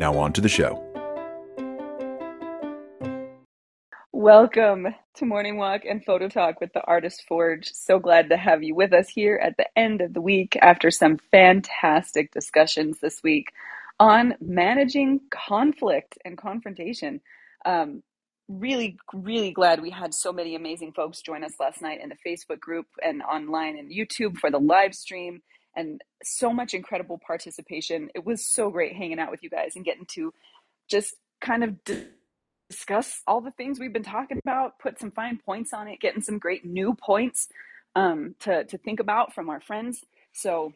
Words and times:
Now, 0.00 0.16
on 0.16 0.32
to 0.32 0.40
the 0.40 0.48
show. 0.48 0.82
Welcome 4.12 4.88
to 5.16 5.26
Morning 5.26 5.58
Walk 5.58 5.82
and 5.84 6.02
Photo 6.02 6.28
Talk 6.28 6.58
with 6.58 6.72
the 6.72 6.82
Artist 6.84 7.24
Forge. 7.28 7.70
So 7.74 7.98
glad 7.98 8.30
to 8.30 8.38
have 8.38 8.62
you 8.62 8.74
with 8.74 8.94
us 8.94 9.10
here 9.10 9.38
at 9.42 9.58
the 9.58 9.66
end 9.78 10.00
of 10.00 10.14
the 10.14 10.22
week 10.22 10.56
after 10.62 10.90
some 10.90 11.18
fantastic 11.30 12.32
discussions 12.32 13.00
this 13.00 13.22
week 13.22 13.52
on 13.98 14.36
managing 14.40 15.20
conflict 15.30 16.16
and 16.24 16.38
confrontation. 16.38 17.20
Um, 17.66 18.02
really, 18.48 18.96
really 19.12 19.52
glad 19.52 19.82
we 19.82 19.90
had 19.90 20.14
so 20.14 20.32
many 20.32 20.54
amazing 20.54 20.92
folks 20.92 21.20
join 21.20 21.44
us 21.44 21.60
last 21.60 21.82
night 21.82 22.00
in 22.02 22.08
the 22.08 22.16
Facebook 22.26 22.58
group 22.58 22.86
and 23.02 23.22
online 23.22 23.78
and 23.78 23.92
YouTube 23.92 24.38
for 24.38 24.50
the 24.50 24.60
live 24.60 24.94
stream, 24.94 25.42
and 25.76 26.02
so 26.22 26.52
much 26.52 26.74
incredible 26.74 27.18
participation. 27.18 28.10
It 28.14 28.24
was 28.24 28.44
so 28.46 28.70
great 28.70 28.96
hanging 28.96 29.18
out 29.18 29.30
with 29.30 29.42
you 29.42 29.50
guys 29.50 29.76
and 29.76 29.84
getting 29.84 30.06
to 30.14 30.32
just 30.88 31.14
kind 31.40 31.64
of 31.64 31.76
discuss 32.68 33.22
all 33.26 33.40
the 33.40 33.52
things 33.52 33.78
we've 33.78 33.92
been 33.92 34.02
talking 34.02 34.38
about, 34.38 34.78
put 34.78 34.98
some 34.98 35.10
fine 35.10 35.38
points 35.38 35.72
on 35.72 35.88
it, 35.88 36.00
getting 36.00 36.22
some 36.22 36.38
great 36.38 36.64
new 36.64 36.94
points 36.94 37.48
um, 37.96 38.34
to, 38.40 38.64
to 38.64 38.78
think 38.78 39.00
about 39.00 39.34
from 39.34 39.48
our 39.48 39.60
friends. 39.60 40.04
So, 40.32 40.72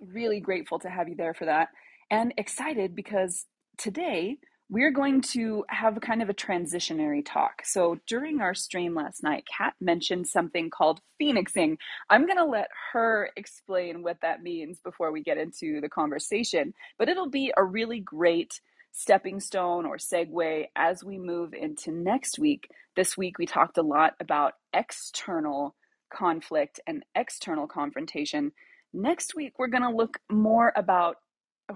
really 0.00 0.38
grateful 0.38 0.78
to 0.78 0.88
have 0.88 1.08
you 1.08 1.16
there 1.16 1.34
for 1.34 1.46
that 1.46 1.70
and 2.10 2.32
excited 2.36 2.94
because 2.94 3.46
today 3.76 4.38
we're 4.70 4.90
going 4.90 5.22
to 5.22 5.64
have 5.70 5.98
kind 6.02 6.20
of 6.20 6.28
a 6.28 6.34
transitionary 6.34 7.24
talk. 7.24 7.62
So 7.64 7.98
during 8.06 8.40
our 8.40 8.54
stream 8.54 8.94
last 8.94 9.22
night, 9.22 9.44
Kat 9.46 9.74
mentioned 9.80 10.26
something 10.26 10.68
called 10.68 11.00
phoenixing. 11.18 11.78
I'm 12.10 12.26
going 12.26 12.36
to 12.36 12.44
let 12.44 12.68
her 12.92 13.30
explain 13.36 14.02
what 14.02 14.18
that 14.20 14.42
means 14.42 14.78
before 14.80 15.10
we 15.10 15.22
get 15.22 15.38
into 15.38 15.80
the 15.80 15.88
conversation, 15.88 16.74
but 16.98 17.08
it'll 17.08 17.30
be 17.30 17.50
a 17.56 17.64
really 17.64 18.00
great 18.00 18.60
stepping 18.92 19.40
stone 19.40 19.86
or 19.86 19.96
segue 19.96 20.66
as 20.76 21.02
we 21.02 21.18
move 21.18 21.54
into 21.54 21.90
next 21.90 22.38
week. 22.38 22.68
This 22.94 23.16
week 23.16 23.38
we 23.38 23.46
talked 23.46 23.78
a 23.78 23.82
lot 23.82 24.14
about 24.20 24.54
external 24.74 25.76
conflict 26.12 26.80
and 26.86 27.04
external 27.14 27.66
confrontation. 27.66 28.52
Next 28.92 29.34
week 29.34 29.58
we're 29.58 29.68
going 29.68 29.82
to 29.82 29.96
look 29.96 30.18
more 30.30 30.72
about 30.76 31.16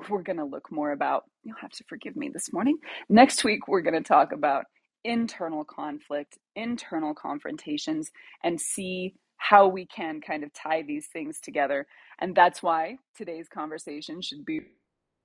we're 0.09 0.23
going 0.23 0.39
to 0.39 0.45
look 0.45 0.73
more 0.73 0.91
about, 0.93 1.25
you'll 1.45 1.57
have 1.61 1.73
to 1.73 1.85
forgive 1.89 2.17
me 2.17 2.29
this 2.29 2.53
morning. 2.53 2.79
Next 3.09 3.45
week, 3.45 3.69
we're 3.69 3.83
going 3.83 4.01
to 4.01 4.07
talk 4.07 4.33
about 4.33 4.65
internal 5.05 5.65
conflict, 5.65 6.39
internal 6.55 7.15
confrontations, 7.15 8.11
and 8.45 8.61
see 8.61 9.15
how 9.37 9.67
we 9.67 9.85
can 9.87 10.21
kind 10.21 10.45
of 10.45 10.53
tie 10.53 10.83
these 10.83 11.09
things 11.09 11.41
together. 11.41 11.87
And 12.21 12.35
that's 12.35 12.63
why 12.63 12.99
today's 13.17 13.49
conversation 13.49 14.23
should 14.23 14.45
be 14.45 14.61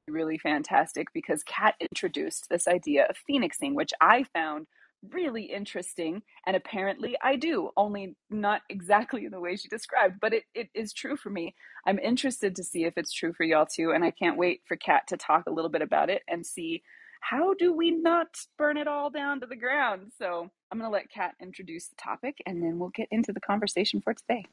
really 0.08 0.38
fantastic 0.40 1.08
because 1.14 1.44
Kat 1.44 1.76
introduced 1.80 2.48
this 2.50 2.68
idea 2.68 3.06
of 3.08 3.18
phoenixing, 3.28 3.76
which 3.76 3.92
I 4.02 4.24
found 4.34 4.66
really 5.12 5.44
interesting. 5.44 6.22
And 6.46 6.56
apparently 6.56 7.18
I 7.22 7.36
do, 7.38 7.72
only 7.78 8.16
not 8.30 8.62
exactly 8.70 9.26
in 9.26 9.32
the 9.32 9.40
way 9.40 9.56
she 9.56 9.68
described, 9.70 10.20
but 10.22 10.34
it, 10.34 10.44
it 10.56 10.70
is 10.74 10.94
true 10.94 11.18
for 11.18 11.30
me. 11.30 11.56
I'm 11.86 12.00
interested 12.00 12.56
to 12.58 12.64
see 12.64 12.86
if 12.86 12.96
it's 12.98 13.14
true 13.14 13.34
for 13.34 13.44
y'all 13.44 13.68
too. 13.68 13.92
And 13.92 14.04
I 14.04 14.12
can't 14.12 14.38
wait 14.38 14.62
for 14.68 14.76
Kat 14.78 15.08
to 15.10 15.18
talk 15.18 15.46
a 15.48 15.52
little 15.54 15.72
bit 15.72 15.82
about 15.82 16.10
it 16.10 16.24
and 16.28 16.46
see 16.46 16.84
how 17.22 17.54
do 17.56 17.74
we 17.74 17.92
not 17.92 18.28
burn 18.58 18.78
it 18.78 18.88
all 18.88 19.10
down 19.10 19.42
to 19.42 19.48
the 19.48 19.56
ground. 19.56 20.12
So 20.18 20.50
I'm 20.72 20.80
going 20.80 20.90
to 20.90 20.94
let 20.94 21.12
Kat 21.12 21.36
introduce 21.42 21.88
the 21.88 21.96
topic 21.96 22.38
and 22.46 22.64
then 22.64 22.80
we'll 22.80 22.90
get 22.90 23.08
into 23.12 23.34
the 23.34 23.42
conversation 23.42 24.02
for 24.02 24.14
today. 24.14 24.46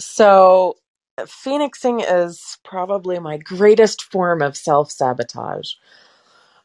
So, 0.00 0.76
phoenixing 1.26 2.00
is 2.00 2.58
probably 2.64 3.18
my 3.18 3.38
greatest 3.38 4.02
form 4.02 4.42
of 4.42 4.56
self 4.56 4.90
sabotage. 4.90 5.72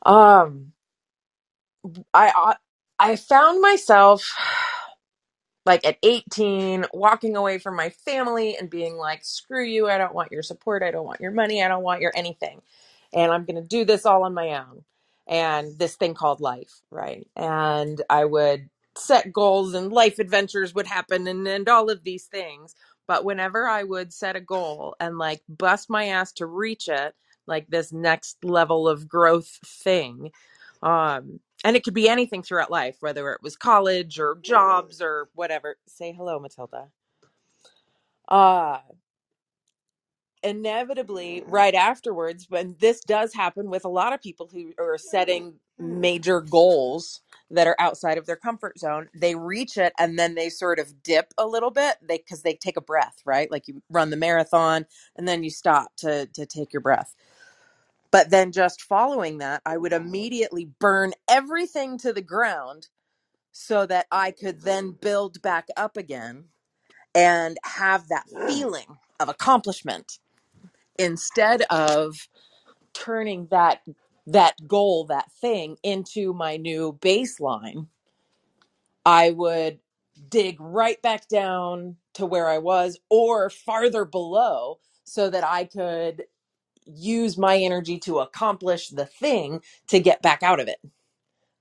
Um, 0.05 0.73
I 2.13 2.55
I 2.99 3.15
found 3.17 3.61
myself 3.61 4.33
like 5.65 5.85
at 5.87 5.99
18 6.03 6.87
walking 6.93 7.37
away 7.37 7.59
from 7.59 7.77
my 7.77 7.91
family 7.91 8.57
and 8.57 8.69
being 8.69 8.97
like 8.97 9.25
screw 9.25 9.65
you 9.65 9.89
I 9.89 9.99
don't 9.99 10.15
want 10.15 10.33
your 10.33 10.43
support 10.43 10.83
I 10.83 10.91
don't 10.91 11.07
want 11.07 11.21
your 11.21 11.31
money 11.31 11.63
I 11.63 11.69
don't 11.69 11.83
want 11.83 12.01
your 12.01 12.13
anything. 12.15 12.61
And 13.13 13.31
I'm 13.31 13.45
going 13.45 13.57
to 13.57 13.63
do 13.67 13.85
this 13.85 14.07
all 14.07 14.25
on 14.25 14.33
my 14.35 14.55
own. 14.59 14.83
And 15.29 15.79
this 15.79 15.95
thing 15.95 16.15
called 16.15 16.41
life 16.41 16.81
right? 16.91 17.27
And 17.37 18.01
I 18.11 18.25
would 18.25 18.69
set 18.97 19.33
goals 19.33 19.75
and 19.75 19.93
life 19.93 20.19
adventures 20.19 20.75
would 20.75 20.87
happen 20.87 21.27
and 21.27 21.47
and 21.47 21.69
all 21.69 21.91
of 21.91 22.03
these 22.03 22.25
things. 22.25 22.75
But 23.07 23.25
whenever 23.25 23.67
I 23.67 23.83
would 23.85 24.13
set 24.13 24.37
a 24.37 24.41
goal 24.41 24.95
and 25.01 25.19
like 25.19 25.43
bust 25.49 25.89
my 25.91 26.07
ass 26.07 26.33
to 26.33 26.47
reach 26.47 26.89
it 26.89 27.15
like 27.47 27.67
this 27.69 27.93
next 27.93 28.43
level 28.45 28.89
of 28.89 29.09
growth 29.09 29.59
thing 29.65 30.31
um 30.83 31.41
and 31.63 31.75
it 31.75 31.83
could 31.83 31.93
be 31.95 32.09
anything 32.09 32.43
throughout 32.43 32.71
life 32.71 32.97
whether 33.01 33.31
it 33.33 33.43
was 33.43 33.55
college 33.57 34.19
or 34.19 34.37
jobs 34.41 35.01
or 35.01 35.29
whatever. 35.35 35.77
Say 35.87 36.13
hello 36.13 36.39
matilda. 36.39 36.89
Uh 38.29 38.79
inevitably 40.43 41.43
right 41.47 41.75
afterwards 41.75 42.45
when 42.49 42.75
this 42.79 43.01
does 43.01 43.33
happen 43.33 43.69
with 43.69 43.83
a 43.85 43.89
lot 43.89 44.13
of 44.13 44.21
people 44.21 44.49
who 44.51 44.71
are 44.79 44.97
setting 44.97 45.53
major 45.77 46.41
goals 46.41 47.21
that 47.51 47.67
are 47.67 47.75
outside 47.79 48.17
of 48.17 48.25
their 48.25 48.35
comfort 48.37 48.79
zone 48.79 49.09
they 49.13 49.35
reach 49.35 49.77
it 49.77 49.91
and 49.99 50.17
then 50.19 50.35
they 50.35 50.49
sort 50.49 50.79
of 50.79 51.03
dip 51.03 51.33
a 51.37 51.45
little 51.45 51.71
bit 51.71 51.97
they 52.07 52.17
because 52.17 52.41
they 52.43 52.53
take 52.53 52.77
a 52.77 52.81
breath 52.81 53.17
right? 53.25 53.51
Like 53.51 53.67
you 53.67 53.81
run 53.89 54.09
the 54.11 54.17
marathon 54.17 54.85
and 55.17 55.27
then 55.27 55.43
you 55.43 55.49
stop 55.49 55.95
to 55.97 56.27
to 56.33 56.45
take 56.45 56.73
your 56.73 56.81
breath 56.81 57.15
but 58.11 58.29
then 58.31 58.51
just 58.51 58.81
following 58.83 59.39
that, 59.39 59.61
I 59.65 59.77
would 59.77 59.93
immediately 59.93 60.69
burn 60.79 61.13
everything 61.29 61.97
to 61.99 62.13
the 62.13 62.21
ground 62.23 62.89
so 63.53 63.85
that 63.87 64.07
I 64.11 64.31
could 64.31 64.61
then 64.63 64.91
build 65.01 65.41
back 65.41 65.67
up 65.77 65.97
again 65.97 66.45
and 67.15 67.57
have 67.65 68.07
that 68.09 68.25
feeling 68.47 68.97
of 69.19 69.29
accomplishment 69.29 70.19
instead 70.99 71.63
of 71.71 72.17
turning 72.93 73.47
that 73.51 73.81
that 74.27 74.55
goal 74.67 75.05
that 75.05 75.31
thing 75.41 75.77
into 75.83 76.33
my 76.33 76.57
new 76.57 76.97
baseline 77.01 77.87
i 79.05 79.31
would 79.31 79.79
dig 80.29 80.57
right 80.61 81.01
back 81.01 81.27
down 81.29 81.97
to 82.13 82.25
where 82.25 82.47
i 82.49 82.57
was 82.59 82.99
or 83.09 83.49
farther 83.49 84.05
below 84.05 84.79
so 85.05 85.29
that 85.29 85.43
i 85.45 85.65
could 85.65 86.23
use 86.95 87.37
my 87.37 87.57
energy 87.57 87.99
to 87.99 88.19
accomplish 88.19 88.89
the 88.89 89.05
thing 89.07 89.61
to 89.87 89.99
get 89.99 90.21
back 90.21 90.43
out 90.43 90.59
of 90.59 90.67
it 90.69 90.79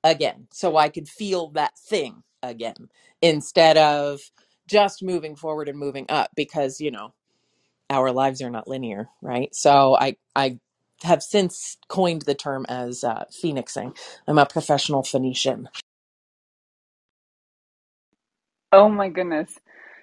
again 0.04 0.46
so 0.52 0.76
I 0.76 0.88
could 0.88 1.08
feel 1.08 1.50
that 1.50 1.78
thing 1.78 2.22
again 2.42 2.88
instead 3.22 3.76
of 3.76 4.20
just 4.68 5.02
moving 5.02 5.36
forward 5.36 5.68
and 5.68 5.78
moving 5.78 6.06
up 6.08 6.30
because 6.36 6.80
you 6.80 6.90
know 6.90 7.12
our 7.90 8.12
lives 8.12 8.42
are 8.42 8.50
not 8.50 8.68
linear 8.68 9.08
right 9.22 9.54
so 9.54 9.96
I 9.98 10.16
I 10.36 10.58
have 11.04 11.22
since 11.22 11.78
coined 11.88 12.22
the 12.22 12.34
term 12.34 12.66
as 12.68 13.04
uh, 13.04 13.24
phoenixing 13.32 13.94
I'm 14.28 14.38
a 14.38 14.46
professional 14.46 15.02
Phoenician 15.04 15.68
Oh 18.72 18.88
my 18.90 19.10
goodness. 19.10 19.58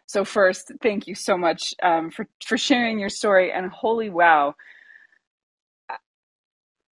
So 0.07 0.25
first, 0.25 0.73
thank 0.83 1.07
you 1.07 1.15
so 1.15 1.37
much 1.37 1.75
um, 1.83 2.11
for 2.11 2.27
for 2.45 2.57
sharing 2.59 2.99
your 2.99 3.09
story. 3.09 3.53
And 3.53 3.71
holy 3.71 4.11
wow, 4.11 4.55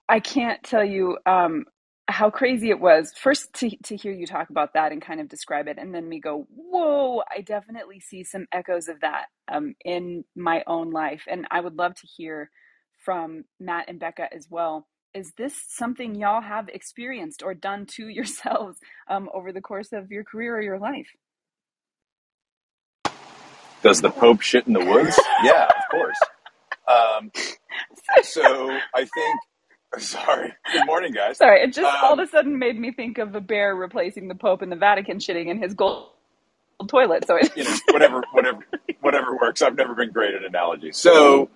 I 0.09 0.19
can't 0.19 0.63
tell 0.63 0.83
you 0.83 1.17
um, 1.25 1.65
how 2.07 2.29
crazy 2.29 2.69
it 2.69 2.79
was. 2.79 3.13
First, 3.15 3.53
to 3.55 3.69
to 3.85 3.95
hear 3.95 4.13
you 4.13 4.25
talk 4.25 4.49
about 4.49 4.73
that 4.73 4.91
and 4.91 5.01
kind 5.01 5.19
of 5.19 5.27
describe 5.27 5.67
it, 5.67 5.77
and 5.77 5.93
then 5.93 6.07
me 6.07 6.19
go, 6.19 6.47
"Whoa!" 6.55 7.23
I 7.29 7.41
definitely 7.41 7.99
see 7.99 8.23
some 8.23 8.47
echoes 8.51 8.87
of 8.87 9.01
that 9.01 9.25
um, 9.51 9.75
in 9.83 10.23
my 10.35 10.63
own 10.67 10.91
life, 10.91 11.23
and 11.27 11.47
I 11.51 11.59
would 11.61 11.75
love 11.75 11.95
to 11.95 12.07
hear 12.07 12.49
from 13.03 13.45
Matt 13.59 13.89
and 13.89 13.99
Becca 13.99 14.27
as 14.33 14.47
well. 14.49 14.87
Is 15.13 15.33
this 15.37 15.55
something 15.67 16.15
y'all 16.15 16.41
have 16.41 16.69
experienced 16.69 17.43
or 17.43 17.53
done 17.53 17.85
to 17.95 18.07
yourselves 18.09 18.79
um, 19.09 19.29
over 19.33 19.51
the 19.51 19.61
course 19.61 19.91
of 19.93 20.11
your 20.11 20.23
career 20.23 20.57
or 20.57 20.61
your 20.61 20.79
life? 20.79 21.07
Does 23.83 24.01
the 24.01 24.09
Pope 24.09 24.41
shit 24.41 24.67
in 24.67 24.73
the 24.73 24.83
woods? 24.85 25.19
yeah, 25.43 25.65
of 25.65 25.83
course. 25.91 26.19
Um, 26.87 27.31
so 28.23 28.71
I 28.95 28.99
think. 28.99 29.39
Sorry. 29.99 30.53
Good 30.71 30.85
morning, 30.85 31.13
guys. 31.13 31.37
Sorry, 31.37 31.61
it 31.63 31.73
just 31.73 31.95
Um, 31.95 32.03
all 32.03 32.13
of 32.13 32.19
a 32.19 32.27
sudden 32.27 32.59
made 32.59 32.79
me 32.79 32.91
think 32.91 33.17
of 33.17 33.35
a 33.35 33.41
bear 33.41 33.75
replacing 33.75 34.27
the 34.27 34.35
Pope 34.35 34.61
in 34.63 34.69
the 34.69 34.75
Vatican 34.75 35.19
shitting 35.19 35.47
in 35.47 35.61
his 35.61 35.73
gold 35.73 36.09
toilet. 36.87 37.25
So 37.27 37.37
it, 37.37 37.51
you 37.55 37.63
know, 37.65 37.75
whatever, 37.91 38.23
whatever, 38.31 38.65
whatever 39.01 39.37
works. 39.37 39.61
I've 39.61 39.77
never 39.77 39.95
been 39.95 40.11
great 40.11 40.35
at 40.35 40.43
analogies. 40.45 40.97
So, 40.97 41.49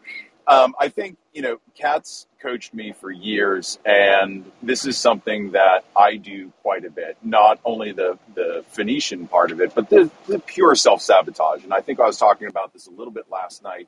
um, 0.48 0.76
I 0.80 0.90
think 0.90 1.18
you 1.34 1.42
know, 1.44 1.60
Kat's 1.76 2.28
coached 2.42 2.74
me 2.74 2.94
for 2.94 3.12
years, 3.12 3.80
and 3.86 4.52
this 4.64 4.86
is 4.86 4.98
something 4.98 5.52
that 5.52 5.86
I 5.96 6.18
do 6.18 6.52
quite 6.64 6.86
a 6.86 6.92
bit. 6.92 7.18
Not 7.24 7.60
only 7.66 7.94
the 7.94 8.20
the 8.36 8.66
Phoenician 8.70 9.28
part 9.28 9.52
of 9.52 9.62
it, 9.62 9.76
but 9.76 9.90
the 9.90 10.12
the 10.28 10.40
pure 10.40 10.76
self 10.76 11.02
sabotage. 11.02 11.64
And 11.64 11.74
I 11.74 11.82
think 11.82 12.00
I 12.00 12.06
was 12.08 12.18
talking 12.18 12.48
about 12.48 12.74
this 12.74 12.88
a 12.88 12.92
little 12.92 13.14
bit 13.14 13.26
last 13.32 13.64
night 13.64 13.88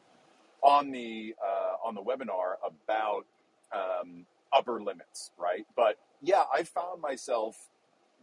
on 0.64 0.92
the 0.92 1.36
uh, 1.44 1.88
on 1.88 1.96
the 1.96 2.02
webinar 2.02 2.56
about 2.66 3.26
um, 3.74 4.26
upper 4.54 4.82
limits, 4.82 5.32
right? 5.38 5.66
But 5.76 5.98
yeah, 6.22 6.44
I 6.54 6.64
found 6.64 7.02
myself 7.02 7.58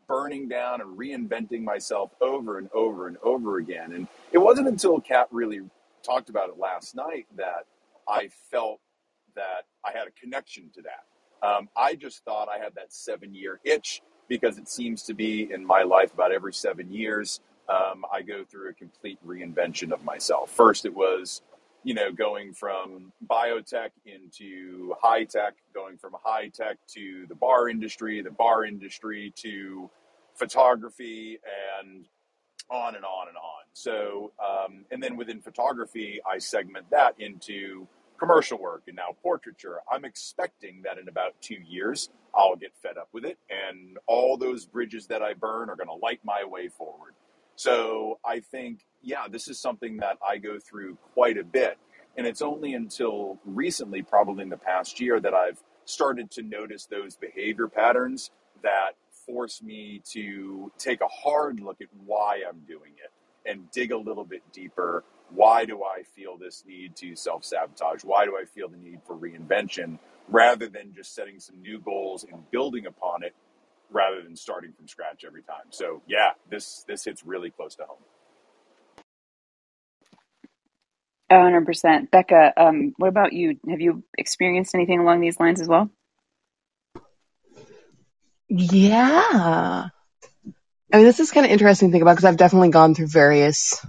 burning 0.09 0.49
down 0.49 0.81
and 0.81 0.99
reinventing 0.99 1.63
myself 1.63 2.13
over 2.21 2.59
and 2.59 2.69
over 2.75 3.07
and 3.07 3.17
over 3.23 3.59
again. 3.59 3.93
And 3.93 4.09
it 4.33 4.39
wasn't 4.39 4.69
until 4.69 5.01
Kat 5.01 5.29
really 5.31 5.61
talked 6.03 6.31
about 6.31 6.49
it 6.49 6.59
last 6.59 6.95
night 6.97 7.27
that 7.37 7.67
I 8.09 8.29
felt 8.51 8.81
that 9.37 9.67
I 9.85 9.97
had 9.97 10.09
a 10.09 10.11
connection 10.21 10.71
to 10.75 10.83
that. 10.83 11.47
Um, 11.47 11.69
I 11.77 11.95
just 11.95 12.25
thought 12.25 12.49
I 12.49 12.59
had 12.63 12.75
that 12.75 12.93
seven 12.93 13.35
year 13.35 13.61
itch 13.65 14.03
because 14.29 14.59
it 14.59 14.69
seems 14.69 15.03
to 15.05 15.15
be 15.15 15.53
in 15.53 15.65
my 15.65 15.83
life 15.83 16.13
about 16.13 16.33
every 16.33 16.53
seven 16.53 16.93
years, 16.93 17.41
um, 17.69 18.05
I 18.13 18.23
go 18.23 18.45
through 18.45 18.71
a 18.71 18.73
complete 18.75 19.19
reinvention 19.27 19.93
of 19.93 20.05
myself. 20.05 20.51
First, 20.51 20.85
it 20.85 20.95
was 20.95 21.43
you 21.83 21.95
know, 21.95 22.13
going 22.13 22.53
from 22.53 23.13
biotech 23.27 23.91
into 24.05 24.95
high 25.01 25.25
tech, 25.25 25.55
going 25.75 25.97
from 25.97 26.15
high 26.23 26.49
tech 26.49 26.77
to 26.95 27.27
the 27.29 27.35
bar 27.35 27.69
industry, 27.69 28.21
the 28.23 28.31
bar 28.31 28.65
industry 28.65 29.33
to 29.37 29.91
photography, 30.35 31.39
and 31.81 32.07
on 32.71 32.95
and 32.95 33.05
on 33.05 33.29
and 33.29 33.37
on. 33.37 33.65
So, 33.73 34.33
um, 34.39 34.85
and 34.91 35.03
then 35.03 35.17
within 35.17 35.41
photography, 35.41 36.21
I 36.31 36.39
segment 36.39 36.91
that 36.91 37.15
into 37.19 37.87
commercial 38.19 38.59
work 38.59 38.83
and 38.87 38.97
now 38.97 39.17
portraiture. 39.23 39.79
I'm 39.91 40.05
expecting 40.05 40.83
that 40.83 40.99
in 40.99 41.09
about 41.09 41.33
two 41.41 41.59
years, 41.67 42.11
I'll 42.35 42.57
get 42.57 42.73
fed 42.83 42.99
up 42.99 43.09
with 43.13 43.25
it, 43.25 43.39
and 43.49 43.97
all 44.07 44.37
those 44.37 44.67
bridges 44.67 45.07
that 45.07 45.23
I 45.23 45.35
burn 45.35 45.71
are 45.71 45.77
going 45.77 45.89
to 45.89 45.95
light 45.95 46.21
my 46.25 46.45
way 46.45 46.69
forward. 46.69 47.15
So, 47.57 48.19
I 48.25 48.41
think, 48.41 48.81
yeah, 49.03 49.27
this 49.31 49.49
is 49.49 49.59
something 49.61 49.99
that 49.99 50.19
I 50.27 50.39
go 50.39 50.59
through 50.59 50.97
quite 51.15 51.39
a 51.39 51.45
bit. 51.45 51.79
And 52.17 52.27
it's 52.27 52.43
only 52.43 52.75
until 52.75 53.39
recently, 53.45 54.03
probably 54.03 54.43
in 54.43 54.49
the 54.51 54.57
past 54.57 55.01
year, 55.01 55.21
that 55.21 55.35
I've 55.35 55.63
started 55.85 56.31
to 56.33 56.43
notice 56.43 56.87
those 56.87 57.17
behavior 57.17 57.69
patterns 57.69 58.31
that 58.63 58.93
force 59.27 59.63
me 59.63 60.03
to 60.13 60.73
take 60.79 61.01
a 61.01 61.09
hard 61.09 61.61
look 61.61 61.81
at 61.81 61.89
why 62.05 62.43
I'm 62.49 62.61
doing 62.67 62.93
it 63.03 63.13
and 63.51 63.71
dig 63.71 63.93
a 63.93 63.97
little 63.97 64.25
bit 64.25 64.43
deeper. 64.53 65.05
Why 65.31 65.65
do 65.65 65.83
I 65.85 66.03
feel 66.03 66.37
this 66.37 66.65
need 66.67 66.97
to 66.97 67.17
self 67.17 67.45
sabotage? 67.45 68.03
Why 68.05 68.25
do 68.25 68.37
I 68.41 68.45
feel 68.45 68.69
the 68.69 68.77
need 68.77 69.01
for 69.07 69.17
reinvention 69.17 69.99
rather 70.29 70.69
than 70.69 70.93
just 70.95 71.15
setting 71.15 71.39
some 71.41 71.61
new 71.63 71.81
goals 71.81 72.25
and 72.31 72.51
building 72.51 72.87
upon 72.87 73.23
it 73.23 73.35
rather 73.91 74.23
than 74.23 74.37
starting 74.37 74.73
from 74.73 74.89
scratch 74.89 75.25
every 75.25 75.43
time? 75.43 75.67
So, 75.71 76.03
yeah, 76.09 76.33
this, 76.51 76.85
this 76.89 77.05
hits 77.05 77.25
really 77.25 77.51
close 77.51 77.77
to 77.77 77.85
home. 77.85 77.99
A 81.20 81.20
hundred 81.31 81.67
percent. 81.67 82.11
Becca, 82.11 82.53
um, 82.57 82.95
what 82.97 83.09
about 83.09 83.33
you? 83.33 83.59
Have 83.69 83.81
you 83.81 84.03
experienced 84.19 84.75
anything 84.75 84.99
along 85.01 85.21
these 85.21 85.39
lines 85.39 85.61
as 85.61 85.69
well? 85.69 85.91
Yeah. 88.49 89.89
I 90.93 90.97
mean, 90.97 91.05
this 91.05 91.21
is 91.21 91.31
kind 91.31 91.47
of 91.47 91.53
interesting 91.53 91.89
to 91.89 91.93
think 91.93 92.03
about 92.03 92.13
because 92.15 92.25
I've 92.25 92.37
definitely 92.37 92.71
gone 92.71 92.95
through 92.95 93.07
various 93.07 93.85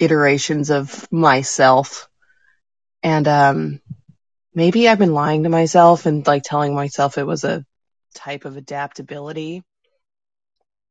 iterations 0.00 0.70
of 0.70 1.10
myself. 1.12 2.08
And, 3.04 3.28
um, 3.28 3.80
maybe 4.54 4.88
I've 4.88 4.98
been 4.98 5.14
lying 5.14 5.44
to 5.44 5.48
myself 5.48 6.06
and 6.06 6.26
like 6.26 6.42
telling 6.42 6.74
myself 6.74 7.18
it 7.18 7.26
was 7.26 7.44
a 7.44 7.64
type 8.14 8.44
of 8.44 8.56
adaptability 8.56 9.62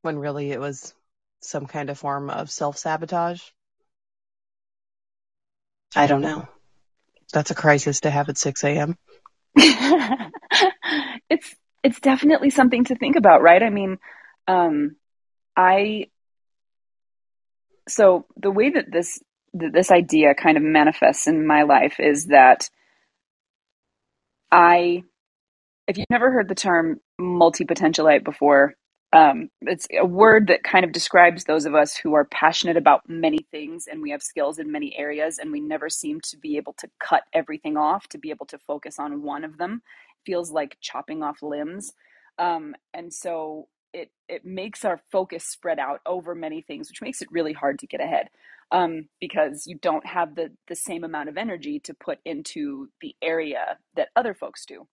when 0.02 0.18
really 0.18 0.50
it 0.50 0.60
was 0.60 0.94
some 1.40 1.66
kind 1.66 1.90
of 1.90 1.98
form 1.98 2.30
of 2.30 2.50
self 2.50 2.78
sabotage. 2.78 3.42
I 5.94 6.06
don't 6.06 6.22
know. 6.22 6.48
That's 7.32 7.50
a 7.50 7.54
crisis 7.54 8.00
to 8.00 8.10
have 8.10 8.28
at 8.28 8.38
6 8.38 8.64
a.m. 8.64 8.96
it's 9.56 11.54
it's 11.82 12.00
definitely 12.00 12.50
something 12.50 12.84
to 12.84 12.94
think 12.94 13.16
about, 13.16 13.42
right? 13.42 13.62
I 13.62 13.70
mean, 13.70 13.98
um, 14.46 14.96
I 15.56 16.06
so 17.88 18.26
the 18.36 18.50
way 18.50 18.70
that 18.70 18.86
this 18.90 19.20
that 19.54 19.72
this 19.72 19.90
idea 19.90 20.34
kind 20.34 20.56
of 20.56 20.62
manifests 20.62 21.26
in 21.26 21.46
my 21.46 21.62
life 21.62 21.96
is 21.98 22.26
that 22.26 22.70
I, 24.50 25.02
if 25.88 25.98
you've 25.98 26.10
never 26.10 26.30
heard 26.30 26.48
the 26.48 26.54
term 26.54 27.00
multi 27.18 27.64
potentialite 27.64 28.24
before, 28.24 28.74
um, 29.12 29.50
it's 29.62 29.88
a 29.98 30.06
word 30.06 30.48
that 30.48 30.64
kind 30.64 30.86
of 30.86 30.92
describes 30.92 31.44
those 31.44 31.66
of 31.66 31.74
us 31.74 31.96
who 31.96 32.14
are 32.14 32.26
passionate 32.26 32.78
about 32.78 33.02
many 33.08 33.40
things 33.50 33.86
and 33.90 34.02
we 34.02 34.12
have 34.12 34.22
skills 34.22 34.60
in 34.60 34.72
many 34.72 34.96
areas 34.98 35.40
and 35.40 35.52
we 35.52 35.60
never 35.60 35.90
seem 35.90 36.20
to 36.22 36.38
be 36.38 36.58
able 36.58 36.74
to 36.74 36.88
cut 37.00 37.24
everything 37.34 37.76
off 37.76 38.08
to 38.10 38.18
be 38.18 38.30
able 38.30 38.46
to 38.46 38.58
focus 38.60 39.00
on 39.00 39.24
one 39.24 39.44
of 39.44 39.58
them. 39.58 39.82
It 40.24 40.30
feels 40.32 40.52
like 40.52 40.78
chopping 40.80 41.24
off 41.24 41.42
limbs. 41.42 41.92
Um, 42.38 42.76
and 42.94 43.12
so 43.12 43.68
it 43.94 44.12
it 44.28 44.46
makes 44.46 44.86
our 44.86 45.02
focus 45.12 45.44
spread 45.46 45.80
out 45.80 46.00
over 46.06 46.36
many 46.36 46.62
things 46.62 46.88
which 46.88 47.02
makes 47.02 47.22
it 47.22 47.28
really 47.32 47.54
hard 47.54 47.80
to 47.80 47.88
get 47.88 48.00
ahead 48.00 48.28
um, 48.72 49.08
because 49.20 49.66
you 49.66 49.76
don't 49.82 50.06
have 50.06 50.36
the 50.36 50.52
the 50.68 50.76
same 50.76 51.04
amount 51.04 51.28
of 51.28 51.38
energy 51.38 51.80
to 51.80 51.94
put 51.96 52.20
into 52.24 52.88
the 53.02 53.16
area 53.22 53.78
that 53.96 54.10
other 54.16 54.36
folks 54.36 54.64
do 54.66 54.86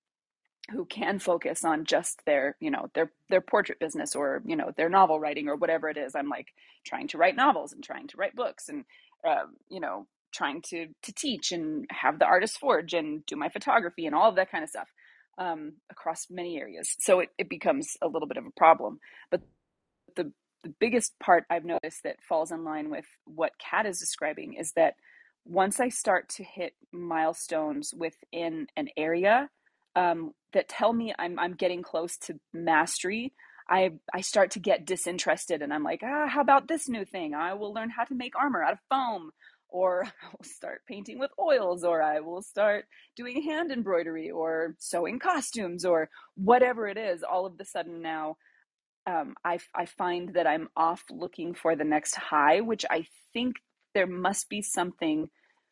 who 0.72 0.86
can 0.86 1.20
focus 1.20 1.66
on 1.66 1.86
just 1.86 2.22
their 2.26 2.56
you 2.60 2.72
know 2.72 2.90
their 2.96 3.12
their 3.30 3.42
portrait 3.42 3.80
business 3.80 4.16
or 4.16 4.42
you 4.46 4.56
know 4.56 4.72
their 4.78 4.90
novel 4.90 5.20
writing 5.20 5.48
or 5.50 5.56
whatever 5.56 5.90
it 5.90 5.98
is. 5.98 6.16
I'm 6.16 6.30
like 6.30 6.48
trying 6.86 7.08
to 7.10 7.18
write 7.18 7.36
novels 7.36 7.74
and 7.74 7.84
trying 7.84 8.08
to 8.10 8.18
write 8.18 8.36
books 8.36 8.70
and 8.70 8.86
uh, 9.28 9.46
you 9.70 9.80
know 9.80 10.08
trying 10.34 10.62
to 10.64 10.88
to 11.04 11.14
teach 11.14 11.52
and 11.52 11.88
have 11.92 12.20
the 12.20 12.26
artist 12.26 12.60
forge 12.60 12.94
and 12.94 13.26
do 13.26 13.36
my 13.36 13.50
photography 13.50 14.06
and 14.06 14.16
all 14.16 14.30
of 14.30 14.36
that 14.38 14.52
kind 14.52 14.64
of 14.64 14.70
stuff 14.70 14.90
um, 15.40 15.74
across 15.92 16.28
many 16.30 16.58
areas. 16.60 16.96
So 17.00 17.22
it, 17.22 17.30
it 17.38 17.50
becomes 17.50 17.98
a 18.02 18.08
little 18.08 18.28
bit 18.28 18.38
of 18.38 18.46
a 18.46 18.52
problem. 18.52 19.00
But 19.32 19.42
the 20.16 20.32
the 20.64 20.74
biggest 20.80 21.20
part 21.20 21.46
i've 21.50 21.66
noticed 21.66 22.04
that 22.04 22.22
falls 22.28 22.52
in 22.52 22.64
line 22.64 22.90
with 22.90 23.06
what 23.26 23.54
kat 23.60 23.86
is 23.86 24.00
describing 24.00 24.54
is 24.56 24.74
that 24.74 24.96
once 25.46 25.80
i 25.80 25.90
start 25.90 26.30
to 26.30 26.44
hit 26.44 26.74
milestones 26.92 27.94
within 27.98 28.68
an 28.78 28.90
area 28.98 29.50
um, 29.96 30.34
that 30.54 30.70
tell 30.70 30.94
me 30.94 31.14
I'm 31.18 31.40
I'm 31.40 31.54
getting 31.54 31.84
close 31.84 32.18
to 32.20 32.40
mastery, 32.54 33.34
I 33.70 33.92
I 34.14 34.22
start 34.22 34.52
to 34.52 34.60
get 34.60 34.86
disinterested, 34.86 35.62
and 35.62 35.74
I'm 35.74 35.84
like, 35.84 36.02
ah, 36.04 36.28
how 36.28 36.42
about 36.42 36.68
this 36.68 36.90
new 36.90 37.06
thing? 37.06 37.34
I 37.34 37.54
will 37.54 37.74
learn 37.74 37.90
how 37.90 38.04
to 38.06 38.16
make 38.16 38.36
armor 38.36 38.64
out 38.64 38.74
of 38.74 38.80
foam, 38.90 39.32
or 39.70 40.06
I 40.24 40.28
will 40.32 40.44
start 40.46 40.82
painting 40.88 41.20
with 41.20 41.32
oils, 41.40 41.84
or 41.84 42.02
I 42.02 42.20
will 42.22 42.42
start 42.42 42.86
doing 43.16 43.44
hand 43.44 43.72
embroidery, 43.72 44.32
or 44.32 44.76
sewing 44.80 45.20
costumes, 45.20 45.86
or 45.86 46.10
whatever 46.36 46.88
it 46.88 46.98
is. 46.98 47.24
All 47.24 47.46
of 47.46 47.58
the 47.58 47.66
sudden 47.66 48.02
now, 48.02 48.38
um, 49.06 49.36
I 49.46 49.60
I 49.76 49.86
find 49.86 50.34
that 50.34 50.48
I'm 50.48 50.70
off 50.76 51.04
looking 51.12 51.54
for 51.54 51.76
the 51.76 51.84
next 51.84 52.16
high, 52.16 52.62
which 52.62 52.86
I 52.90 53.06
think 53.34 53.58
there 53.94 54.08
must 54.08 54.50
be 54.50 54.62
something 54.62 55.30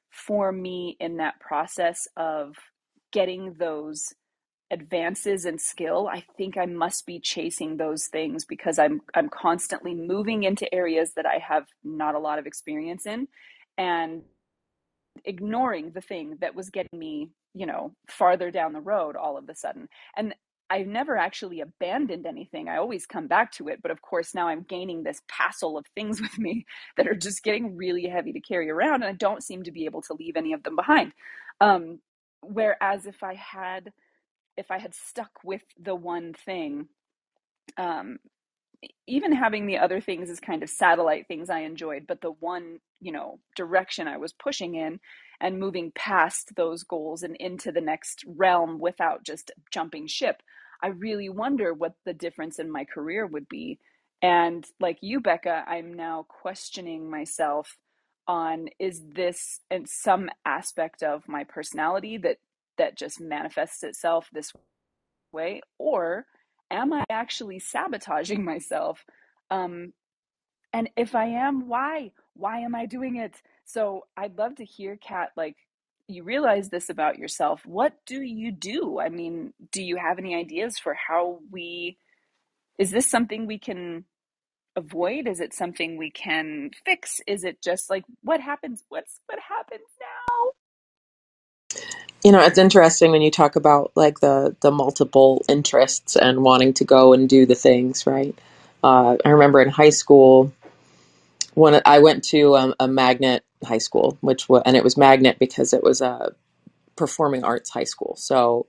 for 0.10 0.52
me 0.52 0.96
in 1.00 1.18
that 1.18 1.40
process 1.40 2.08
of 2.16 2.56
getting 3.12 3.54
those 3.60 4.14
advances 4.70 5.46
in 5.46 5.58
skill 5.58 6.10
i 6.12 6.24
think 6.38 6.58
i 6.58 6.66
must 6.66 7.06
be 7.06 7.20
chasing 7.20 7.78
those 7.78 8.08
things 8.08 8.44
because 8.44 8.78
i'm 8.78 9.00
i'm 9.16 9.30
constantly 9.30 9.94
moving 9.96 10.44
into 10.44 10.74
areas 10.76 11.14
that 11.16 11.26
i 11.26 11.38
have 11.38 11.66
not 11.86 12.16
a 12.16 12.20
lot 12.20 12.38
of 12.38 12.46
experience 12.46 13.06
in 13.06 13.28
and 13.78 14.24
ignoring 15.24 15.92
the 15.92 16.02
thing 16.02 16.38
that 16.42 16.54
was 16.54 16.70
getting 16.70 17.00
me 17.00 17.30
you 17.54 17.66
know 17.66 17.94
farther 18.10 18.52
down 18.52 18.74
the 18.74 18.82
road 18.82 19.16
all 19.16 19.38
of 19.38 19.48
a 19.48 19.56
sudden 19.56 19.88
and 20.18 20.34
I've 20.70 20.88
never 20.88 21.18
actually 21.18 21.62
abandoned 21.62 22.26
anything. 22.26 22.68
I 22.68 22.78
always 22.78 23.06
come 23.06 23.28
back 23.28 23.52
to 23.54 23.70
it. 23.70 23.82
But 23.82 23.92
of 23.92 24.02
course, 24.02 24.36
now 24.36 24.48
I'm 24.48 24.64
gaining 24.64 25.04
this 25.04 25.22
passel 25.30 25.78
of 25.78 25.86
things 25.96 26.22
with 26.24 26.38
me 26.38 26.66
that 26.98 27.08
are 27.08 27.16
just 27.16 27.44
getting 27.44 27.76
really 27.78 28.08
heavy 28.08 28.34
to 28.34 28.40
carry 28.42 28.70
around. 28.70 28.96
And 28.96 29.06
I 29.06 29.14
don't 29.14 29.44
seem 29.44 29.64
to 29.64 29.72
be 29.72 29.86
able 29.86 30.02
to 30.04 30.14
leave 30.14 30.36
any 30.36 30.54
of 30.54 30.64
them 30.64 30.76
behind. 30.76 31.14
Um, 31.62 32.00
whereas 32.48 33.06
if 33.06 33.24
I 33.24 33.36
had 33.36 33.94
if 34.58 34.72
I 34.72 34.80
had 34.80 34.96
stuck 34.96 35.32
with 35.44 35.62
the 35.80 35.96
one 35.96 36.34
thing, 36.34 36.88
um, 37.78 38.18
even 39.08 39.32
having 39.34 39.68
the 39.68 39.78
other 39.78 40.02
things 40.02 40.30
as 40.30 40.40
kind 40.40 40.64
of 40.64 40.70
satellite 40.70 41.28
things 41.28 41.50
I 41.50 41.60
enjoyed, 41.60 42.06
but 42.08 42.22
the 42.22 42.32
one, 42.32 42.80
you 43.00 43.12
know, 43.12 43.40
direction 43.56 44.08
I 44.08 44.18
was 44.18 44.34
pushing 44.34 44.76
in, 44.76 45.00
and 45.42 45.60
moving 45.60 45.92
past 45.96 46.54
those 46.56 46.84
goals 46.84 47.24
and 47.24 47.36
into 47.38 47.72
the 47.72 47.82
next 47.82 48.24
realm 48.28 48.80
without 48.80 49.24
just 49.24 49.52
jumping 49.72 50.08
ship 50.08 50.42
i 50.84 50.88
really 50.88 51.30
wonder 51.30 51.74
what 51.74 51.94
the 52.06 52.14
difference 52.14 52.60
in 52.60 52.72
my 52.72 52.86
career 52.86 53.26
would 53.26 53.48
be. 53.50 53.80
And 54.22 54.66
like 54.80 54.98
you 55.02 55.20
becca 55.20 55.64
i'm 55.68 55.94
now 55.94 56.26
questioning 56.28 57.10
myself 57.10 57.78
on 58.28 58.68
is 58.80 59.02
this 59.14 59.62
in 59.72 59.86
some 59.86 60.30
aspect 60.46 61.04
of 61.04 61.28
my 61.28 61.44
personality 61.44 62.18
that 62.18 62.38
that 62.78 62.98
just 62.98 63.20
manifests 63.20 63.84
itself 63.84 64.30
this 64.32 64.52
way? 65.32 65.62
Or 65.78 66.26
am 66.70 66.94
i 66.94 67.04
actually 67.10 67.60
sabotaging 67.60 68.44
myself? 68.44 69.06
Um 69.50 69.94
and 70.74 70.90
if 70.98 71.16
i 71.16 71.26
am 71.26 71.68
why? 71.68 72.12
Why 72.34 72.60
am 72.60 72.76
i 72.76 72.86
doing 72.86 73.16
it? 73.16 73.36
So 73.66 74.06
i'd 74.18 74.38
love 74.38 74.56
to 74.58 74.66
hear 74.66 74.98
kat 74.98 75.32
like 75.36 75.56
you 76.10 76.24
realize 76.24 76.70
this 76.70 76.90
about 76.90 77.18
yourself. 77.18 77.66
What 77.66 77.94
do 78.06 78.22
you 78.22 78.52
do? 78.52 79.00
I 79.00 79.10
mean 79.10 79.54
do 79.72 79.82
you 79.82 79.98
have 79.98 80.20
any 80.20 80.36
ideas 80.36 80.78
for 80.78 80.94
how 80.94 81.40
we 81.52 81.98
is 82.78 82.92
this 82.92 83.10
something 83.10 83.48
we 83.48 83.58
can 83.60 84.06
avoid 84.78 85.28
is 85.28 85.42
it 85.42 85.54
something 85.56 85.98
we 85.98 86.12
can 86.12 86.72
fix 86.86 87.22
is 87.28 87.46
it 87.46 87.62
just 87.64 87.90
like 87.92 88.06
what 88.24 88.42
happens 88.42 88.84
what's 88.90 89.22
what 89.28 89.40
happens 89.50 89.90
now 90.02 90.52
You 92.24 92.32
know, 92.34 92.42
it's 92.42 92.58
interesting 92.58 93.12
when 93.12 93.22
you 93.22 93.32
talk 93.32 93.56
about 93.56 93.92
like 93.96 94.20
the 94.20 94.56
the 94.62 94.72
multiple 94.72 95.44
interests 95.50 96.16
and 96.18 96.44
wanting 96.44 96.74
to 96.76 96.86
go 96.86 97.14
and 97.14 97.30
do 97.30 97.46
the 97.46 97.56
things, 97.56 98.08
right? 98.08 98.36
Uh, 98.84 99.18
I 99.26 99.30
remember 99.30 99.62
in 99.62 99.70
high 99.70 99.92
school 99.92 100.52
when 101.56 101.82
I 101.86 102.00
went 102.00 102.24
to 102.26 102.56
um, 102.58 102.76
a 102.80 102.88
magnet 102.88 103.44
high 103.66 103.80
school, 103.80 104.18
which 104.22 104.50
was, 104.50 104.64
and 104.66 104.78
it 104.78 104.84
was 104.84 104.98
magnet 104.98 105.38
because 105.40 105.74
it 105.74 105.84
was 105.84 106.02
a 106.02 106.34
performing 106.96 107.44
arts 107.44 107.70
high 107.70 107.86
school. 107.86 108.16
So 108.18 108.68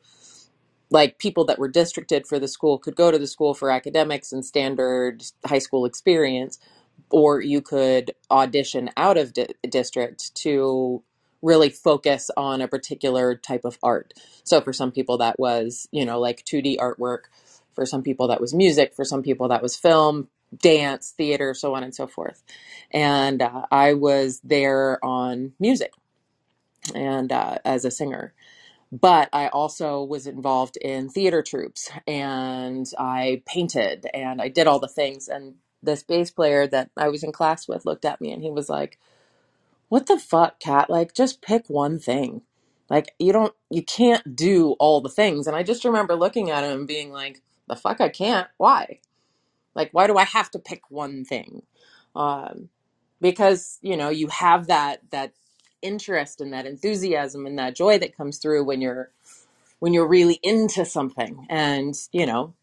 like 0.90 1.18
people 1.18 1.45
that 1.47 1.61
were 1.61 1.68
districted 1.68 2.26
for 2.26 2.38
the 2.38 2.49
school 2.49 2.78
could 2.78 2.97
go 2.97 3.11
to 3.12 3.18
the 3.18 3.28
school 3.28 3.54
for 3.54 3.71
academics 3.71 4.33
and 4.33 4.45
standard 4.45 5.23
high 5.47 5.59
school 5.61 5.87
experience 5.87 6.59
or 7.11 7.40
you 7.42 7.62
could 7.62 8.12
audition 8.30 8.90
out 8.97 9.18
of 9.18 9.35
di- 9.35 9.49
district 9.71 10.35
to 10.37 11.02
really 11.42 11.71
focus 11.71 12.30
on 12.37 12.61
a 12.62 12.68
particular 12.68 13.37
type 13.37 13.64
of 13.64 13.78
art. 13.83 14.14
So 14.45 14.61
for 14.61 14.73
some 14.73 14.92
people 14.92 15.18
that 15.18 15.38
was 15.38 15.88
you 15.92 16.04
know 16.07 16.21
like 16.21 16.45
2d 16.45 16.78
artwork 16.78 17.25
for 17.75 17.87
some 17.87 18.02
people 18.02 18.28
that 18.28 18.40
was 18.40 18.54
music 18.54 18.95
for 18.95 19.04
some 19.04 19.23
people 19.23 19.49
that 19.49 19.62
was 19.62 19.76
film 19.76 20.28
dance 20.62 21.14
theater 21.16 21.54
so 21.54 21.75
on 21.75 21.85
and 21.85 21.95
so 21.95 22.07
forth. 22.07 22.42
And 22.92 23.42
uh, 23.42 23.66
i 23.71 23.95
was 23.95 24.40
there 24.45 25.04
on 25.04 25.52
music 25.61 25.92
and 26.95 27.33
uh, 27.33 27.59
as 27.64 27.85
a 27.87 27.92
singer 27.92 28.35
but 28.92 29.28
I 29.33 29.49
also 29.49 30.02
was 30.02 30.26
involved 30.26 30.76
in 30.78 31.09
theater 31.11 31.42
troupes 31.42 31.90
and 32.07 32.87
I 32.99 33.42
painted 33.47 34.07
and 34.14 34.40
I 34.40 34.49
did 34.49 34.66
all 34.66 34.78
the 34.80 34.88
things. 34.88 35.28
And 35.28 35.57
this 35.83 36.02
bass 36.02 36.30
player 36.30 36.66
that 36.68 36.90
I 36.97 37.09
was 37.09 37.23
in 37.23 37.33
class 37.33 37.68
with 37.68 37.85
looked 37.85 38.04
at 38.04 38.21
me 38.21 38.33
and 38.33 38.42
he 38.42 38.50
was 38.50 38.68
like, 38.68 38.99
What 39.88 40.07
the 40.07 40.18
fuck, 40.18 40.61
Kat? 40.61 40.90
Like, 40.90 41.14
just 41.14 41.42
pick 41.42 41.64
one 41.68 41.99
thing. 41.99 42.42
Like, 42.90 43.14
you 43.18 43.33
don't, 43.33 43.54
you 43.71 43.83
can't 43.83 44.37
do 44.37 44.73
all 44.80 45.00
the 45.00 45.11
things. 45.11 45.47
And 45.47 45.57
I 45.57 45.62
just 45.62 45.85
remember 45.85 46.16
looking 46.16 46.50
at 46.50 46.64
him 46.64 46.80
and 46.80 46.88
being 46.88 47.12
like, 47.12 47.42
The 47.68 47.76
fuck, 47.76 48.00
I 48.00 48.11
can't. 48.11 48.49
Why? 48.59 49.00
Like, 49.75 49.90
why 49.92 50.09
do 50.09 50.18
I 50.18 50.25
have 50.25 50.50
to 50.52 50.61
pick 50.61 50.83
one 50.90 51.25
thing? 51.25 51.62
Um, 52.16 52.71
because, 53.23 53.78
you 53.83 53.97
know, 53.97 54.11
you 54.11 54.28
have 54.28 54.68
that, 54.68 55.00
that 55.12 55.35
interest 55.82 56.40
and 56.40 56.52
that 56.52 56.66
enthusiasm 56.66 57.47
and 57.47 57.58
that 57.58 57.76
joy 57.76 57.99
that 57.99 58.16
comes 58.16 58.38
through 58.38 58.64
when 58.64 58.80
you're 58.80 59.11
when 59.80 59.94
you're 59.94 60.08
really 60.08 60.40
into 60.42 60.85
something. 60.85 61.47
And 61.50 61.94
you 62.12 62.26
know 62.26 62.54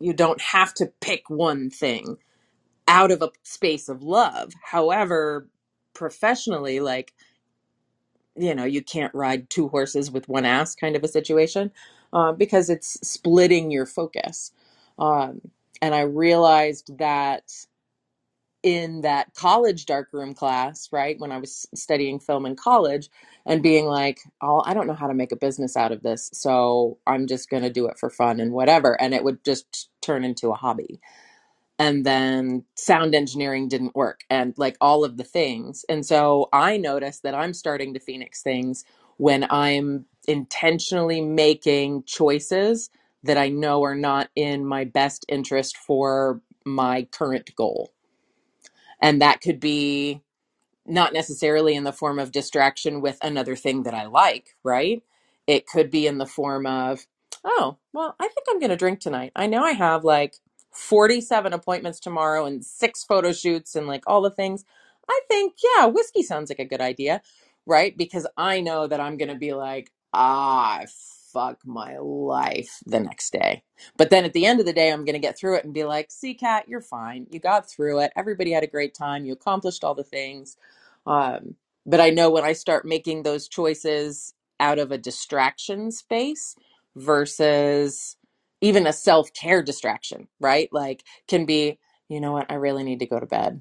you 0.00 0.12
don't 0.14 0.40
have 0.40 0.74
to 0.74 0.92
pick 1.00 1.30
one 1.30 1.70
thing 1.70 2.18
out 2.88 3.10
of 3.12 3.22
a 3.22 3.30
space 3.42 3.88
of 3.88 4.02
love. 4.02 4.52
However 4.62 5.48
professionally 5.94 6.80
like 6.80 7.12
you 8.36 8.54
know 8.54 8.64
you 8.64 8.82
can't 8.82 9.14
ride 9.14 9.50
two 9.50 9.68
horses 9.68 10.10
with 10.10 10.28
one 10.28 10.44
ass 10.46 10.74
kind 10.74 10.96
of 10.96 11.04
a 11.04 11.08
situation 11.08 11.72
uh, 12.12 12.32
because 12.32 12.70
it's 12.70 12.98
splitting 13.08 13.70
your 13.70 13.86
focus. 13.86 14.52
Um, 14.98 15.42
and 15.80 15.94
i 15.94 16.00
realized 16.00 16.98
that 16.98 17.44
in 18.62 19.02
that 19.02 19.34
college 19.34 19.86
darkroom 19.86 20.34
class, 20.34 20.88
right? 20.92 21.18
When 21.18 21.32
I 21.32 21.38
was 21.38 21.66
studying 21.74 22.20
film 22.20 22.46
in 22.46 22.56
college 22.56 23.08
and 23.46 23.62
being 23.62 23.86
like, 23.86 24.20
oh, 24.42 24.62
I 24.66 24.74
don't 24.74 24.86
know 24.86 24.94
how 24.94 25.06
to 25.06 25.14
make 25.14 25.32
a 25.32 25.36
business 25.36 25.76
out 25.76 25.92
of 25.92 26.02
this. 26.02 26.30
So 26.32 26.98
I'm 27.06 27.26
just 27.26 27.48
going 27.50 27.62
to 27.62 27.70
do 27.70 27.86
it 27.86 27.98
for 27.98 28.10
fun 28.10 28.40
and 28.40 28.52
whatever. 28.52 29.00
And 29.00 29.14
it 29.14 29.24
would 29.24 29.44
just 29.44 29.88
turn 30.02 30.24
into 30.24 30.50
a 30.50 30.56
hobby. 30.56 31.00
And 31.78 32.06
then 32.06 32.64
sound 32.76 33.14
engineering 33.14 33.68
didn't 33.68 33.96
work 33.96 34.22
and 34.30 34.54
like 34.58 34.76
all 34.80 35.04
of 35.04 35.16
the 35.16 35.24
things. 35.24 35.84
And 35.88 36.06
so 36.06 36.48
I 36.52 36.76
noticed 36.76 37.24
that 37.24 37.34
I'm 37.34 37.54
starting 37.54 37.94
to 37.94 38.00
Phoenix 38.00 38.42
things 38.42 38.84
when 39.18 39.46
I'm 39.50 40.06
intentionally 40.28 41.20
making 41.22 42.04
choices 42.04 42.90
that 43.24 43.38
I 43.38 43.48
know 43.48 43.84
are 43.84 43.96
not 43.96 44.30
in 44.36 44.66
my 44.66 44.84
best 44.84 45.26
interest 45.28 45.76
for 45.76 46.40
my 46.66 47.04
current 47.12 47.54
goal 47.56 47.92
and 49.02 49.22
that 49.22 49.40
could 49.40 49.60
be 49.60 50.22
not 50.86 51.12
necessarily 51.12 51.74
in 51.74 51.84
the 51.84 51.92
form 51.92 52.18
of 52.18 52.32
distraction 52.32 53.00
with 53.00 53.18
another 53.22 53.56
thing 53.56 53.84
that 53.84 53.94
I 53.94 54.06
like, 54.06 54.56
right? 54.64 55.02
It 55.46 55.66
could 55.66 55.90
be 55.90 56.06
in 56.06 56.18
the 56.18 56.26
form 56.26 56.66
of, 56.66 57.06
oh, 57.44 57.78
well, 57.92 58.14
I 58.18 58.28
think 58.28 58.46
I'm 58.48 58.58
going 58.58 58.70
to 58.70 58.76
drink 58.76 59.00
tonight. 59.00 59.32
I 59.36 59.46
know 59.46 59.62
I 59.62 59.72
have 59.72 60.04
like 60.04 60.34
47 60.72 61.52
appointments 61.52 62.00
tomorrow 62.00 62.46
and 62.46 62.64
six 62.64 63.04
photo 63.04 63.32
shoots 63.32 63.74
and 63.76 63.86
like 63.86 64.04
all 64.06 64.22
the 64.22 64.30
things. 64.30 64.64
I 65.08 65.20
think, 65.28 65.54
yeah, 65.76 65.86
whiskey 65.86 66.22
sounds 66.22 66.50
like 66.50 66.58
a 66.58 66.64
good 66.64 66.80
idea, 66.80 67.22
right? 67.66 67.96
Because 67.96 68.26
I 68.36 68.60
know 68.60 68.86
that 68.86 69.00
I'm 69.00 69.16
going 69.18 69.28
to 69.30 69.34
be 69.34 69.54
like, 69.54 69.90
ah, 70.14 70.82
fuck 71.32 71.60
my 71.66 71.98
life 71.98 72.80
the 72.86 73.00
next 73.00 73.32
day. 73.32 73.64
But 73.98 74.10
then 74.10 74.24
at 74.24 74.32
the 74.34 74.46
end 74.46 74.60
of 74.60 74.66
the 74.66 74.72
day, 74.74 74.92
I'm 74.92 75.04
going 75.04 75.14
to 75.14 75.20
get 75.20 75.38
through 75.38 75.56
it 75.56 75.64
and 75.64 75.74
be 75.74 75.84
like, 75.84 76.10
see, 76.10 76.34
Kat, 76.34 76.68
you're 76.68 76.80
fine. 76.82 77.26
You 77.30 77.40
got 77.40 77.70
through 77.70 78.00
it. 78.00 78.12
Everybody 78.16 78.52
had 78.52 78.64
a 78.64 78.68
great 78.68 78.94
time. 78.94 79.24
You 79.26 79.34
accomplished 79.34 79.84
all 79.84 79.94
the 79.94 80.04
things 80.04 80.48
um, 81.06 81.56
but 81.86 82.00
I 82.00 82.10
know 82.10 82.30
when 82.30 82.44
I 82.44 82.52
start 82.52 82.84
making 82.84 83.22
those 83.22 83.48
choices 83.48 84.34
out 84.60 84.78
of 84.78 84.92
a 84.92 84.98
distraction 84.98 85.90
space 85.90 86.54
versus 86.96 88.16
even 88.60 88.86
a 88.86 88.92
self 88.92 89.32
care 89.32 89.62
distraction, 89.62 90.28
right? 90.40 90.68
Like, 90.72 91.04
can 91.26 91.44
be, 91.46 91.78
you 92.08 92.20
know 92.20 92.32
what, 92.32 92.50
I 92.50 92.54
really 92.54 92.84
need 92.84 93.00
to 93.00 93.06
go 93.06 93.18
to 93.20 93.26
bed 93.26 93.60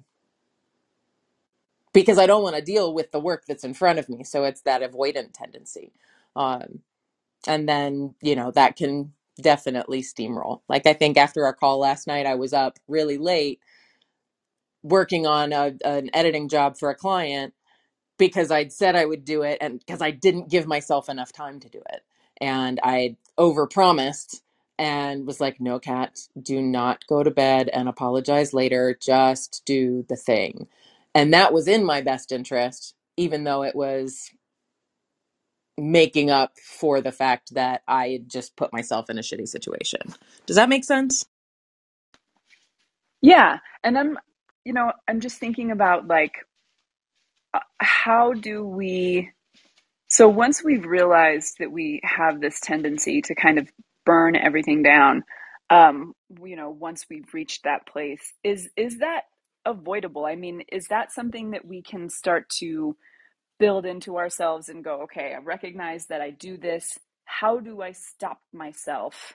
because 1.94 2.20
I 2.20 2.28
don't 2.28 2.44
want 2.44 2.56
to 2.58 2.62
deal 2.62 2.94
with 2.94 3.12
the 3.12 3.20
work 3.20 3.46
that's 3.48 3.64
in 3.66 3.74
front 3.74 4.00
of 4.00 4.10
me. 4.10 4.24
So 4.24 4.44
it's 4.46 4.62
that 4.64 4.82
avoidant 4.82 5.34
tendency. 5.34 5.94
Um, 6.36 6.82
and 7.48 7.70
then, 7.70 8.16
you 8.22 8.36
know, 8.36 8.52
that 8.52 8.78
can 8.78 9.14
definitely 9.42 10.04
steamroll. 10.04 10.62
Like, 10.70 10.88
I 10.88 10.94
think 10.94 11.18
after 11.18 11.46
our 11.46 11.54
call 11.54 11.80
last 11.80 12.08
night, 12.08 12.28
I 12.28 12.36
was 12.36 12.54
up 12.54 12.80
really 12.88 13.18
late 13.18 13.62
working 14.84 15.28
on 15.28 15.54
a, 15.54 15.74
an 15.86 16.10
editing 16.14 16.50
job 16.50 16.78
for 16.78 16.90
a 16.90 16.96
client 16.96 17.54
because 18.20 18.52
I'd 18.52 18.74
said 18.74 18.96
I 18.98 19.06
would 19.06 19.26
do 19.26 19.44
it 19.44 19.60
and 19.62 19.80
because 19.80 20.02
I 20.02 20.12
didn't 20.12 20.52
give 20.52 20.68
myself 20.68 21.10
enough 21.10 21.34
time 21.34 21.62
to 21.62 21.70
do 21.70 21.82
it. 21.94 22.04
And 22.42 22.80
I 22.84 23.18
overpromised 23.40 24.42
and 24.80 25.28
was 25.28 25.42
like, 25.42 25.62
no, 25.62 25.80
Kat 25.80 26.20
do 26.42 26.62
not 26.62 27.08
go 27.08 27.24
to 27.24 27.32
bed 27.32 27.70
and 27.74 27.90
apologize 27.90 28.54
later. 28.54 28.98
Just 29.02 29.64
do 29.66 30.06
the 30.10 30.18
thing. 30.18 30.68
And 31.16 31.34
that 31.34 31.54
was 31.54 31.68
in 31.70 31.86
my 31.86 32.02
best 32.02 32.34
interest, 32.34 32.96
even 33.18 33.46
though 33.46 33.64
it 33.64 33.76
was 33.76 34.32
making 35.78 36.32
up 36.32 36.54
for 36.60 37.02
the 37.02 37.12
fact 37.14 37.56
that 37.56 37.84
I 37.88 38.22
just 38.28 38.56
put 38.58 38.74
myself 38.74 39.10
in 39.10 39.18
a 39.20 39.22
shitty 39.24 39.48
situation. 39.48 40.02
Does 40.48 40.58
that 40.58 40.70
make 40.70 40.86
sense? 40.86 41.26
yeah 43.22 43.60
and 43.84 43.98
i'm 44.00 44.18
you 44.66 44.74
know 44.74 44.92
i'm 45.10 45.22
just 45.22 45.40
thinking 45.40 45.72
about 45.72 46.08
like 46.08 46.34
uh, 47.54 47.60
how 47.80 48.34
do 48.34 48.66
we 48.66 49.32
so 50.10 50.30
once 50.30 50.64
we've 50.64 50.86
realized 50.86 51.56
that 51.60 51.72
we 51.72 52.02
have 52.04 52.42
this 52.42 52.60
tendency 52.62 53.22
to 53.22 53.36
kind 53.36 53.60
of 53.60 53.70
burn 54.06 54.36
everything 54.36 54.84
down 54.84 55.24
um 55.70 56.14
you 56.46 56.56
know 56.58 56.70
once 56.72 57.06
we've 57.10 57.34
reached 57.34 57.64
that 57.66 57.88
place 57.88 58.34
is 58.44 58.70
is 58.78 59.00
that 59.00 59.24
avoidable 59.66 60.26
i 60.26 60.36
mean 60.36 60.64
is 60.72 60.88
that 60.90 61.12
something 61.12 61.52
that 61.52 61.66
we 61.66 61.82
can 61.84 62.10
start 62.10 62.50
to 62.50 62.96
build 63.60 63.86
into 63.86 64.18
ourselves 64.18 64.70
and 64.70 64.84
go 64.84 65.04
okay 65.04 65.34
i 65.36 65.40
recognize 65.40 66.08
that 66.08 66.22
i 66.22 66.30
do 66.32 66.58
this. 66.58 67.00
How 67.26 67.60
do 67.60 67.82
i 67.82 67.92
stop 67.92 68.40
myself 68.54 69.34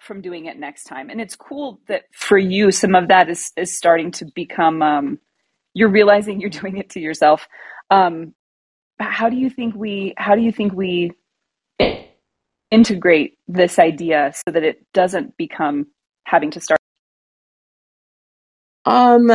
from 0.00 0.20
doing 0.20 0.46
it 0.46 0.58
next 0.58 0.84
time? 0.84 1.10
And 1.10 1.20
it's 1.20 1.36
cool 1.36 1.80
that 1.88 2.04
for 2.12 2.38
you 2.38 2.72
some 2.72 2.94
of 2.94 3.08
that 3.08 3.28
is 3.30 3.52
is 3.56 3.76
starting 3.76 4.10
to 4.12 4.26
become 4.34 4.82
um 4.82 5.18
you're 5.74 5.90
realizing 5.90 6.40
you're 6.40 6.50
doing 6.62 6.78
it 6.78 6.90
to 6.90 7.00
yourself. 7.00 7.48
Um 7.90 8.34
how 8.98 9.28
do 9.30 9.36
you 9.36 9.50
think 9.50 9.74
we 9.74 10.14
how 10.16 10.36
do 10.36 10.42
you 10.42 10.52
think 10.52 10.72
we 10.72 11.12
integrate 12.70 13.38
this 13.48 13.78
idea 13.78 14.32
so 14.34 14.52
that 14.52 14.64
it 14.64 14.86
doesn't 14.94 15.36
become 15.36 15.86
having 16.24 16.50
to 16.52 16.60
start? 16.60 16.80
Um 18.84 19.30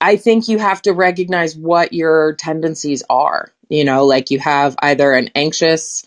i 0.00 0.16
think 0.16 0.48
you 0.48 0.58
have 0.58 0.82
to 0.82 0.92
recognize 0.92 1.56
what 1.56 1.92
your 1.92 2.34
tendencies 2.34 3.02
are 3.10 3.52
you 3.68 3.84
know 3.84 4.04
like 4.04 4.30
you 4.30 4.38
have 4.38 4.76
either 4.80 5.12
an 5.12 5.30
anxious 5.34 6.04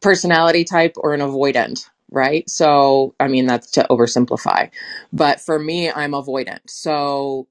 personality 0.00 0.64
type 0.64 0.94
or 0.96 1.14
an 1.14 1.20
avoidant 1.20 1.88
right? 2.10 2.48
So 2.48 3.14
i 3.20 3.28
mean 3.28 3.46
that's 3.46 3.72
to 3.72 3.86
oversimplify. 3.90 4.70
But 5.12 5.40
for 5.40 5.58
me 5.58 5.90
i'm 5.90 6.12
avoidant. 6.12 6.60
So 6.68 7.48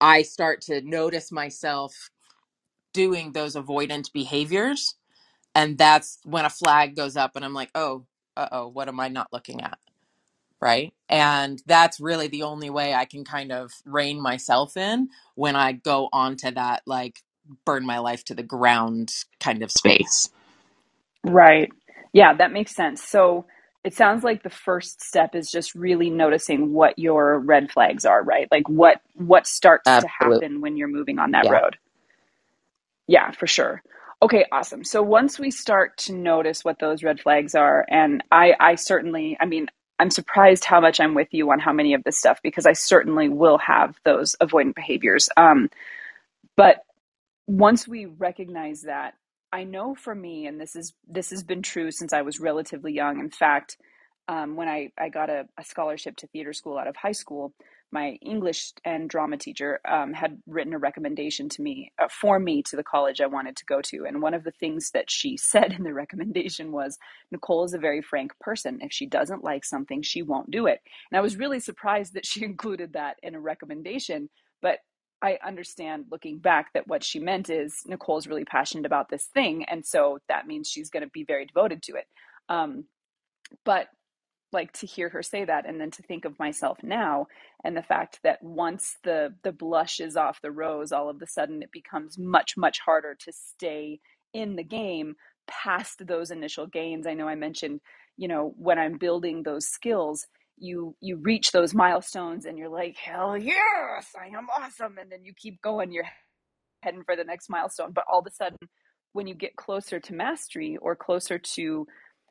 i 0.00 0.22
start 0.22 0.60
to 0.62 0.80
notice 0.82 1.32
myself 1.32 2.10
doing 2.92 3.32
those 3.32 3.56
avoidant 3.56 4.12
behaviors 4.12 4.94
and 5.54 5.76
that's 5.78 6.18
when 6.24 6.44
a 6.44 6.50
flag 6.50 6.96
goes 6.96 7.16
up 7.16 7.36
and 7.36 7.44
i'm 7.44 7.54
like 7.54 7.70
oh 7.74 8.06
uh-oh 8.36 8.68
what 8.68 8.88
am 8.88 9.00
i 9.00 9.08
not 9.08 9.28
looking 9.32 9.60
at? 9.62 9.78
Right? 10.60 10.92
And 11.08 11.62
that's 11.66 12.00
really 12.00 12.28
the 12.28 12.44
only 12.44 12.70
way 12.70 12.94
i 12.94 13.04
can 13.04 13.24
kind 13.24 13.52
of 13.52 13.72
rein 13.84 14.20
myself 14.20 14.76
in 14.76 15.08
when 15.34 15.56
i 15.56 15.72
go 15.72 16.08
onto 16.12 16.50
that 16.52 16.82
like 16.86 17.22
burn 17.66 17.86
my 17.86 17.98
life 17.98 18.24
to 18.24 18.34
the 18.34 18.42
ground 18.44 19.12
kind 19.40 19.62
of 19.62 19.70
space 19.72 20.30
right 21.24 21.70
yeah 22.12 22.34
that 22.34 22.52
makes 22.52 22.74
sense 22.74 23.02
so 23.04 23.46
it 23.84 23.94
sounds 23.94 24.24
like 24.24 24.42
the 24.42 24.50
first 24.50 25.02
step 25.02 25.34
is 25.34 25.50
just 25.50 25.74
really 25.74 26.10
noticing 26.10 26.72
what 26.72 26.98
your 26.98 27.38
red 27.40 27.70
flags 27.70 28.04
are 28.06 28.22
right 28.22 28.48
like 28.52 28.68
what 28.68 29.00
what 29.14 29.46
starts 29.46 29.98
Absolutely. 29.98 30.00
to 30.00 30.08
happen 30.08 30.60
when 30.60 30.76
you're 30.76 30.88
moving 30.88 31.18
on 31.18 31.32
that 31.32 31.46
Yeah. 31.46 31.50
road 31.50 31.70
Yeah, 33.08 33.32
for 33.32 33.48
sure. 33.48 33.82
Okay, 34.22 34.46
awesome. 34.52 34.84
So 34.84 35.02
once 35.02 35.38
we 35.38 35.52
start 35.52 35.98
to 35.98 36.14
notice 36.14 36.64
what 36.64 36.80
those 36.80 37.04
red 37.04 37.20
flags 37.20 37.56
are, 37.56 37.86
and 37.90 38.24
I, 38.32 38.54
I 38.58 38.76
certainly, 38.76 39.38
I 39.40 39.46
mean, 39.46 39.68
I'm 40.00 40.10
surprised 40.10 40.64
how 40.64 40.80
much 40.80 41.00
I'm 41.00 41.14
with 41.14 41.28
you 41.32 41.52
on 41.52 41.60
how 41.60 41.74
many 41.74 41.94
of 41.94 42.04
this 42.04 42.18
stuff 42.18 42.40
because 42.42 42.66
I 42.66 42.74
certainly 42.74 43.28
will 43.28 43.58
have 43.58 43.96
those 44.06 44.36
avoidant 44.42 44.76
behaviors. 44.76 45.30
Um, 45.36 45.70
but 46.56 46.78
once 47.48 47.88
we 47.88 48.06
recognize 48.06 48.82
that 48.84 49.14
i 49.52 49.64
know 49.64 49.96
for 49.96 50.14
me 50.14 50.46
and 50.46 50.60
this 50.60 50.76
is 50.76 50.94
this 51.08 51.30
has 51.30 51.44
been 51.44 51.62
true 51.62 51.92
since 51.92 52.14
i 52.14 52.22
was 52.22 52.40
relatively 52.40 52.94
young. 52.94 53.20
In 53.20 53.30
fact 53.30 53.78
um, 54.30 54.56
when 54.56 54.70
I, 54.70 54.92
I 54.98 55.10
got 55.10 55.30
a, 55.30 55.46
a 55.58 55.64
scholarship 55.64 56.16
to 56.18 56.28
theater 56.28 56.54
school 56.54 56.78
out 56.78 56.88
of 56.88 56.96
high 56.96 57.12
school 57.12 57.54
my 57.92 58.18
english 58.22 58.72
and 58.86 59.10
drama 59.10 59.36
teacher 59.38 59.80
um, 59.88 60.14
had 60.14 60.40
written 60.48 60.74
a 60.74 60.78
recommendation 60.80 61.50
to 61.50 61.62
me 61.62 61.92
uh, 62.02 62.08
for 62.08 62.40
me 62.40 62.64
to 62.64 62.76
the 62.76 62.84
college 62.84 63.20
i 63.20 63.26
wanted 63.26 63.56
to 63.58 63.66
go 63.66 63.82
to. 63.82 64.06
And 64.06 64.22
one 64.22 64.34
of 64.34 64.44
the 64.44 64.52
things 64.52 64.92
that 64.92 65.10
she 65.10 65.36
said 65.38 65.74
in 65.74 65.84
the 65.84 65.94
recommendation 65.94 66.72
was 66.72 66.98
nicole 67.32 67.64
is 67.66 67.74
a 67.74 67.78
very 67.78 68.02
frank 68.02 68.32
person. 68.40 68.80
If 68.82 68.92
she 68.94 69.06
doesn't 69.06 69.44
like 69.44 69.66
something 69.66 70.02
she 70.02 70.22
won't 70.22 70.52
do 70.52 70.68
it. 70.68 70.80
And 71.12 71.18
i 71.18 71.22
was 71.22 71.38
really 71.38 71.60
surprised 71.60 72.14
that 72.14 72.26
she 72.26 72.44
included 72.46 72.94
that 72.94 73.18
in 73.24 73.36
a 73.36 73.40
recommendation 73.40 74.30
but 74.62 74.78
I 75.22 75.38
understand 75.44 76.06
looking 76.10 76.38
back 76.38 76.72
that 76.74 76.88
what 76.88 77.04
she 77.04 77.18
meant 77.18 77.50
is 77.50 77.82
Nicole's 77.86 78.26
really 78.28 78.44
passionate 78.44 78.86
about 78.86 79.08
this 79.08 79.24
thing, 79.26 79.64
and 79.64 79.84
so 79.84 80.18
that 80.28 80.46
means 80.46 80.68
she's 80.68 80.90
going 80.90 81.04
to 81.04 81.10
be 81.10 81.24
very 81.24 81.46
devoted 81.46 81.82
to 81.84 81.94
it. 81.96 82.06
Um, 82.48 82.84
but 83.64 83.88
like 84.52 84.72
to 84.72 84.86
hear 84.86 85.08
her 85.10 85.22
say 85.22 85.44
that 85.44 85.66
and 85.66 85.80
then 85.80 85.90
to 85.90 86.02
think 86.02 86.24
of 86.24 86.38
myself 86.38 86.78
now 86.82 87.26
and 87.64 87.76
the 87.76 87.82
fact 87.82 88.18
that 88.22 88.42
once 88.42 88.96
the 89.04 89.34
the 89.42 89.52
blush 89.52 90.00
is 90.00 90.16
off 90.16 90.40
the 90.42 90.50
rose 90.50 90.92
all 90.92 91.10
of 91.10 91.20
a 91.20 91.26
sudden 91.26 91.62
it 91.62 91.70
becomes 91.72 92.18
much 92.18 92.56
much 92.56 92.78
harder 92.80 93.14
to 93.14 93.32
stay 93.32 94.00
in 94.32 94.56
the 94.56 94.64
game 94.64 95.14
past 95.46 96.06
those 96.06 96.30
initial 96.30 96.66
gains 96.66 97.06
i 97.06 97.14
know 97.14 97.28
i 97.28 97.34
mentioned 97.34 97.80
you 98.16 98.28
know 98.28 98.54
when 98.56 98.78
i'm 98.78 98.98
building 98.98 99.42
those 99.42 99.66
skills 99.66 100.26
you 100.60 100.94
you 101.00 101.16
reach 101.16 101.52
those 101.52 101.74
milestones 101.74 102.44
and 102.44 102.58
you're 102.58 102.68
like 102.68 102.96
hell 102.96 103.36
yes 103.36 104.08
i 104.20 104.26
am 104.26 104.46
awesome 104.56 104.98
and 104.98 105.10
then 105.10 105.24
you 105.24 105.32
keep 105.36 105.60
going 105.62 105.92
you're 105.92 106.04
heading 106.82 107.04
for 107.04 107.16
the 107.16 107.24
next 107.24 107.48
milestone. 107.48 107.92
But 107.92 108.04
all 108.10 108.20
of 108.20 108.26
a 108.26 108.30
sudden, 108.30 108.58
when 109.12 109.26
you 109.26 109.34
get 109.34 109.56
closer 109.56 110.00
to 110.00 110.14
mastery 110.14 110.76
or 110.80 110.94
closer 110.94 111.38
to, 111.38 111.86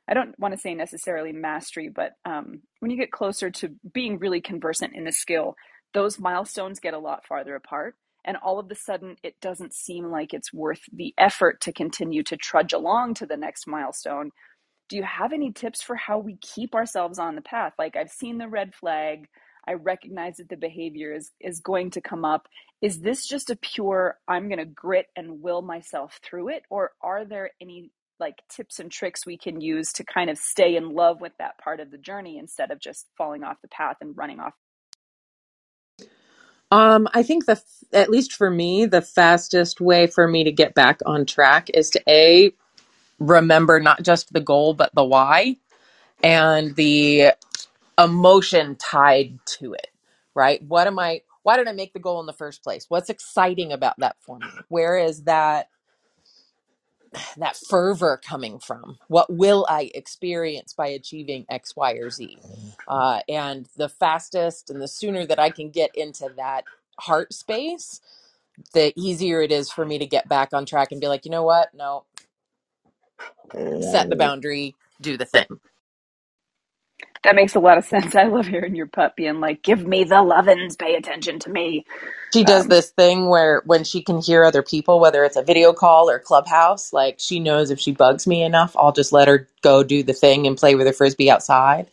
I 0.08 0.14
don't 0.14 0.38
want 0.40 0.54
to 0.54 0.60
say 0.60 0.74
necessarily 0.74 1.34
mastery, 1.34 1.90
but 1.90 2.14
um, 2.26 2.62
when 2.80 2.92
you 2.92 2.98
get 2.98 3.12
closer 3.12 3.50
to 3.50 3.70
being 3.94 4.20
really 4.20 4.42
conversant 4.42 4.96
in 4.96 5.08
a 5.08 5.12
skill, 5.12 5.56
those 5.94 6.20
milestones 6.20 6.80
get 6.80 6.94
a 6.94 7.00
lot 7.00 7.26
farther 7.28 7.56
apart. 7.56 7.96
And 8.24 8.38
all 8.38 8.60
of 8.60 8.70
a 8.70 8.76
sudden, 8.76 9.16
it 9.24 9.36
doesn't 9.42 9.74
seem 9.74 10.06
like 10.06 10.34
it's 10.34 10.54
worth 10.54 10.82
the 10.92 11.14
effort 11.18 11.62
to 11.62 11.72
continue 11.72 12.24
to 12.24 12.36
trudge 12.36 12.74
along 12.74 13.16
to 13.16 13.26
the 13.26 13.38
next 13.38 13.68
milestone 13.68 14.32
do 14.90 14.98
you 14.98 15.04
have 15.04 15.34
any 15.34 15.52
tips 15.52 15.82
for 15.84 15.96
how 15.96 16.20
we 16.20 16.38
keep 16.38 16.76
ourselves 16.76 17.20
on 17.20 17.36
the 17.36 17.42
path? 17.42 17.74
Like 17.80 17.96
i've 17.96 18.12
seen 18.12 18.38
the 18.38 18.48
red 18.48 18.74
flag. 18.76 19.28
I 19.68 19.74
recognize 19.74 20.38
that 20.38 20.50
the 20.50 20.58
behavior 20.58 21.14
is 21.14 21.32
is 21.42 21.60
going 21.62 21.92
to 21.92 22.02
come 22.02 22.26
up. 22.26 22.48
Is 22.82 23.02
this 23.02 23.28
just 23.28 23.50
a 23.50 23.56
pure 23.58 24.18
i'm 24.28 24.48
going 24.50 24.60
to 24.60 24.66
grit 24.66 25.08
and 25.16 25.42
will 25.42 25.62
myself 25.62 26.20
through 26.24 26.50
it 26.50 26.64
or 26.70 26.92
are 27.02 27.26
there 27.26 27.52
any 27.62 27.92
like 28.20 28.38
tips 28.50 28.80
and 28.80 28.92
tricks 28.92 29.26
we 29.26 29.38
can 29.38 29.62
use 29.62 29.94
to 29.94 30.04
kind 30.04 30.30
of 30.30 30.38
stay 30.38 30.76
in 30.76 30.94
love 30.94 31.22
with 31.22 31.34
that 31.40 31.58
part 31.60 31.80
of 31.80 31.92
the 31.92 31.98
journey 32.00 32.38
instead 32.40 32.72
of 32.72 32.80
just 32.80 33.08
falling 33.18 33.44
off 33.44 33.58
the 33.62 33.68
path 33.70 33.98
and 34.02 34.18
running 34.18 34.40
off? 34.40 34.54
Um 36.72 37.08
i 37.14 37.24
think 37.24 37.46
the 37.46 37.62
at 37.94 38.10
least 38.10 38.34
for 38.34 38.50
me 38.52 38.86
the 38.86 39.02
fastest 39.02 39.82
way 39.82 40.08
for 40.08 40.28
me 40.28 40.44
to 40.46 40.52
get 40.52 40.74
back 40.76 41.00
on 41.06 41.26
track 41.26 41.70
is 41.74 41.90
to 41.92 42.02
a 42.10 42.54
remember 43.20 43.80
not 43.80 44.04
just 44.04 44.34
the 44.34 44.42
goal 44.42 44.74
but 44.74 44.94
the 44.96 45.06
why 45.06 45.58
and 46.24 46.76
the 46.76 47.34
emotion 48.00 48.78
tied 48.78 49.40
to 49.46 49.74
it, 49.76 49.90
right? 50.36 50.64
What 50.64 50.88
am 50.88 51.00
I, 51.00 51.24
why 51.44 51.58
did 51.58 51.70
I 51.70 51.74
make 51.74 51.94
the 51.94 52.00
goal 52.00 52.22
in 52.22 52.28
the 52.28 52.34
first 52.34 52.64
place? 52.64 52.88
What's 52.90 53.12
exciting 53.12 53.74
about 53.74 54.00
that 54.00 54.18
for 54.22 54.40
me? 54.40 54.66
Where 54.70 54.98
is 55.00 55.26
that, 55.26 55.70
that 57.38 57.58
fervor 57.58 58.22
coming 58.28 58.60
from? 58.60 59.00
What 59.08 59.34
will 59.34 59.66
I 59.70 59.92
experience 59.96 60.74
by 60.74 60.88
achieving 60.90 61.46
X, 61.50 61.76
Y, 61.76 61.94
or 61.94 62.12
Z? 62.12 62.44
Uh, 62.88 63.22
and 63.30 63.68
the 63.78 63.90
fastest 63.90 64.70
and 64.72 64.82
the 64.82 64.90
sooner 64.90 65.26
that 65.28 65.40
I 65.40 65.52
can 65.52 65.72
get 65.72 65.92
into 65.96 66.30
that 66.38 66.66
heart 67.00 67.34
space, 67.34 68.02
the 68.74 68.94
easier 68.98 69.42
it 69.44 69.52
is 69.54 69.72
for 69.72 69.86
me 69.86 70.00
to 70.00 70.08
get 70.08 70.30
back 70.30 70.54
on 70.54 70.66
track 70.66 70.92
and 70.92 71.02
be 71.02 71.10
like, 71.10 71.26
you 71.26 71.32
know 71.32 71.44
what? 71.44 71.70
No, 71.76 72.06
set 73.82 74.10
the 74.10 74.16
boundary, 74.18 74.76
do 75.02 75.18
the 75.18 75.26
thing. 75.26 75.48
that 77.24 77.36
makes 77.36 77.56
a 77.56 77.60
lot 77.60 77.78
of 77.78 77.86
sense 77.86 78.16
i 78.16 78.26
love 78.26 78.48
hearing 78.48 78.76
your 78.76 78.88
pup 78.88 79.16
being 79.16 79.40
like 79.42 79.64
give 79.64 79.86
me 79.88 80.04
the 80.06 80.22
lovin's 80.22 80.76
pay 80.78 80.96
attention 80.96 81.40
to 81.40 81.50
me 81.52 81.86
She 82.34 82.44
does 82.46 82.68
um, 82.68 82.70
this 82.70 82.92
thing 82.92 83.30
where 83.30 83.64
when 83.66 83.86
she 83.86 84.04
can 84.04 84.22
hear 84.22 84.46
other 84.46 84.64
people, 84.64 85.00
whether 85.00 85.24
it's 85.26 85.38
a 85.38 85.44
video 85.44 85.74
call 85.74 86.10
or 86.10 86.20
clubhouse, 86.20 86.94
like 86.94 87.18
she 87.20 87.40
knows 87.40 87.72
if 87.72 87.80
she 87.80 87.94
bugs 87.94 88.28
me 88.28 88.44
enough, 88.44 88.76
I'll 88.78 88.92
just 88.94 89.14
let 89.14 89.30
her 89.30 89.50
go 89.64 89.84
do 89.84 90.04
the 90.04 90.14
thing 90.14 90.48
and 90.48 90.58
play 90.58 90.76
with 90.76 90.88
her 90.88 90.94
frisbee 90.94 91.32
outside. 91.32 91.88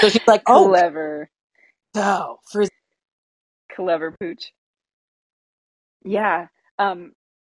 So 0.00 0.10
she's 0.10 0.22
like, 0.26 0.42
"Oh, 0.48 0.74
clever 0.74 1.30
so 1.96 2.40
frisbee." 2.50 2.74
clever 3.74 4.12
pooch 4.20 4.52
Yeah. 6.04 6.48
Um, 6.78 7.12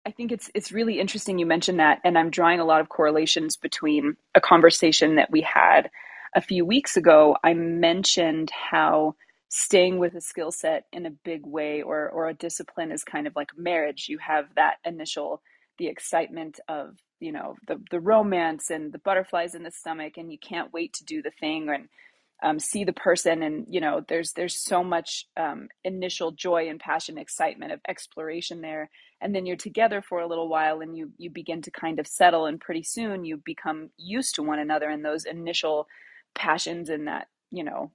I 0.08 0.12
think 0.12 0.32
it's 0.32 0.50
it's 0.56 0.72
really 0.72 1.02
interesting 1.02 1.38
you 1.38 1.46
mentioned 1.46 1.82
that, 1.82 2.00
and 2.06 2.17
I'm 2.17 2.30
drawing 2.30 2.62
a 2.62 2.65
lot 2.65 2.80
of 2.80 2.88
correlations 2.88 3.58
between 3.58 4.15
a 4.34 4.39
conversation 4.39 5.15
that 5.15 5.30
we 5.30 5.41
had 5.41 5.91
a 6.34 6.39
few 6.39 6.65
weeks 6.65 6.96
ago. 6.96 7.36
I 7.43 7.54
mentioned 7.54 8.50
how 8.50 9.15
staying 9.50 10.00
with 10.00 10.15
a 10.15 10.22
skill 10.22 10.54
set 10.54 10.86
in 10.93 11.06
a 11.06 11.12
big 11.12 11.46
way 11.46 11.82
or 11.82 12.10
or 12.10 12.30
a 12.30 12.34
discipline 12.34 12.93
is 12.93 13.04
kind 13.04 13.28
of 13.28 13.36
like 13.36 13.50
marriage. 13.58 14.08
You 14.08 14.17
have 14.20 14.46
that 14.56 14.76
initial 14.86 15.41
the 15.78 15.88
excitement 15.88 16.62
of 16.70 16.96
you 17.20 17.34
know 17.34 17.58
the 17.67 17.78
the 17.91 18.00
romance 18.00 18.70
and 18.70 18.93
the 18.93 19.00
butterflies 19.00 19.56
in 19.56 19.63
the 19.63 19.72
stomach, 19.72 20.13
and 20.15 20.32
you 20.32 20.38
can't 20.39 20.72
wait 20.72 20.93
to 20.93 21.04
do 21.04 21.22
the 21.22 21.32
thing 21.32 21.67
and 21.67 21.89
um, 22.43 22.60
see 22.60 22.84
the 22.84 22.93
person 22.93 23.41
and 23.41 23.65
you 23.69 23.82
know 23.82 24.02
there's 24.08 24.34
there's 24.34 24.63
so 24.63 24.84
much 24.84 25.26
um, 25.38 25.69
initial 25.84 26.32
joy 26.32 26.69
and 26.69 26.80
passion 26.80 27.17
excitement 27.17 27.71
of 27.71 27.80
exploration 27.88 28.62
there. 28.62 28.89
And 29.19 29.34
then 29.34 29.47
you're 29.47 29.56
together 29.56 30.04
for 30.08 30.19
a 30.19 30.28
little 30.28 30.47
while 30.47 30.82
and 30.82 30.95
you 30.95 31.12
you 31.17 31.32
begin 31.32 31.62
to 31.63 31.71
kind 31.71 32.00
of 32.00 32.06
settle 32.06 32.45
and 32.45 32.60
pretty 32.60 32.84
soon 32.84 33.26
you 33.26 33.38
become 33.38 33.89
used 33.97 34.36
to 34.36 34.43
one 34.43 34.60
another 34.60 34.89
and 34.89 35.04
those 35.04 35.26
initial 35.26 35.88
passions 36.36 36.89
and 36.89 37.08
that 37.08 37.28
you 37.50 37.63
know 37.63 37.91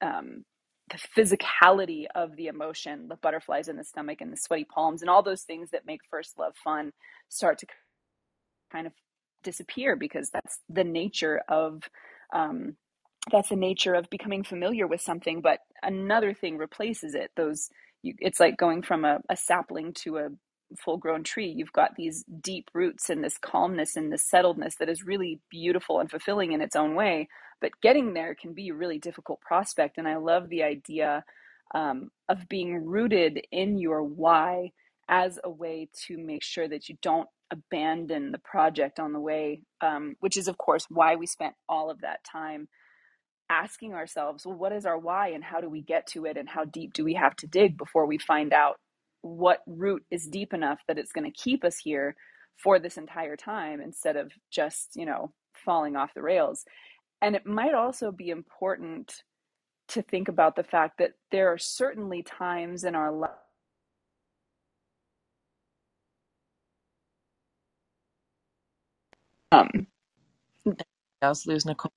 um, 0.00 0.44
the 0.90 0.98
physicality 1.16 2.06
of 2.14 2.36
the 2.36 2.46
emotion 2.46 3.08
the 3.08 3.16
butterflies 3.16 3.68
in 3.68 3.76
the 3.76 3.84
stomach 3.84 4.22
and 4.22 4.32
the 4.32 4.38
sweaty 4.38 4.64
palms 4.64 5.02
and 5.02 5.10
all 5.10 5.22
those 5.22 5.42
things 5.42 5.70
that 5.70 5.86
make 5.86 6.00
first 6.10 6.38
love 6.38 6.54
fun 6.62 6.92
start 7.28 7.58
to 7.58 7.66
kind 8.72 8.86
of 8.86 8.92
disappear 9.42 9.94
because 9.94 10.30
that's 10.30 10.60
the 10.70 10.84
nature 10.84 11.42
of 11.48 11.82
um, 12.34 12.76
that's 13.30 13.48
the 13.48 13.56
nature 13.56 13.94
of 13.94 14.10
becoming 14.10 14.42
familiar 14.42 14.86
with 14.86 15.00
something 15.00 15.40
but 15.40 15.60
another 15.82 16.34
thing 16.34 16.56
replaces 16.56 17.14
it 17.14 17.30
those 17.36 17.70
you, 18.02 18.14
it's 18.18 18.38
like 18.38 18.56
going 18.56 18.82
from 18.82 19.04
a, 19.04 19.20
a 19.28 19.36
sapling 19.36 19.92
to 19.94 20.18
a 20.18 20.28
full 20.76 20.96
grown 20.96 21.22
tree. 21.22 21.48
You've 21.48 21.72
got 21.72 21.96
these 21.96 22.24
deep 22.40 22.70
roots 22.74 23.10
and 23.10 23.22
this 23.22 23.38
calmness 23.38 23.96
and 23.96 24.12
this 24.12 24.28
settledness 24.32 24.76
that 24.78 24.88
is 24.88 25.04
really 25.04 25.40
beautiful 25.50 26.00
and 26.00 26.10
fulfilling 26.10 26.52
in 26.52 26.60
its 26.60 26.76
own 26.76 26.94
way. 26.94 27.28
But 27.60 27.80
getting 27.82 28.14
there 28.14 28.34
can 28.34 28.52
be 28.52 28.68
a 28.68 28.74
really 28.74 28.98
difficult 28.98 29.40
prospect. 29.40 29.98
And 29.98 30.08
I 30.08 30.16
love 30.16 30.48
the 30.48 30.62
idea 30.62 31.24
um, 31.74 32.10
of 32.28 32.48
being 32.48 32.84
rooted 32.84 33.42
in 33.50 33.78
your 33.78 34.02
why 34.02 34.72
as 35.08 35.38
a 35.44 35.50
way 35.50 35.88
to 36.06 36.18
make 36.18 36.42
sure 36.42 36.68
that 36.68 36.88
you 36.88 36.96
don't 37.02 37.28
abandon 37.50 38.32
the 38.32 38.38
project 38.38 38.98
on 38.98 39.12
the 39.12 39.20
way, 39.20 39.60
um, 39.80 40.16
which 40.20 40.36
is, 40.36 40.48
of 40.48 40.58
course, 40.58 40.86
why 40.88 41.14
we 41.14 41.26
spent 41.26 41.54
all 41.68 41.90
of 41.90 42.00
that 42.00 42.20
time 42.24 42.68
asking 43.50 43.94
ourselves, 43.94 44.46
well, 44.46 44.56
what 44.56 44.72
is 44.72 44.86
our 44.86 44.98
why 44.98 45.28
and 45.30 45.44
how 45.44 45.60
do 45.60 45.68
we 45.70 45.82
get 45.82 46.06
to 46.08 46.26
it 46.26 46.36
and 46.36 46.48
how 46.48 46.64
deep 46.64 46.92
do 46.94 47.04
we 47.04 47.14
have 47.14 47.36
to 47.36 47.46
dig 47.46 47.78
before 47.78 48.06
we 48.06 48.18
find 48.18 48.52
out 48.52 48.76
what 49.22 49.60
root 49.66 50.04
is 50.10 50.26
deep 50.28 50.54
enough 50.54 50.80
that 50.88 50.98
it's 50.98 51.12
going 51.12 51.30
to 51.30 51.38
keep 51.42 51.64
us 51.64 51.78
here 51.78 52.16
for 52.62 52.78
this 52.78 52.96
entire 52.98 53.36
time 53.36 53.80
instead 53.80 54.16
of 54.16 54.32
just, 54.50 54.90
you 54.96 55.06
know, 55.06 55.32
falling 55.54 55.96
off 55.96 56.14
the 56.14 56.22
rails. 56.22 56.64
And 57.22 57.36
it 57.36 57.46
might 57.46 57.74
also 57.74 58.12
be 58.12 58.30
important 58.30 59.22
to 59.88 60.02
think 60.02 60.28
about 60.28 60.56
the 60.56 60.64
fact 60.64 60.98
that 60.98 61.12
there 61.30 61.52
are 61.52 61.58
certainly 61.58 62.22
times 62.22 62.84
in 62.84 62.94
our 62.94 63.12
life 63.12 63.30
um 69.52 69.86
was 71.22 71.46
lose 71.46 71.66
Nicole. 71.66 71.92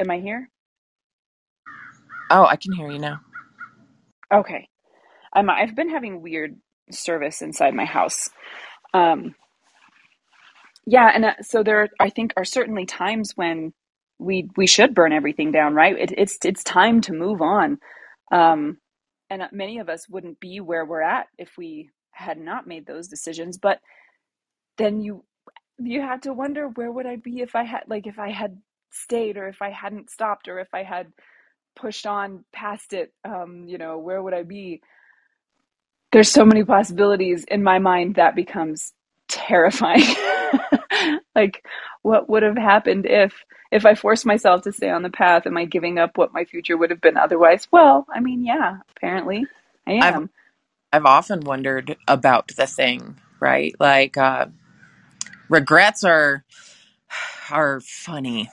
Am 0.00 0.10
i 0.10 0.20
here? 0.20 0.50
Oh, 2.30 2.46
I 2.46 2.56
can 2.56 2.72
hear 2.72 2.88
you 2.90 3.00
now. 3.00 3.20
okay. 4.34 4.68
Um, 5.34 5.50
i've 5.50 5.76
been 5.76 5.90
having 5.90 6.22
weird 6.22 6.56
service 6.92 7.42
inside 7.42 7.74
my 7.74 7.86
house. 7.86 8.30
Um 8.94 9.34
yeah 10.86 11.10
and 11.14 11.24
uh, 11.26 11.34
so 11.42 11.62
there 11.62 11.88
i 12.00 12.10
think 12.10 12.32
are 12.36 12.44
certainly 12.44 12.86
times 12.86 13.32
when 13.36 13.72
we 14.18 14.48
we 14.56 14.66
should 14.66 14.94
burn 14.94 15.12
everything 15.12 15.52
down 15.52 15.74
right? 15.74 15.98
It, 15.98 16.12
it's 16.18 16.38
it's 16.44 16.64
time 16.64 17.00
to 17.02 17.12
move 17.14 17.42
on. 17.42 17.78
Um 18.32 18.78
and 19.30 19.42
uh, 19.42 19.48
many 19.52 19.78
of 19.78 19.88
us 19.88 20.08
wouldn't 20.08 20.40
be 20.40 20.60
where 20.60 20.84
we're 20.86 21.02
at 21.02 21.26
if 21.38 21.58
we 21.58 21.90
had 22.12 22.38
not 22.38 22.66
made 22.66 22.86
those 22.86 23.08
decisions 23.08 23.58
but 23.58 23.80
then 24.78 25.00
you 25.00 25.24
you 25.78 26.00
had 26.02 26.22
to 26.22 26.32
wonder 26.34 26.68
where 26.68 26.92
would 26.92 27.06
i 27.06 27.16
be 27.16 27.40
if 27.40 27.56
i 27.56 27.64
had 27.64 27.82
like 27.88 28.06
if 28.06 28.18
i 28.18 28.30
had 28.30 28.58
stayed 28.92 29.36
or 29.38 29.48
if 29.48 29.62
i 29.62 29.70
hadn't 29.70 30.10
stopped 30.10 30.48
or 30.48 30.60
if 30.60 30.68
i 30.74 30.82
had 30.82 31.08
pushed 31.76 32.06
on 32.06 32.44
past 32.52 32.92
it 32.92 33.12
um 33.24 33.64
you 33.68 33.78
know 33.78 33.98
where 33.98 34.22
would 34.22 34.34
i 34.34 34.42
be? 34.44 34.82
There's 36.12 36.30
so 36.30 36.44
many 36.46 36.64
possibilities 36.64 37.44
in 37.44 37.62
my 37.64 37.78
mind 37.80 38.16
that 38.16 38.34
becomes 38.36 38.92
terrifying. 39.28 40.02
Like 41.36 41.64
what 42.02 42.28
would 42.30 42.42
have 42.44 42.56
happened 42.58 43.06
if 43.06 43.34
if 43.72 43.86
i 43.86 43.94
forced 43.94 44.26
myself 44.26 44.62
to 44.62 44.72
stay 44.72 44.90
on 44.90 45.02
the 45.02 45.10
path? 45.10 45.46
Am 45.46 45.56
i 45.56 45.64
giving 45.66 45.98
up 45.98 46.18
what 46.18 46.32
my 46.34 46.44
future 46.44 46.76
would 46.76 46.90
have 46.90 47.00
been 47.00 47.16
otherwise? 47.18 47.68
Well 47.72 48.06
i 48.14 48.20
mean 48.20 48.44
yeah 48.44 48.78
apparently 48.96 49.48
i 49.86 49.92
I've 50.00 50.16
am. 50.16 50.30
I've 50.92 51.06
often 51.06 51.42
wondered 51.42 51.96
about 52.08 52.48
the 52.56 52.66
thing, 52.66 53.18
right? 53.40 53.74
Like 53.80 54.18
uh, 54.18 54.48
regrets 55.48 56.04
are 56.04 56.44
are 57.50 57.80
funny. 57.80 58.50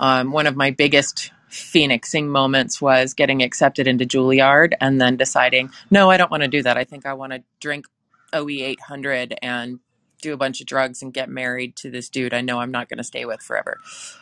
Um, 0.00 0.32
one 0.32 0.46
of 0.46 0.56
my 0.56 0.70
biggest 0.70 1.30
phoenixing 1.48 2.28
moments 2.28 2.80
was 2.80 3.12
getting 3.12 3.42
accepted 3.42 3.86
into 3.86 4.06
Juilliard 4.06 4.72
and 4.80 5.00
then 5.00 5.16
deciding, 5.16 5.70
no, 5.90 6.10
I 6.10 6.16
don't 6.16 6.30
want 6.30 6.42
to 6.42 6.48
do 6.48 6.62
that. 6.62 6.76
I 6.76 6.84
think 6.84 7.04
I 7.06 7.12
want 7.12 7.32
to 7.32 7.42
drink 7.60 7.86
OE 8.32 8.48
800 8.48 9.38
and 9.42 9.78
do 10.22 10.32
a 10.32 10.36
bunch 10.36 10.60
of 10.60 10.66
drugs 10.66 11.02
and 11.02 11.12
get 11.12 11.28
married 11.28 11.76
to 11.76 11.90
this 11.90 12.08
dude 12.08 12.34
I 12.34 12.40
know 12.40 12.60
I'm 12.60 12.70
not 12.70 12.88
going 12.88 12.98
to 12.98 13.04
stay 13.04 13.24
with 13.24 13.42
forever. 13.42 13.78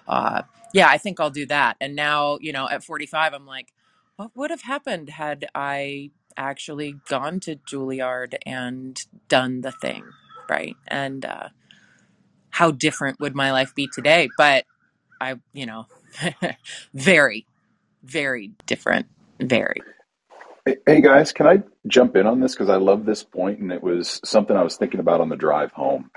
Uh, 0.07 0.43
yeah, 0.73 0.89
I 0.89 0.99
think 0.99 1.21
I'll 1.21 1.31
do 1.31 1.47
that. 1.47 1.77
And 1.81 1.95
now, 1.95 2.39
you 2.41 2.53
know, 2.53 2.69
at 2.69 2.85
45, 2.85 3.35
I'm 3.35 3.47
like, 3.47 3.73
what 4.17 4.31
would 4.35 4.51
have 4.51 4.63
happened 4.63 5.11
had 5.11 5.49
I 5.55 6.11
actually 6.37 6.97
gone 7.09 7.41
to 7.41 7.57
Juilliard 7.57 8.35
and 8.47 9.01
done 9.29 9.61
the 9.61 9.73
thing, 9.73 10.05
right? 10.49 10.77
And 10.87 11.25
uh, 11.25 11.49
how 12.51 12.71
different 12.71 13.21
would 13.21 13.35
my 13.35 13.53
life 13.53 13.75
be 13.75 13.89
today? 13.93 14.29
But 14.37 14.65
I, 15.21 15.37
you 15.53 15.67
know, 15.67 15.87
very, 16.95 17.47
very 18.03 18.53
different. 18.67 19.07
Very. 19.41 19.83
Hey 20.87 21.01
guys, 21.01 21.33
can 21.33 21.47
I 21.47 21.63
jump 21.87 22.17
in 22.17 22.27
on 22.27 22.41
this? 22.41 22.55
Because 22.55 22.71
I 22.71 22.77
love 22.77 23.05
this 23.07 23.25
point, 23.25 23.61
and 23.61 23.73
it 23.73 23.83
was 23.83 24.21
something 24.25 24.57
I 24.57 24.63
was 24.63 24.77
thinking 24.77 25.01
about 25.01 25.21
on 25.21 25.29
the 25.29 25.37
drive 25.37 25.73
home. 25.73 26.11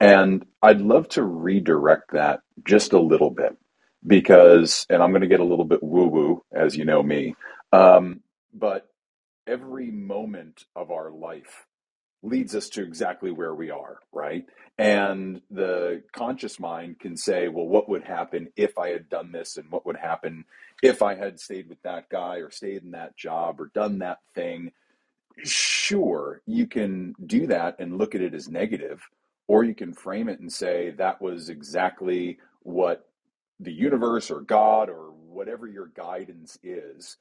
And 0.00 0.44
I'd 0.62 0.80
love 0.80 1.08
to 1.10 1.22
redirect 1.22 2.12
that 2.12 2.40
just 2.64 2.92
a 2.92 3.00
little 3.00 3.30
bit 3.30 3.56
because, 4.06 4.86
and 4.90 5.02
I'm 5.02 5.10
going 5.10 5.22
to 5.22 5.28
get 5.28 5.40
a 5.40 5.44
little 5.44 5.64
bit 5.64 5.82
woo 5.82 6.08
woo, 6.08 6.44
as 6.52 6.76
you 6.76 6.84
know 6.84 7.02
me, 7.02 7.36
um, 7.72 8.20
but 8.54 8.88
every 9.46 9.90
moment 9.90 10.64
of 10.76 10.90
our 10.90 11.10
life 11.10 11.66
leads 12.22 12.54
us 12.54 12.68
to 12.70 12.82
exactly 12.82 13.30
where 13.30 13.54
we 13.54 13.70
are, 13.70 13.98
right? 14.12 14.46
And 14.78 15.42
the 15.50 16.02
conscious 16.12 16.58
mind 16.58 16.98
can 17.00 17.16
say, 17.16 17.48
well, 17.48 17.66
what 17.66 17.88
would 17.88 18.04
happen 18.04 18.48
if 18.56 18.78
I 18.78 18.88
had 18.88 19.08
done 19.08 19.32
this? 19.32 19.56
And 19.56 19.70
what 19.70 19.84
would 19.86 19.96
happen 19.96 20.44
if 20.82 21.02
I 21.02 21.14
had 21.14 21.40
stayed 21.40 21.68
with 21.68 21.82
that 21.82 22.08
guy 22.08 22.36
or 22.36 22.50
stayed 22.50 22.82
in 22.82 22.92
that 22.92 23.16
job 23.16 23.60
or 23.60 23.70
done 23.74 23.98
that 23.98 24.18
thing? 24.34 24.72
Sure, 25.42 26.42
you 26.46 26.66
can 26.66 27.14
do 27.26 27.46
that 27.48 27.76
and 27.78 27.98
look 27.98 28.14
at 28.14 28.20
it 28.20 28.34
as 28.34 28.48
negative, 28.48 29.02
or 29.48 29.64
you 29.64 29.74
can 29.74 29.92
frame 29.92 30.28
it 30.28 30.40
and 30.40 30.52
say, 30.52 30.90
that 30.90 31.20
was 31.20 31.48
exactly 31.48 32.38
what 32.60 33.08
the 33.58 33.72
universe 33.72 34.30
or 34.30 34.40
God 34.40 34.88
or 34.88 35.10
whatever 35.10 35.66
your 35.66 35.86
guidance 35.86 36.58
is 36.62 37.16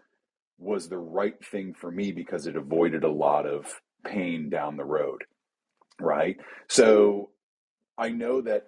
was 0.58 0.90
the 0.90 0.98
right 0.98 1.44
thing 1.44 1.74
for 1.74 1.92
me 1.92 2.12
because 2.12 2.48
it 2.48 2.56
avoided 2.56 3.04
a 3.04 3.12
lot 3.12 3.46
of 3.46 3.82
pain 4.04 4.50
down 4.50 4.78
the 4.78 4.86
road, 4.86 5.24
right? 6.00 6.38
So 6.68 7.30
I 7.98 8.10
know 8.10 8.42
that 8.42 8.68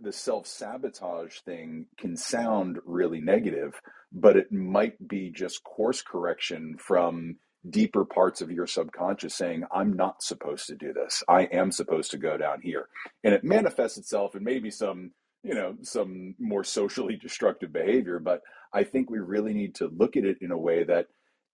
the 0.00 0.12
self 0.12 0.46
sabotage 0.46 1.38
thing 1.40 1.86
can 1.98 2.16
sound 2.16 2.78
really 2.84 3.20
negative, 3.20 3.80
but 4.12 4.36
it 4.36 4.52
might 4.52 5.08
be 5.08 5.30
just 5.30 5.62
course 5.62 6.02
correction 6.02 6.76
from 6.78 7.36
deeper 7.70 8.04
parts 8.04 8.40
of 8.40 8.50
your 8.50 8.66
subconscious 8.66 9.36
saying, 9.36 9.64
I'm 9.72 9.92
not 9.92 10.22
supposed 10.22 10.66
to 10.66 10.74
do 10.74 10.92
this. 10.92 11.22
I 11.28 11.42
am 11.44 11.70
supposed 11.70 12.10
to 12.10 12.18
go 12.18 12.36
down 12.36 12.60
here. 12.60 12.88
And 13.22 13.32
it 13.32 13.44
manifests 13.44 13.98
itself 13.98 14.34
in 14.34 14.42
maybe 14.42 14.70
some, 14.70 15.12
you 15.44 15.54
know, 15.54 15.76
some 15.82 16.34
more 16.38 16.64
socially 16.64 17.16
destructive 17.22 17.72
behavior. 17.72 18.18
But 18.18 18.42
I 18.72 18.84
think 18.84 19.10
we 19.10 19.20
really 19.20 19.54
need 19.54 19.76
to 19.76 19.92
look 19.96 20.16
at 20.16 20.24
it 20.24 20.38
in 20.40 20.50
a 20.50 20.58
way 20.58 20.82
that 20.84 21.06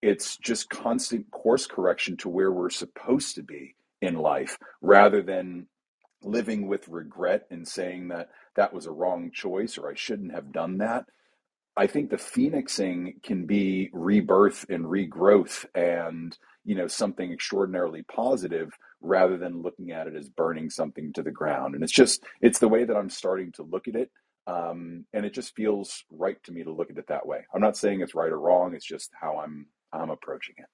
it's 0.02 0.36
just 0.36 0.70
constant 0.70 1.30
course 1.30 1.66
correction 1.66 2.16
to 2.18 2.28
where 2.28 2.52
we're 2.52 2.70
supposed 2.70 3.34
to 3.36 3.42
be 3.42 3.74
in 4.00 4.14
life 4.14 4.58
rather 4.80 5.22
than 5.22 5.66
living 6.22 6.68
with 6.68 6.88
regret 6.88 7.46
and 7.50 7.66
saying 7.66 8.08
that 8.08 8.28
that 8.56 8.72
was 8.72 8.86
a 8.86 8.92
wrong 8.92 9.30
choice 9.32 9.78
or 9.78 9.90
I 9.90 9.94
shouldn't 9.94 10.34
have 10.34 10.52
done 10.52 10.78
that. 10.78 11.06
I 11.76 11.86
think 11.86 12.10
the 12.10 12.18
phoenixing 12.18 13.20
can 13.22 13.46
be 13.46 13.88
rebirth 13.92 14.66
and 14.68 14.84
regrowth 14.84 15.64
and 15.74 16.36
you 16.64 16.74
know 16.74 16.88
something 16.88 17.32
extraordinarily 17.32 18.02
positive 18.02 18.72
rather 19.00 19.38
than 19.38 19.62
looking 19.62 19.92
at 19.92 20.08
it 20.08 20.16
as 20.16 20.28
burning 20.28 20.70
something 20.70 21.12
to 21.12 21.22
the 21.22 21.30
ground. 21.30 21.74
And 21.76 21.84
it's 21.84 21.92
just 21.92 22.24
it's 22.40 22.58
the 22.58 22.68
way 22.68 22.84
that 22.84 22.96
I'm 22.96 23.10
starting 23.10 23.52
to 23.52 23.62
look 23.62 23.86
at 23.86 23.94
it. 23.94 24.10
Um, 24.48 25.04
and 25.12 25.24
it 25.24 25.34
just 25.34 25.54
feels 25.54 26.04
right 26.10 26.42
to 26.44 26.52
me 26.52 26.64
to 26.64 26.72
look 26.72 26.90
at 26.90 26.98
it 26.98 27.08
that 27.08 27.26
way. 27.26 27.40
I'm 27.54 27.60
not 27.60 27.76
saying 27.76 28.00
it's 28.00 28.14
right 28.14 28.32
or 28.32 28.40
wrong. 28.40 28.74
It's 28.74 28.86
just 28.86 29.10
how 29.20 29.38
I'm 29.38 29.66
I'm 29.92 30.10
approaching 30.10 30.56
it. 30.58 30.66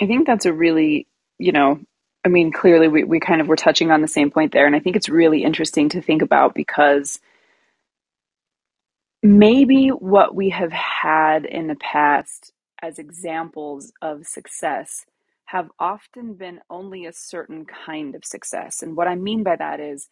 i 0.00 0.06
think 0.06 0.26
that's 0.26 0.46
a 0.46 0.52
really 0.52 1.06
you 1.38 1.52
know 1.52 1.80
i 2.24 2.28
mean 2.28 2.52
clearly 2.52 2.88
we, 2.88 3.04
we 3.04 3.20
kind 3.20 3.40
of 3.40 3.48
were 3.48 3.56
touching 3.56 3.90
on 3.90 4.02
the 4.02 4.08
same 4.08 4.30
point 4.30 4.52
there 4.52 4.66
and 4.66 4.76
i 4.76 4.80
think 4.80 4.96
it's 4.96 5.08
really 5.08 5.44
interesting 5.44 5.88
to 5.90 6.02
think 6.02 6.22
about 6.22 6.54
because 6.54 7.18
maybe 9.22 9.90
what 9.90 10.34
we 10.34 10.50
have 10.50 10.72
had 10.72 11.46
in 11.46 11.68
the 11.68 11.76
past 11.76 12.54
as 12.82 12.98
examples 13.00 13.92
of 14.02 14.26
success 14.26 15.06
have 15.46 15.70
often 15.80 16.36
been 16.36 16.60
only 16.70 17.06
a 17.06 17.12
certain 17.14 17.66
kind 17.66 18.16
of 18.16 18.24
success. 18.24 18.82
And 18.82 18.96
what 18.96 19.08
I 19.08 19.16
mean 19.16 19.44
by 19.44 19.56
that 19.58 19.80
is, 19.80 20.08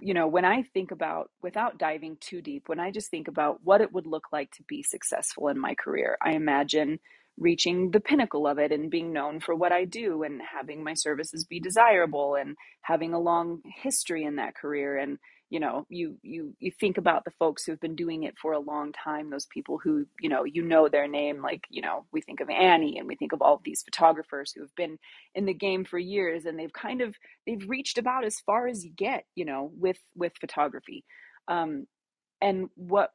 you 0.00 0.14
know, 0.14 0.26
when 0.26 0.44
I 0.44 0.62
think 0.62 0.90
about, 0.90 1.30
without 1.42 1.78
diving 1.78 2.16
too 2.20 2.40
deep, 2.40 2.68
when 2.68 2.80
I 2.80 2.90
just 2.90 3.10
think 3.10 3.28
about 3.28 3.60
what 3.62 3.80
it 3.80 3.92
would 3.92 4.06
look 4.06 4.26
like 4.32 4.50
to 4.52 4.62
be 4.64 4.82
successful 4.82 5.48
in 5.48 5.58
my 5.58 5.74
career, 5.74 6.16
I 6.22 6.32
imagine 6.32 6.98
reaching 7.38 7.90
the 7.90 8.00
pinnacle 8.00 8.46
of 8.46 8.58
it 8.58 8.72
and 8.72 8.90
being 8.90 9.12
known 9.12 9.40
for 9.40 9.54
what 9.54 9.72
I 9.72 9.84
do 9.84 10.22
and 10.22 10.40
having 10.42 10.84
my 10.84 10.94
services 10.94 11.44
be 11.44 11.60
desirable 11.60 12.34
and 12.34 12.56
having 12.82 13.14
a 13.14 13.20
long 13.20 13.62
history 13.82 14.24
in 14.24 14.36
that 14.36 14.54
career 14.54 14.98
and 14.98 15.18
you 15.52 15.60
know 15.60 15.86
you 15.90 16.16
you 16.22 16.54
you 16.60 16.72
think 16.80 16.96
about 16.96 17.26
the 17.26 17.30
folks 17.32 17.62
who've 17.62 17.78
been 17.78 17.94
doing 17.94 18.22
it 18.22 18.34
for 18.40 18.54
a 18.54 18.58
long 18.58 18.90
time 18.90 19.28
those 19.28 19.44
people 19.44 19.76
who 19.76 20.06
you 20.18 20.30
know 20.30 20.44
you 20.44 20.62
know 20.62 20.88
their 20.88 21.06
name 21.06 21.42
like 21.42 21.66
you 21.68 21.82
know 21.82 22.06
we 22.10 22.22
think 22.22 22.40
of 22.40 22.48
Annie 22.48 22.98
and 22.98 23.06
we 23.06 23.16
think 23.16 23.34
of 23.34 23.42
all 23.42 23.56
of 23.56 23.62
these 23.62 23.82
photographers 23.82 24.50
who 24.52 24.62
have 24.62 24.74
been 24.76 24.98
in 25.34 25.44
the 25.44 25.52
game 25.52 25.84
for 25.84 25.98
years 25.98 26.46
and 26.46 26.58
they've 26.58 26.72
kind 26.72 27.02
of 27.02 27.14
they've 27.46 27.68
reached 27.68 27.98
about 27.98 28.24
as 28.24 28.40
far 28.40 28.66
as 28.66 28.82
you 28.82 28.90
get 28.90 29.26
you 29.34 29.44
know 29.44 29.70
with 29.78 29.98
with 30.16 30.32
photography. 30.40 31.04
Um, 31.48 31.86
and 32.40 32.70
what 32.74 33.10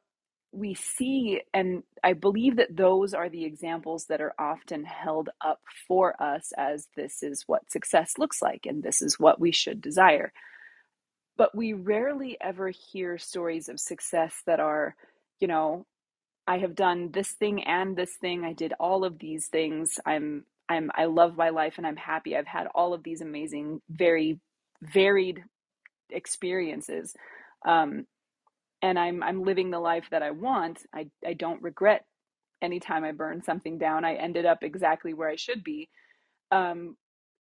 we 0.52 0.74
see 0.74 1.42
and 1.52 1.82
i 2.02 2.14
believe 2.14 2.56
that 2.56 2.74
those 2.74 3.12
are 3.12 3.28
the 3.28 3.44
examples 3.44 4.06
that 4.06 4.20
are 4.20 4.32
often 4.38 4.84
held 4.84 5.28
up 5.44 5.60
for 5.86 6.20
us 6.22 6.52
as 6.56 6.86
this 6.96 7.22
is 7.22 7.44
what 7.46 7.70
success 7.70 8.14
looks 8.16 8.40
like 8.40 8.64
and 8.64 8.82
this 8.82 9.02
is 9.02 9.18
what 9.20 9.40
we 9.40 9.52
should 9.52 9.82
desire 9.82 10.32
but 11.38 11.56
we 11.56 11.74
rarely 11.74 12.38
ever 12.42 12.70
hear 12.70 13.18
stories 13.18 13.70
of 13.70 13.80
success 13.80 14.42
that 14.46 14.60
are, 14.60 14.96
you 15.40 15.48
know, 15.48 15.86
I 16.46 16.58
have 16.58 16.74
done 16.74 17.10
this 17.12 17.30
thing 17.32 17.64
and 17.64 17.96
this 17.96 18.14
thing. 18.20 18.44
I 18.44 18.54
did 18.54 18.74
all 18.80 19.04
of 19.04 19.18
these 19.20 19.48
things. 19.48 20.00
I'm 20.06 20.44
I'm 20.68 20.90
I 20.96 21.06
love 21.06 21.36
my 21.36 21.50
life 21.50 21.74
and 21.78 21.86
I'm 21.86 21.96
happy. 21.96 22.36
I've 22.36 22.46
had 22.46 22.68
all 22.74 22.94
of 22.94 23.04
these 23.04 23.22
amazing, 23.22 23.82
very 23.90 24.40
varied 24.82 25.44
experiences. 26.10 27.14
Um, 27.66 28.06
and 28.82 28.98
I'm 28.98 29.22
I'm 29.22 29.44
living 29.44 29.70
the 29.70 29.80
life 29.80 30.06
that 30.10 30.22
I 30.22 30.30
want. 30.32 30.80
I, 30.94 31.08
I 31.26 31.34
don't 31.34 31.62
regret 31.62 32.04
anytime 32.62 33.04
I 33.04 33.12
burn 33.12 33.42
something 33.42 33.78
down. 33.78 34.04
I 34.04 34.14
ended 34.14 34.46
up 34.46 34.62
exactly 34.62 35.14
where 35.14 35.28
I 35.28 35.36
should 35.36 35.64
be. 35.64 35.88
Um, 36.50 36.96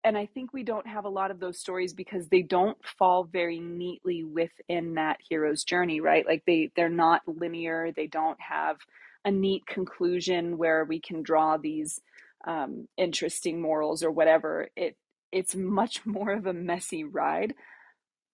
and 0.07 0.17
I 0.17 0.27
think 0.27 0.53
we 0.53 0.63
don't 0.63 0.87
have 0.87 1.05
a 1.05 1.09
lot 1.09 1.33
of 1.33 1.41
those 1.41 1.59
stories 1.59 1.93
because 1.93 2.29
they 2.29 2.41
don't 2.41 2.79
fall 2.97 3.25
very 3.25 3.59
neatly 3.59 4.23
within 4.23 4.95
that 4.95 5.19
hero's 5.29 5.65
journey, 5.65 6.01
right? 6.01 6.25
Like 6.25 6.45
they 6.47 6.71
they're 6.77 6.89
not 6.89 7.23
linear. 7.27 7.91
They 7.91 8.07
don't 8.07 8.41
have 8.41 8.77
a 9.25 9.33
neat 9.33 9.67
conclusion 9.67 10.59
where 10.59 10.85
we 10.85 11.01
can 11.01 11.25
draw 11.25 11.57
these 11.57 12.01
um, 12.47 12.87
interesting 12.97 13.61
morals 13.61 14.05
or 14.05 14.13
whatever. 14.13 14.69
It 14.77 14.97
it's 15.33 15.57
much 15.57 16.07
more 16.07 16.31
of 16.31 16.47
a 16.47 16.53
messy 16.53 17.03
ride. 17.03 17.55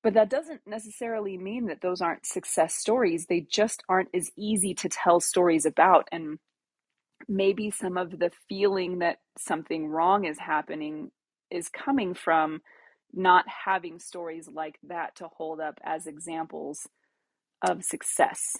But 0.03 0.13
that 0.13 0.29
doesn't 0.29 0.61
necessarily 0.67 1.39
mean 1.39 1.69
that 1.69 1.81
those 1.81 2.03
aren't 2.03 2.27
success 2.27 2.75
stories. 2.75 3.27
They 3.31 3.41
just 3.41 3.83
aren't 3.89 4.11
as 4.13 4.31
easy 4.37 4.75
to 4.75 4.91
tell 4.91 5.21
stories 5.21 5.65
about. 5.65 6.07
And 6.13 6.39
maybe 7.29 7.71
some 7.71 7.97
of 7.97 8.19
the 8.19 8.31
feeling 8.47 8.99
that 8.99 9.21
something 9.39 9.87
wrong 9.87 10.27
is 10.27 10.39
happening 10.39 11.13
is 11.53 11.69
coming 11.69 12.15
from 12.15 12.62
not 13.12 13.45
having 13.67 13.99
stories 14.01 14.49
like 14.53 14.79
that 14.85 15.17
to 15.17 15.29
hold 15.29 15.61
up 15.61 15.79
as 15.85 16.07
examples 16.07 16.88
of 17.62 17.85
success 17.85 18.57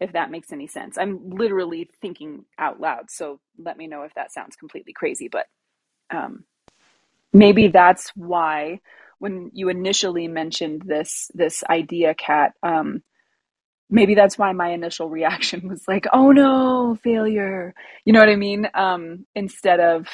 if 0.00 0.12
that 0.12 0.30
makes 0.30 0.52
any 0.52 0.66
sense. 0.66 0.98
I'm 0.98 1.30
literally 1.30 1.88
thinking 2.00 2.44
out 2.58 2.80
loud 2.80 3.10
so 3.10 3.40
let 3.58 3.76
me 3.76 3.86
know 3.86 4.02
if 4.02 4.14
that 4.14 4.32
sounds 4.32 4.56
completely 4.56 4.92
crazy 4.92 5.28
but 5.28 5.46
um, 6.10 6.44
maybe 7.32 7.68
that's 7.68 8.10
why 8.16 8.80
when 9.18 9.50
you 9.54 9.68
initially 9.68 10.28
mentioned 10.28 10.82
this 10.84 11.30
this 11.34 11.62
idea 11.70 12.14
Kat 12.14 12.52
um, 12.62 13.02
maybe 13.88 14.14
that's 14.14 14.36
why 14.36 14.52
my 14.52 14.70
initial 14.70 15.08
reaction 15.08 15.68
was 15.70 15.84
like 15.88 16.06
oh 16.12 16.32
no 16.32 16.96
failure. 17.02 17.74
You 18.04 18.12
know 18.12 18.20
what 18.20 18.28
i 18.28 18.36
mean? 18.36 18.68
Um, 18.74 19.26
instead 19.34 19.80
of 19.80 20.08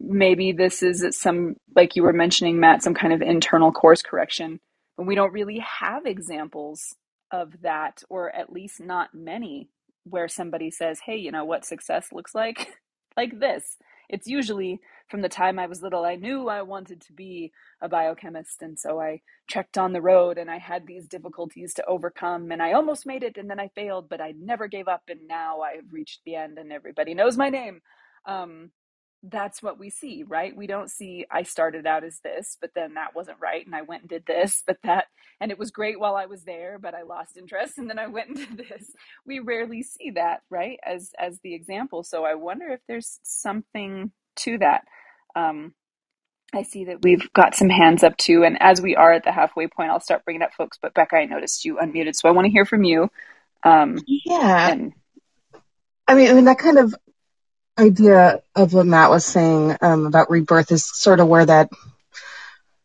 maybe 0.00 0.52
this 0.52 0.82
is 0.82 1.04
some 1.20 1.56
like 1.76 1.96
you 1.96 2.02
were 2.02 2.12
mentioning 2.12 2.60
matt 2.60 2.82
some 2.82 2.94
kind 2.94 3.12
of 3.12 3.22
internal 3.22 3.72
course 3.72 4.02
correction 4.02 4.60
and 4.98 5.06
we 5.06 5.14
don't 5.14 5.32
really 5.32 5.60
have 5.60 6.06
examples 6.06 6.96
of 7.32 7.52
that 7.62 8.02
or 8.10 8.34
at 8.34 8.52
least 8.52 8.80
not 8.80 9.14
many 9.14 9.68
where 10.04 10.28
somebody 10.28 10.70
says 10.70 11.00
hey 11.06 11.16
you 11.16 11.32
know 11.32 11.44
what 11.44 11.64
success 11.64 12.08
looks 12.12 12.34
like? 12.34 12.68
Like 13.16 13.40
this. 13.40 13.78
It's 14.10 14.26
usually 14.28 14.80
from 15.08 15.22
the 15.22 15.28
time 15.28 15.58
i 15.58 15.66
was 15.66 15.82
little 15.82 16.04
i 16.04 16.16
knew 16.16 16.48
i 16.48 16.62
wanted 16.62 17.00
to 17.02 17.12
be 17.12 17.52
a 17.82 17.88
biochemist 17.88 18.62
and 18.62 18.78
so 18.78 19.00
i 19.00 19.20
trekked 19.48 19.78
on 19.78 19.92
the 19.92 20.02
road 20.02 20.38
and 20.38 20.50
i 20.50 20.58
had 20.58 20.86
these 20.86 21.08
difficulties 21.08 21.74
to 21.74 21.84
overcome 21.86 22.50
and 22.52 22.62
i 22.62 22.72
almost 22.72 23.06
made 23.06 23.22
it 23.22 23.36
and 23.36 23.50
then 23.50 23.60
i 23.60 23.68
failed 23.74 24.08
but 24.08 24.20
i 24.20 24.34
never 24.40 24.68
gave 24.68 24.88
up 24.88 25.02
and 25.08 25.20
now 25.28 25.60
i've 25.60 25.92
reached 25.92 26.20
the 26.24 26.34
end 26.36 26.58
and 26.58 26.72
everybody 26.72 27.14
knows 27.14 27.36
my 27.36 27.50
name. 27.50 27.80
Um, 28.26 28.70
that's 29.30 29.62
what 29.62 29.78
we 29.78 29.90
see, 29.90 30.22
right? 30.26 30.54
We 30.56 30.66
don't 30.66 30.90
see 30.90 31.26
I 31.30 31.44
started 31.44 31.86
out 31.86 32.04
as 32.04 32.20
this, 32.20 32.58
but 32.60 32.70
then 32.74 32.94
that 32.94 33.14
wasn't 33.14 33.38
right 33.40 33.64
and 33.64 33.74
I 33.74 33.82
went 33.82 34.02
and 34.02 34.10
did 34.10 34.26
this, 34.26 34.62
but 34.66 34.78
that 34.84 35.06
and 35.40 35.50
it 35.50 35.58
was 35.58 35.70
great 35.70 35.98
while 35.98 36.16
I 36.16 36.26
was 36.26 36.44
there, 36.44 36.78
but 36.78 36.94
I 36.94 37.02
lost 37.02 37.36
interest 37.36 37.78
and 37.78 37.88
then 37.88 37.98
I 37.98 38.06
went 38.06 38.28
and 38.28 38.36
did 38.56 38.68
this. 38.68 38.90
We 39.26 39.38
rarely 39.40 39.82
see 39.82 40.10
that, 40.12 40.42
right? 40.50 40.78
As 40.84 41.12
as 41.18 41.38
the 41.42 41.54
example. 41.54 42.02
So 42.02 42.24
I 42.24 42.34
wonder 42.34 42.68
if 42.68 42.80
there's 42.86 43.18
something 43.22 44.12
to 44.36 44.58
that. 44.58 44.84
Um 45.34 45.74
I 46.54 46.62
see 46.62 46.84
that 46.84 47.02
we've 47.02 47.32
got 47.32 47.56
some 47.56 47.68
hands 47.68 48.04
up 48.04 48.16
too, 48.16 48.44
and 48.44 48.56
as 48.60 48.80
we 48.80 48.94
are 48.94 49.12
at 49.12 49.24
the 49.24 49.32
halfway 49.32 49.66
point, 49.66 49.90
I'll 49.90 50.00
start 50.00 50.24
bringing 50.24 50.42
up 50.42 50.52
folks. 50.54 50.78
But 50.80 50.94
Becca, 50.94 51.16
I 51.16 51.24
noticed 51.24 51.64
you 51.64 51.76
unmuted, 51.76 52.14
so 52.14 52.28
I 52.28 52.32
want 52.32 52.44
to 52.46 52.52
hear 52.52 52.64
from 52.64 52.84
you. 52.84 53.10
Um, 53.64 53.98
yeah, 54.06 54.70
and, 54.70 54.92
I 56.06 56.14
mean, 56.14 56.30
I 56.30 56.34
mean 56.34 56.44
that 56.44 56.58
kind 56.58 56.78
of 56.78 56.94
idea 57.78 58.42
of 58.54 58.72
what 58.72 58.86
Matt 58.86 59.10
was 59.10 59.24
saying 59.24 59.76
um, 59.80 60.06
about 60.06 60.30
rebirth 60.30 60.70
is 60.72 60.84
sort 60.84 61.20
of 61.20 61.28
where 61.28 61.46
that 61.46 61.70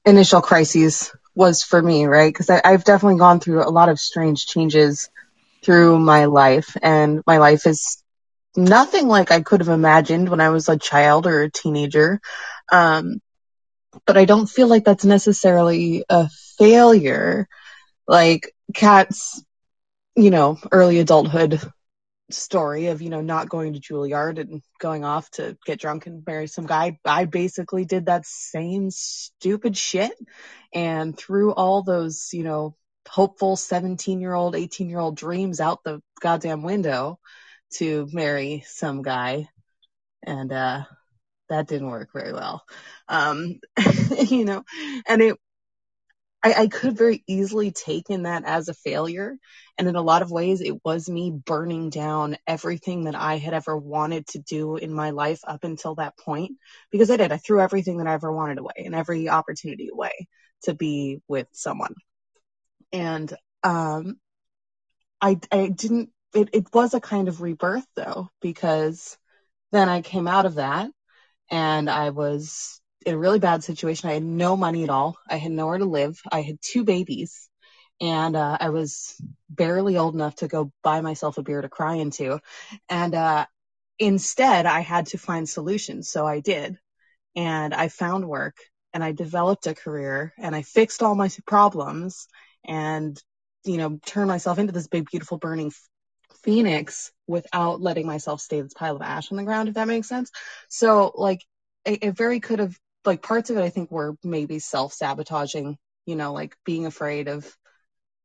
initial 0.05 0.41
crisis 0.41 1.11
was 1.35 1.63
for 1.63 1.81
me, 1.81 2.05
right? 2.05 2.33
Because 2.33 2.49
I've 2.49 2.83
definitely 2.83 3.19
gone 3.19 3.39
through 3.39 3.63
a 3.63 3.69
lot 3.69 3.89
of 3.89 3.99
strange 3.99 4.47
changes 4.47 5.09
through 5.63 5.99
my 5.99 6.25
life, 6.25 6.75
and 6.81 7.21
my 7.27 7.37
life 7.37 7.67
is 7.67 8.01
nothing 8.55 9.07
like 9.07 9.31
I 9.31 9.41
could 9.41 9.61
have 9.61 9.69
imagined 9.69 10.29
when 10.29 10.41
I 10.41 10.49
was 10.49 10.69
a 10.69 10.77
child 10.77 11.27
or 11.27 11.43
a 11.43 11.51
teenager. 11.51 12.19
Um, 12.71 13.21
but 14.05 14.17
I 14.17 14.25
don't 14.25 14.49
feel 14.49 14.67
like 14.67 14.85
that's 14.85 15.05
necessarily 15.05 16.03
a 16.09 16.29
failure. 16.57 17.47
Like 18.07 18.55
Kat's, 18.73 19.43
you 20.15 20.31
know, 20.31 20.57
early 20.71 20.99
adulthood 20.99 21.61
story 22.31 22.87
of 22.87 23.01
you 23.01 23.09
know 23.09 23.21
not 23.21 23.49
going 23.49 23.73
to 23.73 23.79
Juilliard 23.79 24.39
and 24.39 24.61
going 24.79 25.03
off 25.03 25.29
to 25.31 25.57
get 25.65 25.79
drunk 25.79 26.05
and 26.07 26.23
marry 26.25 26.47
some 26.47 26.65
guy. 26.65 26.99
I 27.05 27.25
basically 27.25 27.85
did 27.85 28.05
that 28.05 28.25
same 28.25 28.91
stupid 28.91 29.77
shit 29.77 30.13
and 30.73 31.17
threw 31.17 31.53
all 31.53 31.83
those 31.83 32.29
you 32.33 32.43
know 32.43 32.75
hopeful 33.07 33.55
17 33.55 34.21
year 34.21 34.33
old 34.33 34.55
18 34.55 34.89
year 34.89 34.99
old 34.99 35.17
dreams 35.17 35.59
out 35.59 35.83
the 35.83 36.01
goddamn 36.21 36.61
window 36.61 37.19
to 37.73 38.07
marry 38.11 38.63
some 38.67 39.01
guy 39.01 39.47
and 40.23 40.51
uh 40.51 40.83
that 41.49 41.67
didn't 41.67 41.89
work 41.89 42.09
very 42.13 42.33
well 42.33 42.63
um 43.07 43.59
you 44.27 44.45
know 44.45 44.63
and 45.07 45.21
it 45.21 45.37
I, 46.41 46.53
I 46.53 46.67
could 46.67 46.97
very 46.97 47.23
easily 47.27 47.71
taken 47.71 48.23
that 48.23 48.43
as 48.45 48.69
a 48.69 48.73
failure. 48.73 49.37
And 49.77 49.87
in 49.87 49.95
a 49.95 50.01
lot 50.01 50.21
of 50.21 50.31
ways, 50.31 50.61
it 50.61 50.83
was 50.85 51.09
me 51.09 51.31
burning 51.31 51.89
down 51.89 52.37
everything 52.47 53.05
that 53.05 53.15
I 53.15 53.37
had 53.37 53.53
ever 53.53 53.77
wanted 53.77 54.27
to 54.27 54.39
do 54.39 54.77
in 54.77 54.93
my 54.93 55.09
life 55.09 55.41
up 55.45 55.63
until 55.63 55.95
that 55.95 56.17
point. 56.17 56.53
Because 56.91 57.11
I 57.11 57.17
did. 57.17 57.31
I 57.31 57.37
threw 57.37 57.59
everything 57.59 57.97
that 57.97 58.07
I 58.07 58.13
ever 58.13 58.31
wanted 58.31 58.57
away 58.57 58.83
and 58.85 58.95
every 58.95 59.27
opportunity 59.29 59.89
away 59.91 60.27
to 60.63 60.73
be 60.73 61.21
with 61.27 61.47
someone. 61.51 61.95
And, 62.93 63.33
um, 63.63 64.17
I, 65.21 65.39
I 65.51 65.67
didn't, 65.67 66.09
it, 66.33 66.49
it 66.53 66.73
was 66.73 66.93
a 66.93 67.01
kind 67.01 67.27
of 67.27 67.41
rebirth 67.41 67.85
though, 67.95 68.29
because 68.41 69.17
then 69.71 69.89
I 69.89 70.01
came 70.01 70.27
out 70.27 70.45
of 70.45 70.55
that 70.55 70.89
and 71.51 71.89
I 71.89 72.11
was 72.11 72.78
in 73.05 73.15
a 73.15 73.17
really 73.17 73.39
bad 73.39 73.63
situation. 73.63 74.09
I 74.09 74.13
had 74.13 74.23
no 74.23 74.57
money 74.57 74.83
at 74.83 74.89
all. 74.89 75.17
I 75.27 75.37
had 75.37 75.51
nowhere 75.51 75.77
to 75.77 75.85
live. 75.85 76.19
I 76.31 76.41
had 76.41 76.59
two 76.61 76.83
babies 76.83 77.49
and 78.01 78.35
uh, 78.35 78.57
I 78.59 78.69
was 78.69 79.15
barely 79.49 79.97
old 79.97 80.13
enough 80.13 80.35
to 80.35 80.47
go 80.47 80.71
buy 80.83 81.01
myself 81.01 81.37
a 81.37 81.43
beer 81.43 81.61
to 81.61 81.69
cry 81.69 81.95
into. 81.95 82.39
And 82.87 83.13
uh, 83.13 83.45
instead, 83.97 84.65
I 84.65 84.81
had 84.81 85.07
to 85.07 85.17
find 85.17 85.47
solutions. 85.47 86.09
So 86.09 86.25
I 86.25 86.39
did. 86.39 86.77
And 87.35 87.73
I 87.73 87.89
found 87.89 88.27
work 88.27 88.57
and 88.93 89.03
I 89.03 89.11
developed 89.11 89.67
a 89.67 89.75
career 89.75 90.33
and 90.37 90.55
I 90.55 90.61
fixed 90.61 91.03
all 91.03 91.15
my 91.15 91.29
problems 91.45 92.27
and, 92.65 93.21
you 93.65 93.77
know, 93.77 93.99
turned 94.05 94.27
myself 94.27 94.59
into 94.59 94.73
this 94.73 94.87
big, 94.87 95.09
beautiful, 95.09 95.37
burning 95.37 95.71
phoenix 96.43 97.11
without 97.27 97.81
letting 97.81 98.07
myself 98.07 98.41
stay 98.41 98.61
this 98.61 98.73
pile 98.73 98.95
of 98.95 99.01
ash 99.01 99.31
on 99.31 99.37
the 99.37 99.43
ground, 99.43 99.69
if 99.69 99.75
that 99.75 99.87
makes 99.87 100.09
sense. 100.09 100.31
So, 100.69 101.11
like, 101.15 101.45
it, 101.85 102.03
it 102.03 102.17
very 102.17 102.39
could 102.39 102.59
have 102.59 102.77
like 103.05 103.21
parts 103.21 103.49
of 103.49 103.57
it 103.57 103.63
I 103.63 103.69
think 103.69 103.91
were 103.91 104.15
maybe 104.23 104.59
self 104.59 104.93
sabotaging, 104.93 105.77
you 106.05 106.15
know, 106.15 106.33
like 106.33 106.55
being 106.65 106.85
afraid 106.85 107.27
of 107.27 107.45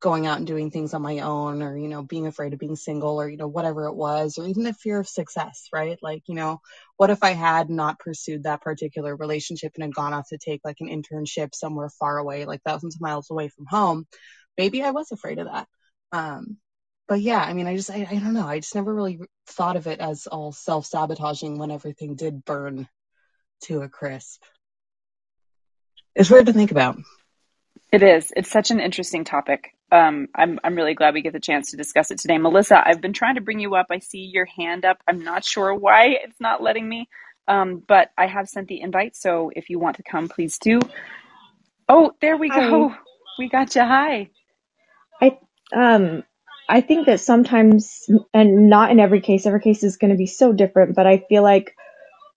going 0.01 0.27
out 0.27 0.37
and 0.37 0.45
doing 0.45 0.69
things 0.69 0.93
on 0.93 1.01
my 1.01 1.19
own 1.19 1.63
or, 1.63 1.77
you 1.77 1.87
know, 1.87 2.03
being 2.03 2.27
afraid 2.27 2.53
of 2.53 2.59
being 2.59 2.75
single 2.75 3.19
or, 3.19 3.29
you 3.29 3.37
know, 3.37 3.47
whatever 3.47 3.85
it 3.85 3.95
was, 3.95 4.37
or 4.37 4.45
even 4.47 4.63
the 4.63 4.73
fear 4.73 4.99
of 4.99 5.07
success, 5.07 5.67
right? 5.73 5.97
Like, 6.01 6.23
you 6.27 6.35
know, 6.35 6.59
what 6.97 7.09
if 7.09 7.23
I 7.23 7.31
had 7.31 7.69
not 7.69 7.99
pursued 7.99 8.43
that 8.43 8.61
particular 8.61 9.15
relationship 9.15 9.71
and 9.75 9.83
had 9.83 9.95
gone 9.95 10.13
off 10.13 10.29
to 10.29 10.37
take 10.37 10.61
like 10.63 10.77
an 10.81 10.89
internship 10.89 11.55
somewhere 11.55 11.89
far 11.89 12.17
away, 12.17 12.45
like 12.45 12.61
thousands 12.63 12.95
of 12.95 13.01
miles 13.01 13.31
away 13.31 13.47
from 13.47 13.65
home? 13.65 14.05
Maybe 14.57 14.83
I 14.83 14.91
was 14.91 15.11
afraid 15.11 15.39
of 15.39 15.47
that. 15.47 15.67
Um, 16.11 16.57
but 17.07 17.21
yeah, 17.21 17.39
I 17.39 17.53
mean, 17.53 17.67
I 17.67 17.75
just, 17.75 17.89
I, 17.89 18.07
I 18.09 18.15
don't 18.15 18.33
know. 18.33 18.47
I 18.47 18.59
just 18.59 18.75
never 18.75 18.93
really 18.93 19.19
thought 19.47 19.75
of 19.75 19.87
it 19.87 19.99
as 19.99 20.27
all 20.27 20.51
self 20.51 20.85
sabotaging 20.85 21.57
when 21.57 21.71
everything 21.71 22.15
did 22.15 22.45
burn 22.45 22.87
to 23.63 23.81
a 23.81 23.89
crisp. 23.89 24.43
It's 26.15 26.29
weird 26.29 26.45
to 26.45 26.53
think 26.53 26.71
about. 26.71 26.97
It 27.91 28.03
is. 28.03 28.31
It's 28.35 28.49
such 28.49 28.71
an 28.71 28.79
interesting 28.79 29.23
topic. 29.23 29.71
Um, 29.91 30.27
I'm 30.35 30.59
I'm 30.63 30.75
really 30.75 30.95
glad 30.95 31.13
we 31.13 31.21
get 31.21 31.33
the 31.33 31.39
chance 31.39 31.71
to 31.71 31.77
discuss 31.77 32.11
it 32.11 32.19
today. 32.19 32.37
Melissa, 32.37 32.81
I've 32.85 33.01
been 33.01 33.13
trying 33.13 33.35
to 33.35 33.41
bring 33.41 33.59
you 33.59 33.75
up. 33.75 33.87
I 33.89 33.99
see 33.99 34.29
your 34.33 34.45
hand 34.45 34.85
up. 34.85 34.97
I'm 35.07 35.23
not 35.23 35.45
sure 35.45 35.73
why 35.73 36.17
it's 36.23 36.39
not 36.39 36.61
letting 36.61 36.87
me, 36.87 37.07
um, 37.47 37.83
but 37.87 38.09
I 38.17 38.27
have 38.27 38.49
sent 38.49 38.67
the 38.67 38.81
invite. 38.81 39.15
So 39.15 39.51
if 39.55 39.69
you 39.69 39.79
want 39.79 39.97
to 39.97 40.03
come, 40.03 40.27
please 40.27 40.57
do. 40.57 40.79
Oh, 41.87 42.11
there 42.19 42.37
we 42.37 42.49
Hi. 42.49 42.59
go. 42.59 42.95
We 43.37 43.49
got 43.49 43.75
you. 43.75 43.83
Hi. 43.83 44.29
I 45.21 45.37
um 45.73 46.23
I 46.67 46.81
think 46.81 47.05
that 47.05 47.19
sometimes, 47.19 48.09
and 48.33 48.69
not 48.69 48.89
in 48.89 48.99
every 48.99 49.21
case, 49.21 49.45
every 49.45 49.61
case 49.61 49.83
is 49.83 49.97
going 49.97 50.11
to 50.11 50.17
be 50.17 50.25
so 50.25 50.51
different. 50.51 50.95
But 50.95 51.05
I 51.05 51.23
feel 51.29 51.43
like 51.43 51.75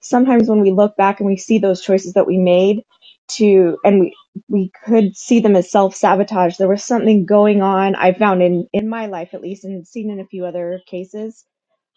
sometimes 0.00 0.48
when 0.48 0.60
we 0.60 0.70
look 0.70 0.96
back 0.96 1.20
and 1.20 1.26
we 1.26 1.36
see 1.36 1.58
those 1.58 1.80
choices 1.80 2.12
that 2.12 2.26
we 2.26 2.36
made, 2.36 2.84
to 3.28 3.78
and 3.84 4.00
we 4.00 4.16
we 4.48 4.72
could 4.84 5.16
see 5.16 5.40
them 5.40 5.56
as 5.56 5.70
self 5.70 5.96
sabotage. 5.96 6.56
There 6.58 6.68
was 6.68 6.84
something 6.84 7.26
going 7.26 7.62
on. 7.62 7.94
I 7.96 8.12
found 8.14 8.42
in 8.42 8.68
in 8.72 8.88
my 8.88 9.06
life 9.06 9.30
at 9.34 9.42
least, 9.42 9.64
and 9.64 9.86
seen 9.86 10.10
in 10.10 10.20
a 10.20 10.26
few 10.26 10.46
other 10.46 10.80
cases, 10.88 11.44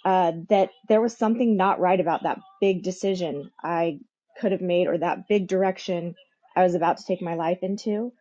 uh, 0.05 0.33
that 0.49 0.69
there 0.89 1.01
was 1.01 1.17
something 1.17 1.57
not 1.57 1.79
right 1.79 1.99
about 1.99 2.23
that 2.23 2.39
big 2.59 2.83
decision 2.83 3.51
I 3.63 3.99
could 4.39 4.51
have 4.51 4.61
made 4.61 4.87
or 4.87 4.97
that 4.97 5.27
big 5.27 5.47
direction 5.47 6.15
I 6.55 6.63
was 6.63 6.75
about 6.75 6.97
to 6.97 7.05
take 7.05 7.21
my 7.21 7.35
life 7.35 7.59
into. 7.61 8.13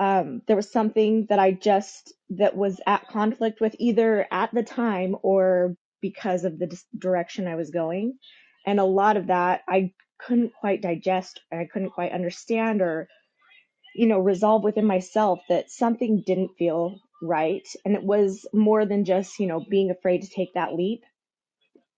Um, 0.00 0.42
there 0.46 0.56
was 0.56 0.70
something 0.70 1.26
that 1.28 1.38
I 1.38 1.52
just 1.52 2.12
that 2.30 2.56
was 2.56 2.80
at 2.86 3.08
conflict 3.08 3.60
with 3.60 3.74
either 3.78 4.26
at 4.32 4.54
the 4.54 4.62
time 4.62 5.16
or 5.22 5.76
because 6.00 6.44
of 6.44 6.58
the 6.58 6.68
dis- 6.68 6.86
direction 6.96 7.48
I 7.48 7.56
was 7.56 7.70
going, 7.70 8.18
and 8.66 8.80
a 8.80 8.84
lot 8.84 9.16
of 9.16 9.28
that 9.28 9.62
I 9.68 9.92
couldn't 10.18 10.52
quite 10.60 10.82
digest 10.82 11.40
I 11.52 11.66
couldn't 11.72 11.90
quite 11.90 12.12
understand 12.12 12.82
or 12.82 13.08
you 13.96 14.06
know 14.06 14.20
resolve 14.20 14.64
within 14.64 14.86
myself 14.86 15.40
that 15.48 15.70
something 15.70 16.22
didn't 16.26 16.56
feel 16.58 16.98
right 17.22 17.66
and 17.84 17.94
it 17.96 18.02
was 18.04 18.46
more 18.54 18.86
than 18.86 19.04
just 19.04 19.38
you 19.40 19.46
know 19.48 19.64
being 19.70 19.90
afraid 19.90 20.22
to 20.22 20.30
take 20.30 20.54
that 20.54 20.74
leap. 20.74 21.02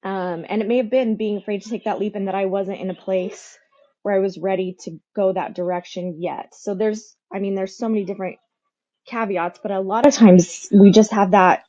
Um, 0.05 0.47
and 0.49 0.63
it 0.63 0.69
may 0.69 0.79
have 0.79 0.91
been 0.91 1.17
being 1.17 1.39
afraid 1.39 1.63
to 1.63 1.71
take 1.71 1.85
that 1.85 2.01
leap 2.01 2.17
and 2.17 2.29
that 2.29 2.35
I 2.37 2.47
wasn't 2.47 2.81
in 2.81 2.91
a 2.91 2.95
place 2.95 3.59
where 4.03 4.15
I 4.15 4.21
was 4.21 4.39
ready 4.39 4.77
to 4.85 4.99
go 5.17 5.33
that 5.33 5.55
direction 5.55 6.17
yet. 6.21 6.55
So 6.55 6.75
there's 6.75 7.17
I 7.33 7.41
mean 7.41 7.55
there's 7.57 7.77
so 7.77 7.89
many 7.89 8.05
different 8.05 8.39
caveats 9.09 9.61
but 9.63 9.73
a 9.73 9.81
lot 9.81 10.07
of 10.07 10.15
times 10.15 10.69
we 10.73 10.91
just 10.93 11.13
have 11.13 11.33
that 11.33 11.65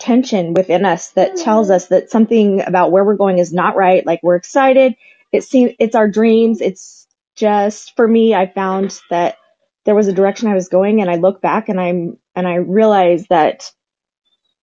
tension 0.00 0.54
within 0.54 0.86
us 0.86 1.10
that 1.12 1.36
tells 1.36 1.70
us 1.70 1.88
that 1.88 2.10
something 2.10 2.62
about 2.62 2.92
where 2.92 3.04
we're 3.04 3.16
going 3.16 3.38
is 3.38 3.54
not 3.54 3.76
right 3.76 4.06
like 4.06 4.20
we're 4.22 4.36
excited 4.36 4.96
it 5.32 5.44
seems 5.44 5.72
it's 5.78 5.94
our 5.96 6.08
dreams. 6.08 6.60
It's 6.60 7.06
just 7.36 7.94
for 7.96 8.06
me, 8.08 8.34
I 8.34 8.46
found 8.52 9.00
that 9.10 9.36
there 9.84 9.94
was 9.94 10.08
a 10.08 10.12
direction 10.14 10.48
I 10.48 10.54
was 10.54 10.68
going 10.68 11.00
and 11.00 11.10
I 11.10 11.16
look 11.16 11.42
back 11.42 11.68
and 11.68 11.80
I'm 11.80 12.18
and 12.36 12.46
I 12.48 12.56
realized 12.56 13.28
that 13.30 13.70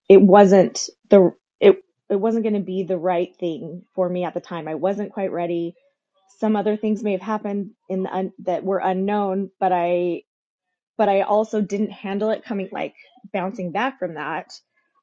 it 0.10 0.22
wasn't 0.22 0.90
the 1.10 1.32
it 1.60 1.84
it 2.10 2.18
wasn't 2.18 2.44
going 2.44 2.56
to 2.56 2.60
be 2.62 2.84
the 2.84 2.98
right 2.98 3.36
thing 3.40 3.84
for 3.96 4.10
me 4.10 4.24
at 4.26 4.34
the 4.34 4.42
time. 4.42 4.68
I 4.68 4.76
wasn't 4.76 5.14
quite 5.14 5.32
ready. 5.32 5.76
Some 6.40 6.56
other 6.56 6.78
things 6.78 7.04
may 7.04 7.14
have 7.14 7.22
happened 7.22 7.72
in 7.90 8.04
the 8.04 8.14
un, 8.16 8.34
that 8.40 8.64
were 8.64 8.80
unknown, 8.80 9.52
but 9.60 9.72
I 9.74 10.24
but 10.98 11.10
I 11.10 11.22
also 11.22 11.62
didn't 11.62 11.92
handle 11.92 12.30
it 12.30 12.46
coming 12.46 12.70
like 12.72 12.96
bouncing 13.34 13.72
back 13.72 14.00
from 14.00 14.16
that. 14.16 14.54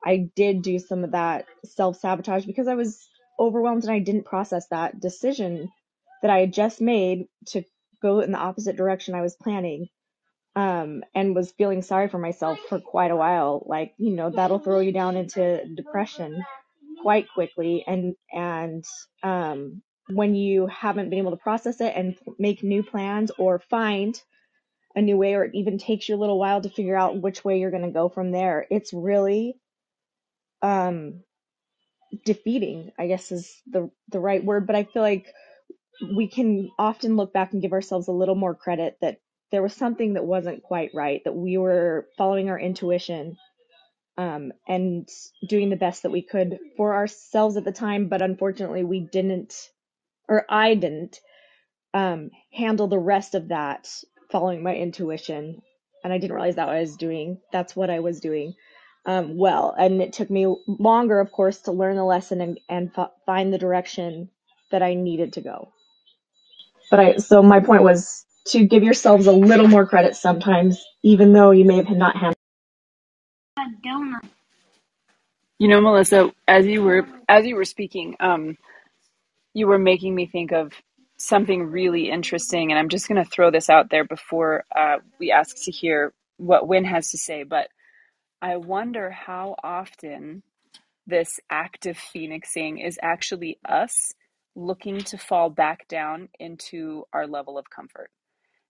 I 0.04 0.30
did 0.36 0.62
do 0.62 0.78
some 0.78 1.04
of 1.04 1.12
that 1.12 1.46
self 1.64 1.98
sabotage 1.98 2.46
because 2.46 2.68
I 2.68 2.74
was 2.74 3.08
overwhelmed 3.38 3.84
and 3.84 3.92
I 3.92 4.00
didn't 4.00 4.24
process 4.24 4.66
that 4.68 5.00
decision 5.00 5.70
that 6.22 6.30
I 6.30 6.40
had 6.40 6.52
just 6.52 6.80
made 6.80 7.26
to 7.48 7.62
go 8.02 8.20
in 8.20 8.32
the 8.32 8.38
opposite 8.38 8.76
direction 8.76 9.14
I 9.14 9.22
was 9.22 9.36
planning. 9.36 9.88
Um, 10.56 11.04
and 11.14 11.36
was 11.36 11.52
feeling 11.52 11.82
sorry 11.82 12.08
for 12.08 12.18
myself 12.18 12.58
for 12.68 12.80
quite 12.80 13.12
a 13.12 13.16
while. 13.16 13.62
Like, 13.66 13.94
you 13.96 14.16
know, 14.16 14.30
that'll 14.30 14.58
throw 14.58 14.80
you 14.80 14.90
down 14.90 15.16
into 15.16 15.64
depression 15.76 16.44
quite 17.00 17.28
quickly. 17.32 17.84
And, 17.86 18.16
and, 18.32 18.84
um, 19.22 19.82
when 20.08 20.34
you 20.34 20.66
haven't 20.66 21.10
been 21.10 21.20
able 21.20 21.30
to 21.30 21.36
process 21.36 21.80
it 21.80 21.92
and 21.94 22.16
make 22.40 22.64
new 22.64 22.82
plans 22.82 23.30
or 23.38 23.60
find 23.70 24.20
a 24.96 25.02
new 25.02 25.16
way, 25.16 25.34
or 25.34 25.44
it 25.44 25.54
even 25.54 25.78
takes 25.78 26.08
you 26.08 26.16
a 26.16 26.18
little 26.18 26.38
while 26.40 26.60
to 26.60 26.70
figure 26.70 26.96
out 26.96 27.20
which 27.20 27.44
way 27.44 27.60
you're 27.60 27.70
going 27.70 27.84
to 27.84 27.90
go 27.90 28.08
from 28.08 28.32
there, 28.32 28.66
it's 28.68 28.92
really, 28.92 29.54
um, 30.62 31.22
defeating, 32.24 32.92
I 32.98 33.06
guess 33.06 33.32
is 33.32 33.62
the 33.66 33.90
the 34.08 34.20
right 34.20 34.44
word, 34.44 34.66
but 34.66 34.76
I 34.76 34.84
feel 34.84 35.02
like 35.02 35.26
we 36.16 36.28
can 36.28 36.70
often 36.78 37.16
look 37.16 37.32
back 37.32 37.52
and 37.52 37.62
give 37.62 37.72
ourselves 37.72 38.08
a 38.08 38.12
little 38.12 38.34
more 38.34 38.54
credit 38.54 38.98
that 39.00 39.20
there 39.50 39.62
was 39.62 39.74
something 39.74 40.14
that 40.14 40.24
wasn't 40.24 40.62
quite 40.62 40.90
right, 40.94 41.22
that 41.24 41.34
we 41.34 41.58
were 41.58 42.08
following 42.16 42.50
our 42.50 42.58
intuition 42.58 43.36
um, 44.18 44.52
and 44.66 45.08
doing 45.48 45.70
the 45.70 45.76
best 45.76 46.02
that 46.02 46.12
we 46.12 46.22
could 46.22 46.58
for 46.76 46.94
ourselves 46.94 47.56
at 47.56 47.64
the 47.64 47.72
time, 47.72 48.08
but 48.08 48.22
unfortunately 48.22 48.84
we 48.84 49.00
didn't, 49.00 49.70
or 50.28 50.44
I 50.48 50.74
didn't, 50.74 51.20
um, 51.94 52.30
handle 52.52 52.88
the 52.88 52.98
rest 52.98 53.34
of 53.34 53.48
that 53.48 53.88
following 54.30 54.62
my 54.62 54.74
intuition. 54.76 55.62
And 56.04 56.12
I 56.12 56.18
didn't 56.18 56.34
realize 56.36 56.56
that 56.56 56.68
I 56.68 56.80
was 56.80 56.96
doing, 56.96 57.40
that's 57.52 57.76
what 57.76 57.90
I 57.90 58.00
was 58.00 58.20
doing 58.20 58.54
um, 59.08 59.38
well. 59.38 59.74
And 59.78 60.02
it 60.02 60.14
took 60.14 60.30
me 60.30 60.46
longer, 60.68 61.20
of 61.20 61.32
course, 61.32 61.60
to 61.62 61.72
learn 61.72 61.96
the 61.96 62.04
lesson 62.04 62.42
and, 62.42 62.60
and 62.70 62.92
f- 62.96 63.12
find 63.26 63.52
the 63.54 63.58
direction 63.58 64.30
that 64.72 64.84
I 64.84 64.94
needed 64.94 65.34
to 65.34 65.42
go. 65.42 65.70
But 66.90 67.00
I, 67.00 67.16
so 67.18 67.42
my 67.42 67.60
point 67.60 67.84
was 67.84 68.24
to 68.48 68.66
give 68.66 68.84
yourselves 68.84 69.26
a 69.28 69.32
little 69.32 69.68
more 69.68 69.86
credit 69.86 70.16
sometimes, 70.16 70.84
even 71.04 71.32
though 71.34 71.52
you 71.52 71.64
may 71.66 71.76
have 71.76 71.90
not 71.90 72.14
handled. 72.16 72.36
You 75.58 75.68
know, 75.68 75.80
Melissa, 75.80 76.32
as 76.48 76.66
you 76.66 76.82
were 76.84 77.06
as 77.28 77.46
you 77.46 77.56
were 77.56 77.64
speaking, 77.66 78.16
um, 78.20 78.58
you 79.54 79.66
were 79.68 79.78
making 79.78 80.14
me 80.14 80.26
think 80.26 80.52
of 80.52 80.72
something 81.18 81.64
really 81.70 82.10
interesting, 82.10 82.72
and 82.72 82.78
I'm 82.78 82.88
just 82.90 83.08
going 83.08 83.22
to 83.22 83.30
throw 83.30 83.50
this 83.50 83.70
out 83.70 83.90
there 83.90 84.04
before 84.04 84.64
uh, 84.76 84.98
we 85.20 85.32
ask 85.32 85.56
to 85.64 85.72
hear 85.72 86.12
what 86.38 86.68
Win 86.68 86.84
has 86.86 87.10
to 87.12 87.18
say. 87.18 87.44
But 87.44 87.68
I 88.40 88.56
wonder 88.56 89.10
how 89.10 89.56
often 89.62 90.42
this 91.06 91.40
active 91.50 91.96
phoenixing 91.96 92.78
is 92.78 92.98
actually 93.02 93.58
us 93.64 94.12
looking 94.54 94.98
to 94.98 95.18
fall 95.18 95.50
back 95.50 95.88
down 95.88 96.28
into 96.38 97.04
our 97.12 97.26
level 97.26 97.58
of 97.58 97.70
comfort. 97.70 98.10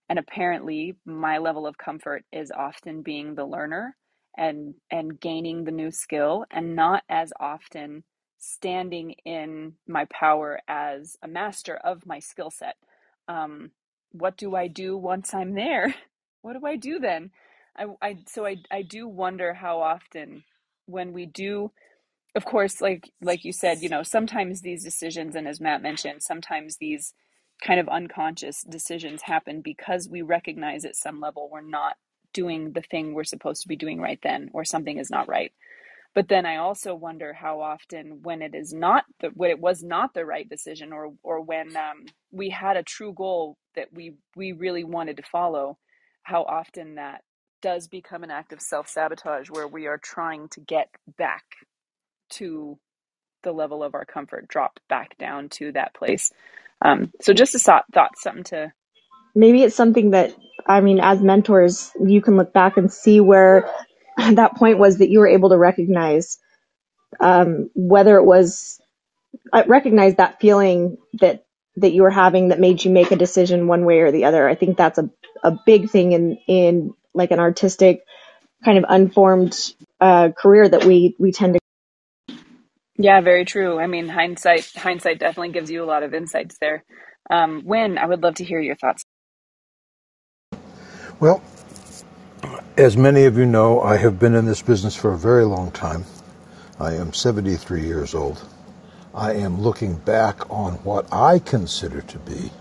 And 0.07 0.17
apparently, 0.17 0.95
my 1.05 1.37
level 1.37 1.67
of 1.67 1.77
comfort 1.77 2.23
is 2.31 2.51
often 2.51 3.03
being 3.03 3.35
the 3.35 3.45
learner 3.45 3.95
and 4.37 4.75
and 4.89 5.19
gaining 5.19 5.65
the 5.65 5.71
new 5.71 5.91
skill 5.91 6.45
and 6.49 6.75
not 6.75 7.03
as 7.09 7.31
often 7.39 8.03
standing 8.39 9.11
in 9.25 9.73
my 9.87 10.05
power 10.05 10.59
as 10.67 11.17
a 11.21 11.27
master 11.27 11.75
of 11.75 12.05
my 12.05 12.19
skill 12.19 12.49
set. 12.49 12.75
Um, 13.27 13.71
what 14.11 14.37
do 14.37 14.55
I 14.55 14.67
do 14.67 14.97
once 14.97 15.33
I'm 15.33 15.53
there? 15.53 15.93
What 16.41 16.53
do 16.57 16.65
I 16.65 16.77
do 16.77 16.99
then? 16.99 17.31
I, 17.77 17.85
I 18.01 18.17
so 18.27 18.45
I 18.45 18.57
I 18.71 18.81
do 18.83 19.07
wonder 19.07 19.53
how 19.53 19.81
often 19.81 20.43
when 20.85 21.13
we 21.13 21.25
do 21.25 21.71
of 22.35 22.45
course 22.45 22.81
like 22.81 23.11
like 23.21 23.45
you 23.45 23.53
said 23.53 23.81
you 23.81 23.89
know 23.89 24.03
sometimes 24.03 24.61
these 24.61 24.83
decisions 24.83 25.35
and 25.35 25.47
as 25.47 25.61
Matt 25.61 25.81
mentioned 25.81 26.23
sometimes 26.23 26.77
these 26.77 27.13
kind 27.63 27.79
of 27.79 27.89
unconscious 27.89 28.63
decisions 28.63 29.23
happen 29.23 29.61
because 29.61 30.09
we 30.09 30.21
recognize 30.21 30.85
at 30.85 30.95
some 30.95 31.19
level 31.21 31.49
we're 31.51 31.61
not 31.61 31.95
doing 32.33 32.73
the 32.73 32.81
thing 32.81 33.13
we're 33.13 33.23
supposed 33.23 33.61
to 33.63 33.67
be 33.67 33.75
doing 33.75 33.99
right 34.01 34.19
then 34.23 34.49
or 34.53 34.65
something 34.65 34.97
is 34.99 35.09
not 35.09 35.27
right. 35.29 35.51
But 36.15 36.27
then 36.29 36.45
I 36.45 36.57
also 36.57 36.95
wonder 36.95 37.33
how 37.33 37.61
often 37.61 38.21
when 38.23 38.41
it 38.41 38.55
is 38.55 38.73
not 38.73 39.05
the 39.21 39.29
when 39.29 39.51
it 39.51 39.59
was 39.59 39.83
not 39.83 40.13
the 40.13 40.25
right 40.25 40.49
decision 40.49 40.93
or 40.93 41.13
or 41.23 41.41
when 41.41 41.75
um, 41.77 42.05
we 42.31 42.49
had 42.49 42.77
a 42.77 42.83
true 42.83 43.13
goal 43.13 43.57
that 43.75 43.89
we 43.93 44.15
we 44.35 44.51
really 44.53 44.83
wanted 44.83 45.17
to 45.17 45.23
follow 45.23 45.77
how 46.23 46.43
often 46.43 46.95
that 46.95 47.21
does 47.61 47.87
become 47.87 48.23
an 48.23 48.31
act 48.31 48.53
of 48.53 48.61
self 48.61 48.87
sabotage 48.89 49.49
where 49.49 49.67
we 49.67 49.87
are 49.87 49.99
trying 49.99 50.49
to 50.49 50.61
get 50.61 50.89
back 51.17 51.43
to 52.31 52.79
the 53.43 53.53
level 53.53 53.83
of 53.83 53.95
our 53.95 54.05
comfort, 54.05 54.47
drop 54.49 54.79
back 54.89 55.17
down 55.19 55.49
to 55.49 55.71
that 55.73 55.93
place. 55.95 56.31
Um, 56.83 57.11
so 57.21 57.33
just 57.33 57.55
a 57.55 57.59
thought, 57.59 57.85
thought, 57.93 58.17
something 58.17 58.45
to. 58.45 58.73
Maybe 59.35 59.63
it's 59.63 59.75
something 59.75 60.11
that, 60.11 60.35
I 60.67 60.81
mean, 60.81 60.99
as 61.01 61.21
mentors, 61.21 61.91
you 62.05 62.21
can 62.21 62.37
look 62.37 62.53
back 62.53 62.77
and 62.77 62.91
see 62.91 63.21
where 63.21 63.69
that 64.17 64.55
point 64.57 64.79
was 64.79 64.99
that 64.99 65.09
you 65.09 65.19
were 65.19 65.27
able 65.27 65.49
to 65.49 65.57
recognize 65.57 66.37
um, 67.21 67.69
whether 67.75 68.17
it 68.17 68.25
was 68.25 68.79
uh, 69.53 69.63
recognize 69.67 70.15
that 70.15 70.39
feeling 70.39 70.97
that 71.21 71.45
that 71.77 71.93
you 71.93 72.03
were 72.03 72.09
having 72.11 72.49
that 72.49 72.59
made 72.59 72.83
you 72.83 72.91
make 72.91 73.11
a 73.11 73.15
decision 73.15 73.67
one 73.67 73.85
way 73.85 73.99
or 73.99 74.11
the 74.11 74.25
other. 74.25 74.47
I 74.49 74.55
think 74.55 74.77
that's 74.77 74.97
a 74.99 75.09
a 75.43 75.57
big 75.65 75.89
thing 75.89 76.11
in 76.13 76.37
in 76.47 76.93
like 77.13 77.31
an 77.31 77.39
artistic 77.39 78.03
kind 78.65 78.77
of 78.77 78.85
unformed 78.89 79.73
uh, 80.01 80.29
career 80.37 80.67
that 80.69 80.85
we 80.85 81.15
we 81.19 81.31
tend 81.31 81.55
to. 81.55 81.59
Yeah, 82.97 83.21
very 83.21 83.45
true. 83.45 83.79
I 83.79 83.87
mean, 83.87 84.09
hindsight 84.09 84.69
hindsight 84.75 85.19
definitely 85.19 85.53
gives 85.53 85.71
you 85.71 85.83
a 85.83 85.87
lot 85.87 86.03
of 86.03 86.13
insights 86.13 86.57
there. 86.61 86.83
Um, 87.29 87.63
Win, 87.65 87.97
I 87.97 88.05
would 88.07 88.23
love 88.23 88.35
to 88.35 88.45
hear 88.45 88.61
your 88.61 88.75
thoughts. 88.75 89.03
Well, 91.19 91.43
as 92.77 92.97
many 92.97 93.25
of 93.25 93.37
you 93.37 93.45
know, 93.45 93.81
I 93.81 93.97
have 93.97 94.19
been 94.19 94.35
in 94.35 94.45
this 94.45 94.61
business 94.61 94.95
for 94.95 95.13
a 95.13 95.17
very 95.17 95.45
long 95.45 95.71
time. 95.71 96.05
I 96.79 96.93
am 96.95 97.13
73 97.13 97.83
years 97.83 98.15
old. 98.15 98.43
I 99.15 99.33
am 99.33 99.61
looking 99.61 99.97
back 99.97 100.49
on 100.51 100.73
what 100.85 101.11
I 101.13 101.39
consider 101.39 102.01
to 102.01 102.19
be 102.19 102.51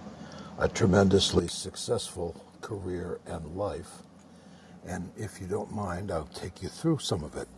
a 0.58 0.68
tremendously 0.68 1.48
successful 1.48 2.36
career 2.62 3.20
and 3.26 3.56
life. 3.56 4.02
And 4.86 5.10
if 5.16 5.40
you 5.40 5.46
don't 5.46 5.72
mind, 5.72 6.10
I'll 6.10 6.26
take 6.26 6.62
you 6.62 6.68
through 6.68 6.98
some 6.98 7.24
of 7.24 7.36
it. 7.36 7.48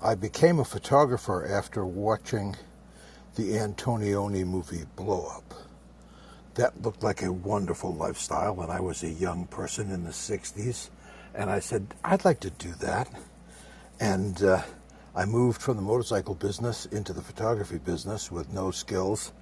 I 0.00 0.14
became 0.14 0.58
a 0.58 0.64
photographer 0.64 1.46
after 1.46 1.84
watching 1.84 2.56
the 3.36 3.52
Antonioni 3.52 4.44
movie 4.44 4.84
Blow 4.96 5.26
Up. 5.26 5.54
That 6.54 6.82
looked 6.82 7.02
like 7.02 7.22
a 7.22 7.32
wonderful 7.32 7.94
lifestyle, 7.94 8.60
and 8.60 8.70
I 8.70 8.80
was 8.80 9.02
a 9.02 9.10
young 9.10 9.46
person 9.46 9.90
in 9.90 10.04
the 10.04 10.10
60s. 10.10 10.90
And 11.34 11.50
I 11.50 11.60
said, 11.60 11.94
I'd 12.04 12.24
like 12.24 12.40
to 12.40 12.50
do 12.50 12.72
that. 12.80 13.08
And 14.00 14.42
uh, 14.42 14.62
I 15.14 15.24
moved 15.24 15.60
from 15.62 15.76
the 15.76 15.82
motorcycle 15.82 16.34
business 16.34 16.86
into 16.86 17.12
the 17.12 17.22
photography 17.22 17.78
business 17.78 18.30
with 18.30 18.52
no 18.52 18.70
skills 18.70 19.32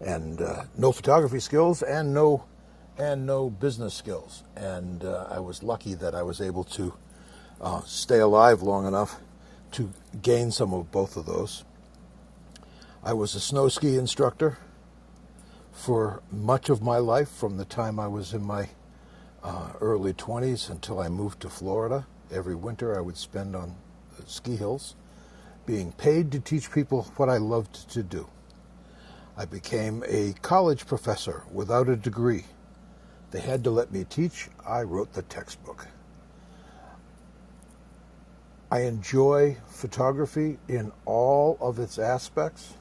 and 0.00 0.40
uh, 0.40 0.64
no 0.76 0.92
photography 0.92 1.40
skills 1.40 1.82
and 1.82 2.14
no 2.14 2.44
and 2.98 3.24
no 3.26 3.48
business 3.48 3.94
skills. 3.94 4.42
And 4.56 5.04
uh, 5.04 5.26
I 5.30 5.38
was 5.38 5.62
lucky 5.62 5.94
that 5.94 6.14
I 6.14 6.22
was 6.22 6.40
able 6.40 6.64
to 6.64 6.94
uh, 7.60 7.82
stay 7.82 8.18
alive 8.18 8.62
long 8.62 8.86
enough 8.86 9.20
to 9.72 9.92
gain 10.22 10.50
some 10.50 10.74
of 10.74 10.90
both 10.90 11.16
of 11.16 11.26
those. 11.26 11.64
I 13.02 13.12
was 13.12 13.34
a 13.34 13.40
snow 13.40 13.68
ski 13.68 13.96
instructor 13.96 14.58
for 15.72 16.22
much 16.32 16.68
of 16.68 16.82
my 16.82 16.98
life 16.98 17.28
from 17.28 17.56
the 17.56 17.64
time 17.64 18.00
I 18.00 18.08
was 18.08 18.34
in 18.34 18.42
my 18.42 18.68
uh, 19.44 19.70
early 19.80 20.12
20s 20.12 20.68
until 20.68 20.98
I 20.98 21.08
moved 21.08 21.40
to 21.40 21.48
Florida. 21.48 22.06
Every 22.32 22.56
winter 22.56 22.98
I 22.98 23.00
would 23.00 23.16
spend 23.16 23.54
on 23.54 23.76
ski 24.26 24.56
hills 24.56 24.96
being 25.64 25.92
paid 25.92 26.32
to 26.32 26.40
teach 26.40 26.72
people 26.72 27.02
what 27.16 27.28
I 27.28 27.36
loved 27.36 27.90
to 27.90 28.02
do. 28.02 28.28
I 29.36 29.44
became 29.44 30.02
a 30.08 30.34
college 30.42 30.86
professor 30.86 31.44
without 31.52 31.88
a 31.88 31.94
degree. 31.94 32.44
They 33.30 33.40
had 33.40 33.64
to 33.64 33.70
let 33.70 33.92
me 33.92 34.04
teach. 34.04 34.48
I 34.66 34.82
wrote 34.82 35.12
the 35.12 35.22
textbook. 35.22 35.86
I 38.70 38.80
enjoy 38.80 39.56
photography 39.66 40.58
in 40.68 40.92
all 41.06 41.56
of 41.60 41.78
its 41.78 41.98
aspects. 41.98 42.74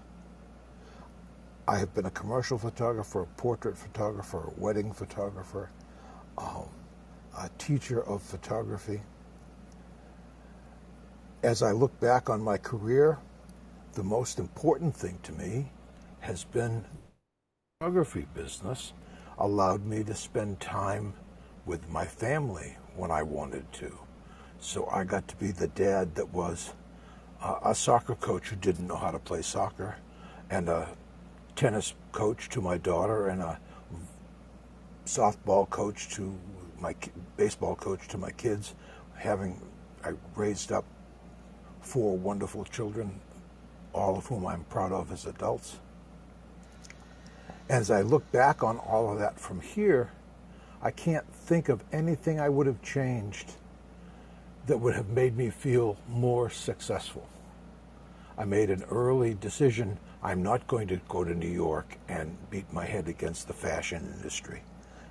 I 1.68 1.78
have 1.80 1.94
been 1.94 2.06
a 2.06 2.12
commercial 2.12 2.58
photographer, 2.58 3.22
a 3.22 3.26
portrait 3.26 3.78
photographer, 3.78 4.40
a 4.40 4.60
wedding 4.60 4.94
photographer, 4.94 5.70
um, 6.38 6.70
a 7.38 7.50
teacher 7.58 8.02
of 8.04 8.22
photography 8.22 9.02
as 11.44 11.62
I 11.62 11.72
look 11.72 11.98
back 12.00 12.30
on 12.30 12.42
my 12.42 12.58
career, 12.58 13.18
the 13.94 14.04
most 14.04 14.40
important 14.40 14.96
thing 14.96 15.20
to 15.24 15.32
me 15.32 15.72
has 16.20 16.44
been 16.44 16.84
the 16.84 17.86
photography 17.86 18.28
business 18.34 18.94
allowed 19.38 19.86
me 19.86 20.04
to 20.04 20.16
spend 20.16 20.60
time 20.60 21.14
with 21.66 21.90
my 21.90 22.06
family 22.06 22.78
when 22.96 23.12
I 23.12 23.24
wanted 23.24 23.72
to. 23.74 23.98
So 24.60 24.88
I 24.88 25.04
got 25.04 25.28
to 25.28 25.36
be 25.36 25.52
the 25.52 25.68
dad 25.68 26.16
that 26.16 26.34
was 26.34 26.74
a 27.64 27.76
soccer 27.76 28.16
coach 28.16 28.48
who 28.48 28.56
didn't 28.56 28.88
know 28.88 28.96
how 28.96 29.12
to 29.12 29.20
play 29.20 29.44
soccer, 29.44 29.98
and 30.50 30.68
a 30.70 30.90
tennis 31.56 31.94
coach 32.12 32.50
to 32.50 32.62
my 32.62 32.78
daughter, 32.78 33.28
and 33.28 33.42
a 33.42 33.60
softball 35.06 35.70
coach 35.70 36.10
to 36.16 36.36
my 36.80 36.96
baseball 37.36 37.76
coach 37.76 38.08
to 38.08 38.18
my 38.18 38.32
kids. 38.32 38.74
Having 39.16 39.62
I 40.04 40.14
raised 40.36 40.72
up 40.72 40.86
four 41.82 42.18
wonderful 42.18 42.66
children, 42.66 43.20
all 43.94 44.18
of 44.18 44.26
whom 44.26 44.46
I'm 44.48 44.64
proud 44.66 44.92
of 44.92 45.12
as 45.12 45.26
adults. 45.26 45.78
As 47.70 47.92
I 47.92 48.02
look 48.02 48.32
back 48.32 48.64
on 48.64 48.78
all 48.78 49.12
of 49.12 49.20
that 49.20 49.38
from 49.40 49.60
here, 49.60 50.12
I 50.82 50.92
can't 50.92 51.28
think 51.34 51.68
of 51.68 51.84
anything 51.92 52.40
I 52.40 52.48
would 52.48 52.66
have 52.66 52.82
changed 52.82 53.54
that 54.68 54.78
would 54.78 54.96
have 54.96 55.10
made 55.10 55.36
me 55.36 55.50
feel 55.50 55.98
more 56.08 56.50
successful. 56.50 57.28
I 58.38 58.46
made 58.46 58.70
an 58.70 58.84
early 58.84 59.34
decision. 59.34 59.98
I'm 60.24 60.44
not 60.44 60.68
going 60.68 60.88
to 60.90 60.98
go 61.10 61.24
to 61.24 61.34
New 61.34 61.50
York 61.50 61.98
and 62.08 62.38
beat 62.50 62.72
my 62.72 62.86
head 62.86 63.08
against 63.08 63.48
the 63.48 63.54
fashion 63.54 64.14
industry. 64.16 64.62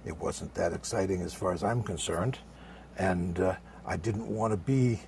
It 0.07 0.17
wasn't 0.17 0.55
that 0.55 0.73
exciting 0.73 1.21
as 1.23 1.35
far 1.35 1.53
as 1.53 1.63
I'm 1.63 1.83
concerned. 1.83 2.39
And 2.97 3.39
uh, 3.41 3.57
I 3.85 3.97
didn't 3.97 4.29
want 4.29 4.53
to 4.53 4.57
be 4.57 5.01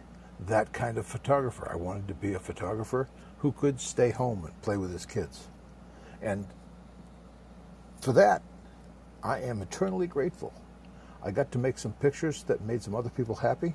that 0.47 0.73
kind 0.73 0.99
of 0.99 1.07
photographer. 1.07 1.71
I 1.73 1.77
wanted 1.77 2.09
to 2.09 2.15
be 2.15 2.35
a 2.35 2.39
photographer 2.39 3.09
who 3.39 3.53
could 3.53 3.81
stay 3.81 4.11
home 4.11 4.45
and 4.45 4.63
play 4.63 4.77
with 4.77 4.93
his 4.93 5.07
kids. 5.07 5.47
And 6.21 6.47
for 8.01 8.13
that, 8.13 8.43
I 9.23 9.41
am 9.41 9.63
eternally 9.63 10.07
grateful. 10.07 10.53
I 11.23 11.31
got 11.31 11.51
to 11.53 11.59
make 11.59 11.79
some 11.79 11.93
pictures 11.95 12.45
that 12.45 12.61
made 12.63 12.83
some 12.83 12.95
other 12.95 13.11
people 13.11 13.35
happy. 13.35 13.75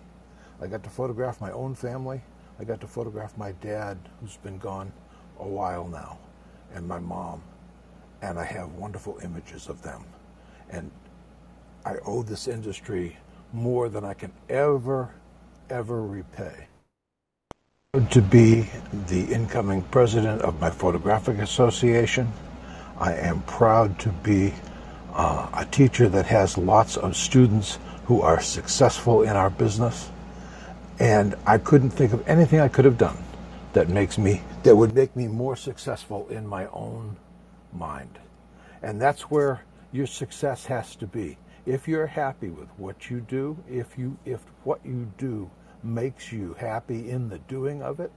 I 0.61 0.67
got 0.67 0.83
to 0.83 0.89
photograph 0.89 1.41
my 1.41 1.51
own 1.51 1.75
family. 1.75 2.21
I 2.59 2.63
got 2.63 2.79
to 2.81 2.87
photograph 2.87 3.37
my 3.37 3.51
dad, 3.53 3.97
who's 4.21 4.37
been 4.37 4.57
gone 4.57 4.91
a 5.39 5.47
while 5.47 5.87
now, 5.87 6.19
and 6.73 6.87
my 6.87 6.99
mom. 6.99 7.41
And 8.21 8.39
I 8.39 8.45
have 8.45 8.71
wonderful 8.73 9.19
images 9.23 9.67
of 9.67 9.81
them. 9.81 10.05
And 10.69 10.89
I 11.85 11.95
owe 12.05 12.23
this 12.23 12.47
industry 12.47 13.17
more 13.51 13.89
than 13.89 14.05
I 14.05 14.13
can 14.13 14.31
ever 14.47 15.13
ever 15.69 16.05
repay. 16.05 16.67
To 18.11 18.21
be 18.21 18.69
the 19.07 19.25
incoming 19.25 19.83
president 19.83 20.41
of 20.41 20.59
my 20.59 20.69
photographic 20.69 21.37
association, 21.39 22.31
I 23.03 23.15
am 23.15 23.41
proud 23.41 23.99
to 23.99 24.09
be 24.23 24.53
uh, 25.13 25.49
a 25.53 25.65
teacher 25.65 26.07
that 26.07 26.25
has 26.27 26.57
lots 26.57 26.95
of 26.95 27.17
students 27.17 27.77
who 28.05 28.21
are 28.21 28.39
successful 28.39 29.23
in 29.23 29.31
our 29.31 29.49
business. 29.49 30.09
And 30.99 31.35
I 31.45 31.57
couldn't 31.57 31.89
think 31.89 32.13
of 32.13 32.25
anything 32.29 32.61
I 32.61 32.69
could 32.69 32.85
have 32.85 32.97
done 32.97 33.17
that 33.73 33.89
makes 33.89 34.17
me 34.17 34.41
that 34.63 34.73
would 34.73 34.95
make 34.95 35.17
me 35.17 35.27
more 35.27 35.57
successful 35.57 36.29
in 36.29 36.47
my 36.47 36.67
own 36.67 37.17
mind. 37.73 38.19
And 38.81 39.01
that's 39.01 39.23
where 39.23 39.65
your 39.91 40.07
success 40.07 40.65
has 40.67 40.95
to 40.95 41.05
be 41.05 41.37
if 41.65 41.89
you're 41.89 42.07
happy 42.07 42.51
with 42.51 42.69
what 42.77 43.09
you 43.09 43.19
do, 43.19 43.61
if 43.69 43.97
you 43.97 44.17
if 44.23 44.39
what 44.63 44.79
you 44.85 45.11
do 45.17 45.51
makes 45.83 46.31
you 46.31 46.55
happy 46.57 47.09
in 47.09 47.27
the 47.27 47.39
doing 47.39 47.83
of 47.83 47.99
it, 47.99 48.13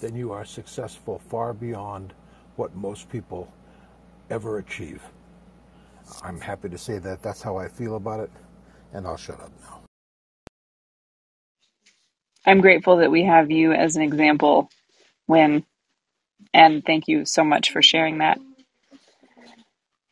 then 0.00 0.14
you 0.14 0.30
are 0.30 0.44
successful 0.44 1.18
far 1.18 1.52
beyond 1.52 2.14
what 2.54 2.76
most 2.76 3.08
people 3.08 3.52
ever 4.30 4.58
achieve. 4.58 5.02
I'm 6.22 6.40
happy 6.40 6.68
to 6.70 6.78
say 6.78 6.98
that 7.00 7.22
that's 7.22 7.42
how 7.42 7.58
I 7.58 7.68
feel 7.68 7.96
about 7.96 8.20
it, 8.20 8.30
and 8.94 9.06
I'll 9.06 9.16
shut 9.18 9.40
up 9.40 9.52
now. 9.62 9.80
I'm 12.46 12.60
grateful 12.62 12.98
that 12.98 13.10
we 13.12 13.24
have 13.24 13.50
you 13.50 13.72
as 13.72 13.96
an 13.96 14.02
example, 14.02 14.70
Win, 15.28 15.64
and 16.54 16.84
thank 16.84 17.08
you 17.08 17.24
so 17.26 17.44
much 17.44 17.72
for 17.72 17.82
sharing 17.82 18.18
that 18.18 18.38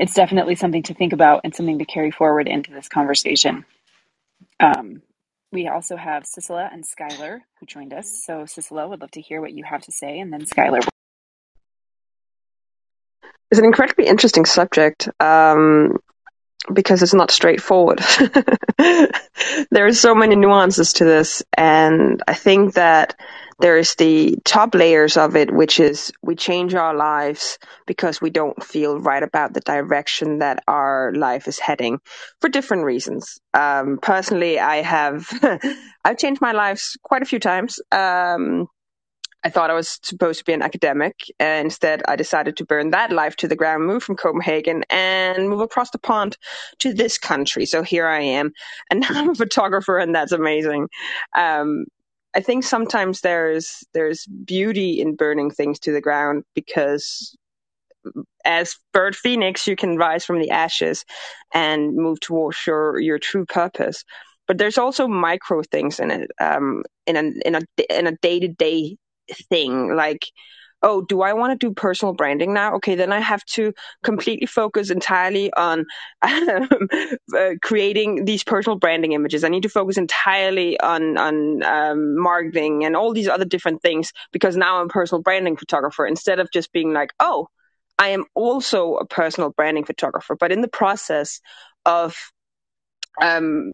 it's 0.01 0.15
definitely 0.15 0.57
something 0.57 0.85
to 0.85 0.95
think 0.95 1.15
about 1.15 1.43
and 1.45 1.57
something 1.57 1.81
to 1.81 1.87
carry 1.87 2.13
forward 2.13 2.49
into 2.49 2.73
this 2.73 2.89
conversation. 2.89 3.67
Um, 4.61 5.03
we 5.53 5.69
also 5.69 5.97
have 5.97 6.25
Sisela 6.25 6.73
and 6.73 6.85
Skylar 6.85 7.41
who 7.61 7.67
joined 7.67 7.95
us. 7.95 8.23
So, 8.25 8.41
Sisela, 8.45 8.89
would 8.89 9.01
love 9.01 9.13
to 9.13 9.21
hear 9.21 9.41
what 9.41 9.53
you 9.55 9.65
have 9.65 9.83
to 9.83 9.93
say, 9.93 10.19
and 10.21 10.33
then 10.33 10.43
Skylar. 10.47 10.87
It's 13.51 13.59
an 13.59 13.65
incredibly 13.65 14.07
interesting 14.07 14.45
subject 14.45 15.09
um, 15.21 15.99
because 16.73 17.03
it's 17.03 17.15
not 17.15 17.31
straightforward. 17.31 17.99
there 18.79 19.87
are 19.87 19.93
so 19.93 20.15
many 20.15 20.37
nuances 20.37 20.93
to 20.95 21.05
this, 21.05 21.43
and 21.57 22.23
I 22.29 22.35
think 22.35 22.75
that 22.75 23.17
there's 23.61 23.97
the 23.97 24.37
top 24.45 24.75
layers 24.75 25.17
of 25.17 25.35
it, 25.35 25.53
which 25.53 25.81
is 25.81 26.13
we 26.23 26.37
change 26.37 26.75
our 26.75 26.95
lives 26.95 27.59
because 27.87 28.21
we 28.21 28.31
don't 28.31 28.63
feel 28.63 29.01
right 29.01 29.23
about 29.23 29.53
the 29.53 29.61
direction 29.61 30.39
that 30.39 30.63
our 30.69 31.13
life 31.15 31.49
is 31.49 31.59
heading 31.59 31.99
for 32.41 32.49
different 32.49 32.85
reasons. 32.85 33.39
Um, 33.55 33.99
personally, 34.01 34.61
I 34.61 34.77
have 34.83 35.29
I've 36.05 36.19
changed 36.19 36.41
my 36.41 36.53
life 36.53 36.93
quite 37.03 37.23
a 37.23 37.27
few 37.27 37.41
times. 37.41 37.81
Um, 37.91 38.69
I 39.45 39.51
thought 39.51 39.71
I 39.71 39.75
was 39.75 39.99
supposed 40.03 40.41
to 40.41 40.45
be 40.45 40.53
an 40.53 40.63
academic. 40.63 41.17
And 41.39 41.67
instead, 41.67 42.03
I 42.09 42.17
decided 42.17 42.57
to 42.57 42.65
burn 42.65 42.91
that 42.91 43.13
life 43.13 43.37
to 43.37 43.49
the 43.49 43.57
ground, 43.57 43.87
move 43.87 44.03
from 44.03 44.17
Copenhagen, 44.17 44.85
and 44.91 45.49
move 45.49 45.61
across 45.61 45.91
the 45.91 45.99
pond 45.99 46.37
to 46.81 46.93
this 46.93 47.19
country. 47.19 47.65
So 47.67 47.83
here 47.83 48.07
I 48.07 48.21
am, 48.21 48.53
and 48.91 49.01
now 49.11 49.11
I'm 49.13 49.31
a 49.31 49.35
photographer, 49.35 49.99
and 49.99 50.15
that's 50.15 50.33
amazing. 50.33 50.89
Um, 51.35 51.87
I 52.35 52.41
think 52.41 52.65
sometimes 52.65 53.21
there's 53.21 53.85
there's 53.95 54.27
beauty 54.27 55.01
in 55.01 55.17
burning 55.17 55.51
things 55.51 55.79
to 55.81 55.93
the 55.93 56.01
ground 56.01 56.45
because 56.55 57.37
as 58.45 58.77
bird 58.93 59.17
phoenix 59.17 59.67
you 59.67 59.77
can 59.77 59.97
rise 59.97 60.25
from 60.25 60.39
the 60.41 60.51
ashes 60.51 61.05
and 61.53 61.95
move 61.95 62.21
towards 62.21 62.67
your 62.67 62.99
your 63.01 63.19
true 63.19 63.45
purpose 63.45 64.05
but 64.47 64.59
there's 64.59 64.79
also 64.79 65.09
micro 65.09 65.63
things 65.63 66.01
in 66.01 66.11
it 66.11 66.31
um, 66.41 66.83
in 67.07 67.17
a 67.17 67.23
in 67.47 67.55
a 67.55 67.61
in 67.91 68.07
a 68.07 68.17
day 68.23 68.41
to 68.41 68.49
day 68.49 68.97
thing 69.49 69.95
like 69.95 70.27
oh 70.83 71.03
do 71.03 71.23
i 71.23 71.33
want 71.33 71.59
to 71.59 71.67
do 71.67 71.75
personal 71.75 72.15
branding 72.15 72.55
now? 72.55 72.75
Okay 72.77 72.95
then 72.95 73.13
i 73.13 73.21
have 73.21 73.45
to 73.45 73.73
completely 74.03 74.47
focus 74.47 74.91
entirely 74.91 75.53
on 75.53 75.87
um, 76.23 76.69
uh, 77.37 77.51
creating 77.63 78.25
these 78.25 78.45
personal 78.45 78.79
branding 78.79 79.13
images. 79.13 79.45
I 79.45 79.49
need 79.49 79.65
to 79.65 79.69
focus 79.69 79.99
entirely 79.99 80.79
on 80.81 81.19
on 81.19 81.63
um, 81.63 82.19
marketing 82.21 82.85
and 82.85 82.97
all 82.97 83.13
these 83.13 83.29
other 83.29 83.45
different 83.45 83.83
things 83.83 84.13
because 84.33 84.57
now 84.57 84.81
i'm 84.81 84.87
a 84.87 84.89
personal 84.89 85.23
branding 85.23 85.57
photographer 85.57 86.07
instead 86.07 86.39
of 86.39 86.51
just 86.53 86.73
being 86.73 86.93
like 86.93 87.11
oh 87.21 87.49
i 87.99 88.09
am 88.09 88.25
also 88.35 88.95
a 88.95 89.07
personal 89.07 89.51
branding 89.51 89.85
photographer. 89.85 90.37
But 90.37 90.53
in 90.53 90.61
the 90.61 90.69
process 90.69 91.41
of 91.85 92.17
um, 93.21 93.73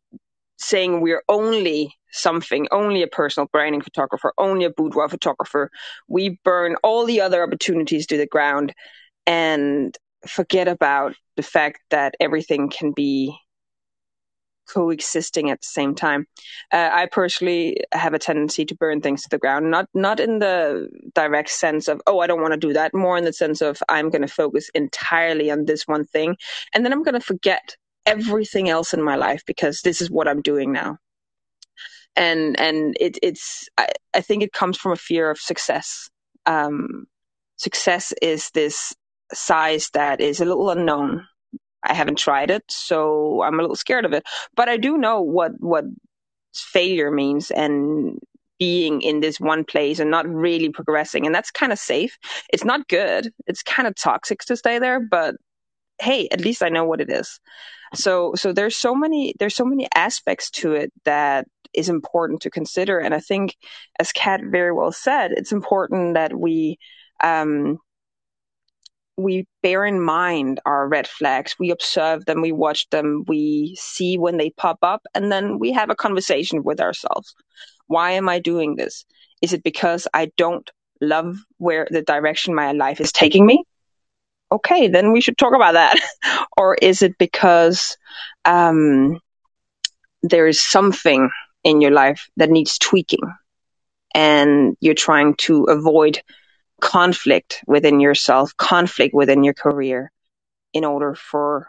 saying 0.58 1.00
we're 1.00 1.22
only 1.28 1.94
something, 2.14 2.66
only 2.70 3.02
a 3.02 3.06
personal 3.08 3.48
branding 3.52 3.80
photographer, 3.80 4.32
only 4.38 4.64
a 4.64 4.70
boudoir 4.70 5.08
photographer. 5.08 5.70
We 6.08 6.38
burn 6.44 6.76
all 6.82 7.04
the 7.04 7.20
other 7.20 7.42
opportunities 7.42 8.06
to 8.06 8.16
the 8.16 8.26
ground 8.26 8.72
and 9.26 9.96
forget 10.26 10.68
about 10.68 11.14
the 11.36 11.42
fact 11.42 11.80
that 11.90 12.14
everything 12.20 12.70
can 12.70 12.92
be 12.92 13.36
coexisting 14.66 15.50
at 15.50 15.60
the 15.60 15.66
same 15.66 15.94
time. 15.94 16.26
Uh, 16.72 16.88
I 16.90 17.06
personally 17.06 17.80
have 17.92 18.14
a 18.14 18.18
tendency 18.18 18.64
to 18.64 18.74
burn 18.74 19.00
things 19.00 19.22
to 19.22 19.28
the 19.28 19.38
ground, 19.38 19.70
not 19.70 19.88
not 19.92 20.20
in 20.20 20.38
the 20.38 20.88
direct 21.14 21.50
sense 21.50 21.88
of 21.88 22.00
oh 22.06 22.20
I 22.20 22.26
don't 22.26 22.40
want 22.40 22.54
to 22.54 22.66
do 22.66 22.72
that, 22.72 22.94
more 22.94 23.18
in 23.18 23.24
the 23.24 23.32
sense 23.32 23.60
of 23.60 23.82
I'm 23.88 24.08
going 24.08 24.22
to 24.22 24.28
focus 24.28 24.70
entirely 24.74 25.50
on 25.50 25.66
this 25.66 25.86
one 25.86 26.04
thing, 26.04 26.36
and 26.72 26.84
then 26.84 26.92
I'm 26.92 27.02
going 27.02 27.14
to 27.14 27.20
forget 27.20 27.76
everything 28.06 28.68
else 28.68 28.94
in 28.94 29.02
my 29.02 29.16
life 29.16 29.42
because 29.46 29.82
this 29.82 30.00
is 30.00 30.10
what 30.10 30.28
I'm 30.28 30.42
doing 30.42 30.72
now 30.72 30.98
and 32.16 32.58
and 32.58 32.96
it, 33.00 33.18
it's 33.22 33.68
I, 33.76 33.88
I, 34.14 34.20
think 34.20 34.42
it 34.42 34.52
comes 34.52 34.76
from 34.76 34.92
a 34.92 34.96
fear 34.96 35.30
of 35.30 35.38
success. 35.38 36.08
Um, 36.46 37.06
success 37.56 38.12
is 38.22 38.50
this 38.50 38.94
size 39.32 39.90
that 39.94 40.20
is 40.20 40.40
a 40.40 40.44
little 40.44 40.70
unknown. 40.70 41.26
I 41.82 41.94
haven't 41.94 42.18
tried 42.18 42.50
it, 42.50 42.64
so 42.68 43.42
I'm 43.42 43.58
a 43.58 43.62
little 43.62 43.76
scared 43.76 44.04
of 44.04 44.12
it. 44.12 44.24
But 44.54 44.68
I 44.68 44.76
do 44.76 44.96
know 44.96 45.20
what 45.20 45.52
what 45.58 45.84
failure 46.54 47.10
means 47.10 47.50
and 47.50 48.18
being 48.58 49.02
in 49.02 49.20
this 49.20 49.40
one 49.40 49.64
place 49.64 49.98
and 49.98 50.10
not 50.10 50.28
really 50.28 50.70
progressing, 50.70 51.26
and 51.26 51.34
that's 51.34 51.50
kind 51.50 51.72
of 51.72 51.78
safe. 51.78 52.16
It's 52.52 52.64
not 52.64 52.88
good. 52.88 53.32
It's 53.46 53.62
kind 53.62 53.88
of 53.88 53.94
toxic 53.96 54.40
to 54.40 54.56
stay 54.56 54.78
there, 54.78 55.00
but 55.00 55.36
hey, 56.00 56.28
at 56.30 56.40
least 56.40 56.62
I 56.62 56.68
know 56.68 56.84
what 56.84 57.00
it 57.00 57.10
is. 57.10 57.40
So 57.94 58.34
so 58.34 58.52
there's 58.52 58.76
so 58.76 58.94
many 58.94 59.34
there's 59.38 59.54
so 59.54 59.64
many 59.64 59.88
aspects 59.94 60.50
to 60.52 60.72
it 60.72 60.92
that 61.04 61.46
is 61.74 61.88
important 61.88 62.42
to 62.42 62.50
consider. 62.50 62.98
And 62.98 63.14
I 63.14 63.20
think, 63.20 63.56
as 63.98 64.12
Kat 64.12 64.40
very 64.44 64.72
well 64.72 64.92
said, 64.92 65.32
it's 65.32 65.52
important 65.52 66.14
that 66.14 66.38
we 66.38 66.78
um, 67.22 67.78
we 69.16 69.46
bear 69.62 69.84
in 69.84 70.00
mind 70.00 70.60
our 70.66 70.88
red 70.88 71.06
flags. 71.06 71.56
We 71.58 71.70
observe 71.70 72.24
them, 72.24 72.40
we 72.40 72.52
watch 72.52 72.88
them, 72.90 73.24
we 73.28 73.76
see 73.78 74.18
when 74.18 74.38
they 74.38 74.50
pop 74.50 74.78
up, 74.82 75.02
and 75.14 75.30
then 75.30 75.58
we 75.58 75.72
have 75.72 75.90
a 75.90 75.94
conversation 75.94 76.64
with 76.64 76.80
ourselves. 76.80 77.34
Why 77.86 78.12
am 78.12 78.28
I 78.28 78.38
doing 78.40 78.76
this? 78.76 79.04
Is 79.42 79.52
it 79.52 79.62
because 79.62 80.08
I 80.14 80.32
don't 80.36 80.68
love 81.00 81.36
where 81.58 81.86
the 81.90 82.02
direction 82.02 82.54
my 82.54 82.72
life 82.72 83.00
is 83.00 83.12
taking 83.12 83.46
me? 83.46 83.64
Okay, 84.50 84.88
then 84.88 85.12
we 85.12 85.20
should 85.20 85.38
talk 85.38 85.54
about 85.54 85.74
that. 85.74 85.98
or 86.56 86.76
is 86.80 87.02
it 87.02 87.18
because 87.18 87.96
um, 88.44 89.20
there 90.22 90.46
is 90.46 90.60
something 90.60 91.30
in 91.64 91.80
your 91.80 91.90
life 91.90 92.28
that 92.36 92.50
needs 92.50 92.78
tweaking 92.78 93.20
and 94.14 94.76
you're 94.80 94.94
trying 94.94 95.34
to 95.34 95.64
avoid 95.64 96.20
conflict 96.80 97.62
within 97.66 98.00
yourself, 98.00 98.56
conflict 98.56 99.14
within 99.14 99.42
your 99.42 99.54
career 99.54 100.12
in 100.72 100.84
order 100.84 101.14
for 101.14 101.68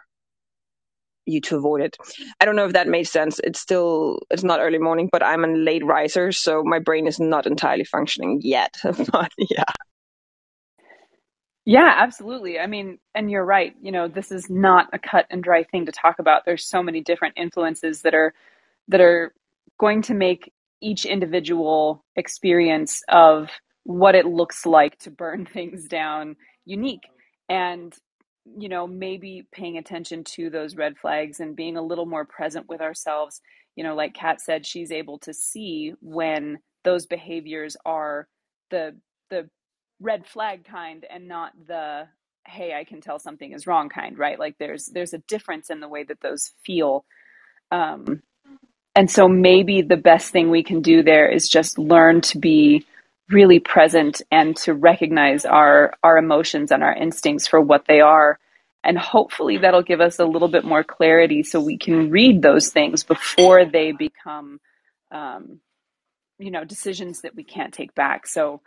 you 1.24 1.40
to 1.40 1.56
avoid 1.56 1.80
it. 1.80 1.96
I 2.40 2.44
don't 2.44 2.56
know 2.56 2.66
if 2.66 2.74
that 2.74 2.86
made 2.86 3.04
sense. 3.04 3.40
It's 3.42 3.60
still 3.60 4.20
it's 4.30 4.44
not 4.44 4.60
early 4.60 4.78
morning, 4.78 5.08
but 5.10 5.24
I'm 5.24 5.44
a 5.44 5.48
late 5.48 5.84
riser, 5.84 6.30
so 6.30 6.62
my 6.62 6.78
brain 6.78 7.06
is 7.06 7.18
not 7.18 7.46
entirely 7.46 7.84
functioning 7.84 8.40
yet. 8.42 8.76
but 8.82 9.32
yeah. 9.38 9.64
Yeah, 11.64 11.92
absolutely. 11.96 12.60
I 12.60 12.68
mean, 12.68 12.98
and 13.12 13.28
you're 13.28 13.44
right. 13.44 13.74
You 13.82 13.90
know, 13.90 14.06
this 14.06 14.30
is 14.30 14.48
not 14.48 14.88
a 14.92 15.00
cut 15.00 15.26
and 15.30 15.42
dry 15.42 15.64
thing 15.64 15.86
to 15.86 15.92
talk 15.92 16.20
about. 16.20 16.44
There's 16.44 16.64
so 16.64 16.80
many 16.80 17.00
different 17.00 17.34
influences 17.36 18.02
that 18.02 18.14
are 18.14 18.32
that 18.86 19.00
are 19.00 19.32
going 19.78 20.02
to 20.02 20.14
make 20.14 20.52
each 20.82 21.04
individual 21.06 22.04
experience 22.16 23.02
of 23.08 23.50
what 23.84 24.14
it 24.14 24.26
looks 24.26 24.66
like 24.66 24.98
to 25.00 25.10
burn 25.10 25.46
things 25.52 25.86
down 25.88 26.36
unique. 26.66 27.04
And 27.48 27.94
you 28.58 28.68
know 28.68 28.86
maybe 28.86 29.46
paying 29.52 29.78
attention 29.78 30.24
to 30.24 30.50
those 30.50 30.76
red 30.76 30.98
flags 30.98 31.40
and 31.40 31.56
being 31.56 31.76
a 31.76 31.82
little 31.82 32.06
more 32.06 32.24
present 32.24 32.68
with 32.68 32.80
ourselves. 32.80 33.40
You 33.76 33.84
know 33.84 33.94
like 33.94 34.14
kat 34.14 34.40
said 34.40 34.66
she's 34.66 34.92
able 34.92 35.18
to 35.20 35.34
see 35.34 35.94
when 36.00 36.58
those 36.84 37.06
behaviors 37.06 37.76
are 37.86 38.28
the 38.70 38.96
the 39.30 39.48
red 40.00 40.26
flag 40.26 40.64
kind 40.66 41.06
and 41.10 41.28
not 41.28 41.52
the 41.66 42.04
hey 42.46 42.74
i 42.74 42.84
can 42.84 43.00
tell 43.00 43.18
something 43.18 43.52
is 43.52 43.66
wrong 43.66 43.88
kind 43.88 44.18
right? 44.18 44.38
Like 44.38 44.56
there's 44.58 44.86
there's 44.86 45.14
a 45.14 45.18
difference 45.28 45.70
in 45.70 45.80
the 45.80 45.88
way 45.88 46.04
that 46.04 46.20
those 46.22 46.52
feel. 46.64 47.04
Um 47.72 48.22
and 48.96 49.10
so 49.10 49.28
maybe 49.28 49.82
the 49.82 49.98
best 49.98 50.32
thing 50.32 50.50
we 50.50 50.64
can 50.64 50.80
do 50.80 51.02
there 51.02 51.28
is 51.28 51.48
just 51.48 51.78
learn 51.78 52.22
to 52.22 52.38
be 52.38 52.86
really 53.30 53.60
present 53.60 54.22
and 54.30 54.56
to 54.56 54.72
recognize 54.72 55.44
our 55.44 55.92
our 56.02 56.16
emotions 56.16 56.72
and 56.72 56.82
our 56.82 56.94
instincts 56.94 57.46
for 57.46 57.60
what 57.60 57.84
they 57.86 58.00
are. 58.00 58.38
And 58.82 58.96
hopefully 58.96 59.58
that'll 59.58 59.82
give 59.82 60.00
us 60.00 60.18
a 60.18 60.24
little 60.24 60.48
bit 60.48 60.64
more 60.64 60.82
clarity 60.82 61.42
so 61.42 61.60
we 61.60 61.76
can 61.76 62.10
read 62.10 62.40
those 62.40 62.70
things 62.70 63.04
before 63.04 63.64
they 63.66 63.92
become 63.92 64.60
um, 65.12 65.60
you 66.38 66.50
know 66.50 66.64
decisions 66.64 67.20
that 67.20 67.36
we 67.36 67.44
can't 67.44 67.74
take 67.74 67.94
back. 67.94 68.26
So 68.26 68.62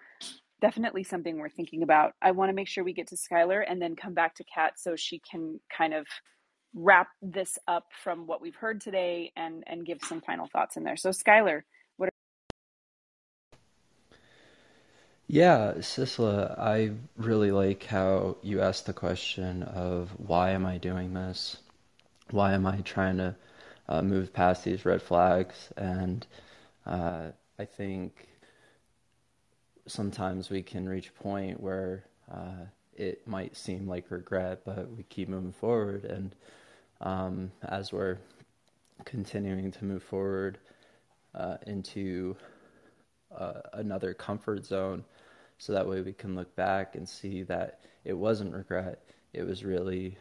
definitely 0.62 1.04
something 1.06 1.40
we're 1.40 1.50
thinking 1.50 1.82
about. 1.82 2.14
I 2.22 2.32
want 2.32 2.50
to 2.50 2.56
make 2.56 2.68
sure 2.68 2.84
we 2.84 2.94
get 2.94 3.08
to 3.08 3.16
skylar 3.16 3.64
and 3.68 3.82
then 3.82 3.96
come 3.96 4.14
back 4.14 4.36
to 4.36 4.44
kat 4.44 4.74
so 4.78 4.96
she 4.96 5.20
can 5.20 5.60
kind 5.76 5.96
of 5.96 6.06
wrap 6.74 7.08
this 7.22 7.58
up 7.68 7.86
from 8.04 8.28
what 8.28 8.42
we've 8.42 8.56
heard 8.56 8.82
today 8.82 9.32
and 9.36 9.64
and 9.68 9.86
give 9.86 10.00
some 10.04 10.22
final 10.22 10.48
thoughts 10.48 10.78
in 10.78 10.84
there. 10.84 10.98
So 10.98 11.10
Skylar, 11.10 11.62
what 11.98 12.08
are- 12.08 12.12
Yeah, 15.28 15.74
Sisla, 15.78 16.58
I 16.60 16.92
really 17.18 17.52
like 17.52 17.84
how 17.86 18.38
you 18.42 18.62
asked 18.62 18.86
the 18.88 18.94
question 18.94 19.64
of 19.64 20.10
why 20.20 20.52
am 20.52 20.66
I 20.66 20.78
doing 20.78 21.14
this? 21.14 21.58
Why 22.32 22.54
am 22.54 22.66
I 22.66 22.78
trying 22.82 23.18
to 23.18 23.36
uh, 23.88 24.02
move 24.02 24.34
past 24.34 24.64
these 24.64 24.86
red 24.86 25.02
flags? 25.02 25.72
And 25.78 26.26
uh, 26.86 27.30
I 27.60 27.66
think 27.66 28.28
sometimes 29.88 30.50
we 30.50 30.62
can 30.64 30.88
reach 30.88 31.10
a 31.10 31.24
point 31.24 31.60
where 31.62 32.06
uh, 32.32 32.66
it 32.96 33.28
might 33.28 33.56
seem 33.58 33.88
like 33.88 34.12
regret, 34.12 34.62
but 34.66 34.90
we 34.96 35.04
keep 35.04 35.30
moving 35.30 35.54
forward. 35.54 36.06
And 36.06 36.36
um, 37.02 37.52
as 37.64 37.92
we're 37.94 38.18
continuing 39.06 39.72
to 39.72 39.86
move 39.86 40.04
forward 40.04 40.58
uh, 41.36 41.58
into 41.68 42.36
uh, 43.38 43.62
another 43.74 44.14
comfort 44.14 44.66
zone, 44.66 45.04
so 45.58 45.74
that 45.74 45.88
way 45.88 46.02
we 46.02 46.14
can 46.14 46.36
look 46.36 46.56
back 46.56 46.96
and 46.96 47.08
see 47.08 47.44
that 47.44 47.80
it 48.04 48.14
wasn't 48.14 48.54
regret. 48.54 49.02
It 49.34 49.44
was 49.44 49.64
really 49.64 50.18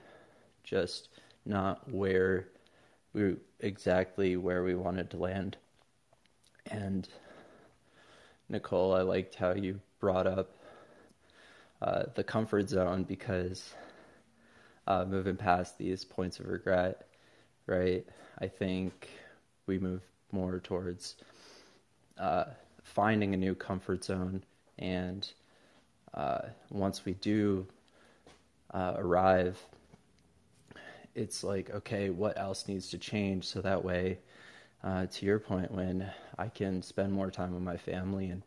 just 0.64 1.08
not 1.46 1.90
where 1.90 2.48
we 3.12 3.36
exactly 3.60 4.36
where 4.36 4.62
we 4.62 4.74
wanted 4.74 5.10
to 5.10 5.16
land. 5.16 5.56
And 6.70 7.08
Nicole, 8.48 8.94
I 8.94 9.02
liked 9.02 9.34
how 9.34 9.54
you 9.54 9.80
brought 10.00 10.26
up 10.26 10.50
uh, 11.80 12.04
the 12.14 12.24
comfort 12.24 12.68
zone 12.68 13.04
because 13.04 13.74
uh, 14.88 15.04
moving 15.06 15.36
past 15.36 15.76
these 15.78 16.02
points 16.02 16.40
of 16.40 16.46
regret, 16.46 17.06
right? 17.66 18.04
I 18.38 18.48
think 18.48 19.10
we 19.66 19.78
move 19.78 20.00
more 20.32 20.58
towards 20.60 21.16
uh, 22.18 22.44
finding 22.82 23.34
a 23.34 23.36
new 23.36 23.54
comfort 23.54 24.02
zone, 24.02 24.42
and 24.78 25.30
uh, 26.14 26.40
once 26.70 27.04
we 27.04 27.12
do 27.14 27.66
uh, 28.72 28.94
arrive, 28.96 29.58
it's 31.14 31.44
like, 31.44 31.68
okay, 31.70 32.08
what 32.08 32.38
else 32.38 32.66
needs 32.66 32.88
to 32.90 32.98
change 32.98 33.44
so 33.44 33.60
that 33.60 33.84
way, 33.84 34.18
uh, 34.82 35.04
to 35.06 35.26
your 35.26 35.38
point, 35.38 35.70
when 35.70 36.10
I 36.38 36.48
can 36.48 36.80
spend 36.80 37.12
more 37.12 37.30
time 37.30 37.52
with 37.52 37.62
my 37.62 37.76
family 37.76 38.30
and 38.30 38.42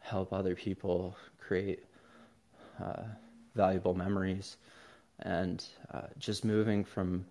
help 0.00 0.32
other 0.32 0.56
people 0.56 1.16
create 1.38 1.84
uh, 2.82 3.04
valuable 3.54 3.94
memories 3.94 4.56
and 5.20 5.64
uh, 5.92 6.08
just 6.18 6.44
moving 6.44 6.84
from 6.84 7.24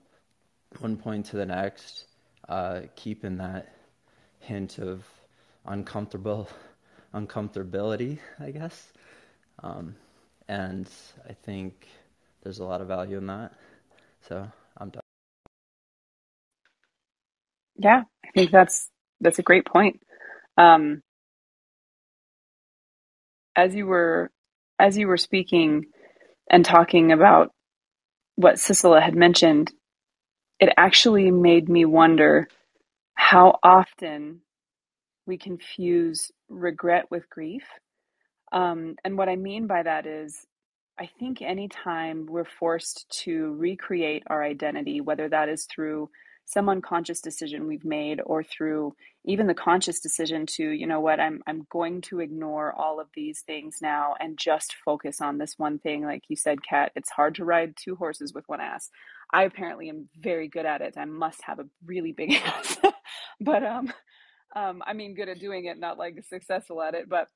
one 0.79 0.97
point 0.97 1.25
to 1.27 1.38
the 1.38 1.45
next, 1.45 2.05
uh, 2.49 2.81
keeping 2.95 3.38
that 3.38 3.73
hint 4.39 4.77
of 4.79 5.03
uncomfortable 5.65 6.47
uncomfortability, 7.13 8.19
I 8.39 8.51
guess. 8.51 8.91
Um, 9.63 9.95
and 10.47 10.89
I 11.27 11.33
think 11.33 11.88
there's 12.43 12.59
a 12.59 12.65
lot 12.65 12.81
of 12.81 12.88
value 12.88 13.17
in 13.17 13.27
that. 13.27 13.53
So 14.27 14.47
I'm 14.77 14.89
done. 14.89 15.01
Yeah, 17.77 18.03
I 18.25 18.31
think 18.33 18.51
that's 18.51 18.89
that's 19.21 19.39
a 19.39 19.43
great 19.43 19.65
point. 19.65 20.01
Um, 20.57 21.01
as 23.55 23.75
you 23.75 23.88
were 23.88 24.31
as 24.79 24.97
you 24.97 25.07
were 25.07 25.17
speaking 25.17 25.86
and 26.49 26.65
talking 26.65 27.11
about 27.11 27.51
what 28.36 28.55
Sissela 28.55 29.01
had 29.01 29.15
mentioned, 29.15 29.73
it 30.59 30.73
actually 30.77 31.31
made 31.31 31.69
me 31.69 31.86
wonder 31.86 32.47
how 33.15 33.59
often 33.63 34.41
we 35.25 35.38
confuse 35.38 36.31
regret 36.49 37.05
with 37.09 37.29
grief. 37.29 37.63
Um, 38.51 38.95
and 39.03 39.17
what 39.17 39.29
I 39.29 39.36
mean 39.36 39.67
by 39.67 39.83
that 39.83 40.05
is, 40.05 40.45
I 40.97 41.09
think 41.19 41.41
anytime 41.41 42.25
we're 42.25 42.45
forced 42.45 43.05
to 43.23 43.53
recreate 43.55 44.23
our 44.27 44.43
identity, 44.43 45.01
whether 45.01 45.27
that 45.27 45.49
is 45.49 45.65
through 45.65 46.09
some 46.46 46.70
unconscious 46.70 47.22
decision 47.22 47.68
we've 47.68 47.86
made 47.86 48.22
or 48.26 48.43
through 48.43 48.96
even 49.26 49.48
the 49.48 49.54
conscious 49.54 50.00
decision 50.00 50.46
to 50.46 50.70
you 50.70 50.86
know 50.86 51.00
what 51.00 51.20
i'm 51.20 51.41
i'm 51.48 51.66
going 51.72 52.02
to 52.02 52.20
ignore 52.20 52.74
all 52.74 53.00
of 53.00 53.08
these 53.16 53.41
things 53.41 53.78
now 53.82 54.14
and 54.20 54.38
just 54.38 54.76
focus 54.86 55.22
on 55.22 55.38
this 55.38 55.56
one 55.58 55.80
thing. 55.80 56.04
Like 56.04 56.24
you 56.28 56.36
said 56.36 56.60
kat 56.64 56.91
it's 56.96 57.10
hard 57.10 57.36
to 57.36 57.46
ride 57.46 57.76
two 57.76 57.96
horses 57.96 58.34
with 58.34 58.46
one 58.48 58.62
ass. 58.62 58.89
I 59.34 59.43
apparently 59.43 59.89
am 59.89 60.10
very 60.20 60.48
good 60.48 60.66
at 60.66 60.82
it. 60.82 60.96
I 60.98 61.06
must 61.06 61.41
have 61.43 61.60
a 61.60 61.66
really 61.86 62.12
big 62.12 62.34
ass. 62.46 62.78
But 63.41 63.64
um 63.64 63.91
um 64.56 64.84
i 64.86 64.93
mean 64.93 65.16
good 65.16 65.30
at 65.30 65.39
doing 65.39 65.66
it 65.66 65.80
not 65.80 65.98
like 65.98 66.24
successful 66.28 66.82
at 66.82 66.93
it. 66.93 67.10
But 67.10 67.28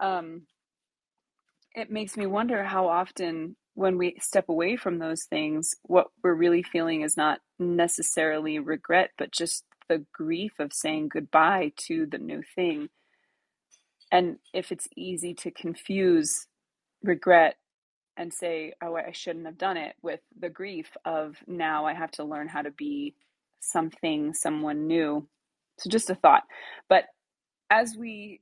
um 0.00 0.42
it 1.74 1.90
makes 1.90 2.16
me 2.16 2.26
wonder 2.26 2.64
how 2.64 2.88
often 2.88 3.56
when 3.76 3.98
we 3.98 4.16
step 4.20 4.48
away 4.48 4.76
from 4.76 4.98
those 4.98 5.24
things, 5.24 5.76
what 5.84 6.08
we're 6.24 6.34
really 6.34 6.64
feeling 6.64 7.02
is 7.02 7.16
not 7.16 7.40
necessarily 7.60 8.58
regret, 8.58 9.10
but 9.18 9.32
just 9.32 9.64
the 9.88 10.04
grief 10.14 10.54
of 10.60 10.72
saying 10.72 11.10
goodbye 11.10 11.72
to 11.76 12.06
the 12.06 12.18
new 12.18 12.42
thing. 12.56 12.88
And 14.10 14.38
if 14.54 14.72
it's 14.72 14.88
easy 14.96 15.34
to 15.36 15.52
confuse 15.52 16.48
regret 17.02 17.56
and 18.16 18.32
say, 18.32 18.74
oh, 18.82 18.96
I 18.96 19.12
shouldn't 19.12 19.46
have 19.46 19.58
done 19.58 19.76
it, 19.76 19.96
with 20.02 20.20
the 20.40 20.50
grief 20.50 20.88
of 21.04 21.36
now 21.46 21.86
I 21.86 21.94
have 21.94 22.12
to 22.12 22.24
learn 22.24 22.48
how 22.48 22.62
to 22.62 22.72
be 22.72 23.14
something, 23.60 24.34
someone 24.34 24.86
new. 24.86 25.28
So, 25.80 25.90
just 25.90 26.10
a 26.10 26.16
thought. 26.16 26.44
But 26.88 27.04
as 27.70 27.96
we 27.98 28.40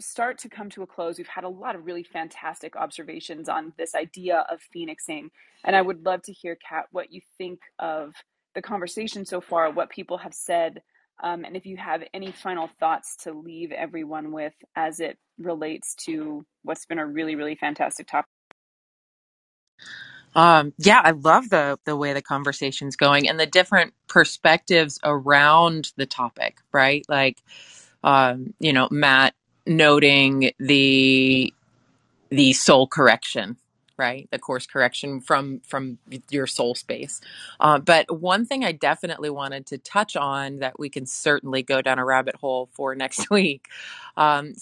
start 0.00 0.38
to 0.38 0.48
come 0.48 0.70
to 0.70 0.82
a 0.82 0.86
close, 0.86 1.18
we've 1.18 1.26
had 1.26 1.44
a 1.44 1.48
lot 1.48 1.74
of 1.74 1.86
really 1.86 2.02
fantastic 2.02 2.76
observations 2.76 3.48
on 3.48 3.72
this 3.76 3.94
idea 3.94 4.44
of 4.50 4.60
phoenixing. 4.72 5.30
And 5.64 5.74
I 5.74 5.82
would 5.82 6.04
love 6.04 6.22
to 6.22 6.32
hear, 6.32 6.56
Kat, 6.56 6.86
what 6.92 7.12
you 7.12 7.20
think 7.36 7.60
of 7.78 8.14
the 8.54 8.62
conversation 8.62 9.24
so 9.24 9.40
far, 9.40 9.70
what 9.70 9.90
people 9.90 10.18
have 10.18 10.34
said, 10.34 10.82
um, 11.22 11.44
and 11.44 11.56
if 11.56 11.66
you 11.66 11.76
have 11.76 12.02
any 12.14 12.30
final 12.30 12.68
thoughts 12.78 13.16
to 13.24 13.32
leave 13.32 13.72
everyone 13.72 14.32
with 14.32 14.54
as 14.76 15.00
it 15.00 15.18
relates 15.38 15.94
to 16.06 16.44
what's 16.62 16.86
been 16.86 16.98
a 16.98 17.06
really, 17.06 17.34
really 17.34 17.56
fantastic 17.56 18.06
topic. 18.06 18.28
Um, 20.34 20.72
yeah, 20.78 21.00
I 21.02 21.12
love 21.12 21.48
the 21.48 21.78
the 21.84 21.96
way 21.96 22.12
the 22.12 22.22
conversation's 22.22 22.96
going 22.96 23.28
and 23.28 23.40
the 23.40 23.46
different 23.46 23.94
perspectives 24.08 25.00
around 25.02 25.90
the 25.96 26.06
topic, 26.06 26.58
right? 26.72 27.04
Like, 27.08 27.38
um, 28.04 28.54
you 28.60 28.72
know, 28.72 28.88
Matt 28.90 29.34
noting 29.68 30.52
the 30.58 31.54
the 32.30 32.52
soul 32.54 32.86
correction 32.88 33.56
right? 33.98 34.28
The 34.30 34.38
course 34.38 34.66
correction 34.66 35.20
from 35.20 35.60
from 35.66 35.98
your 36.30 36.46
soul 36.46 36.74
space. 36.74 37.20
Uh, 37.60 37.78
but 37.78 38.20
one 38.20 38.46
thing 38.46 38.64
i 38.64 38.72
definitely 38.72 39.28
wanted 39.28 39.66
to 39.66 39.78
touch 39.78 40.16
on 40.16 40.60
that 40.60 40.78
we 40.78 40.88
can 40.88 41.04
certainly 41.04 41.62
go 41.62 41.82
down 41.82 41.98
a 41.98 42.04
rabbit 42.04 42.36
hole 42.36 42.70
for 42.72 42.94
next 42.96 43.30
week. 43.30 43.66
Um, 44.16 44.54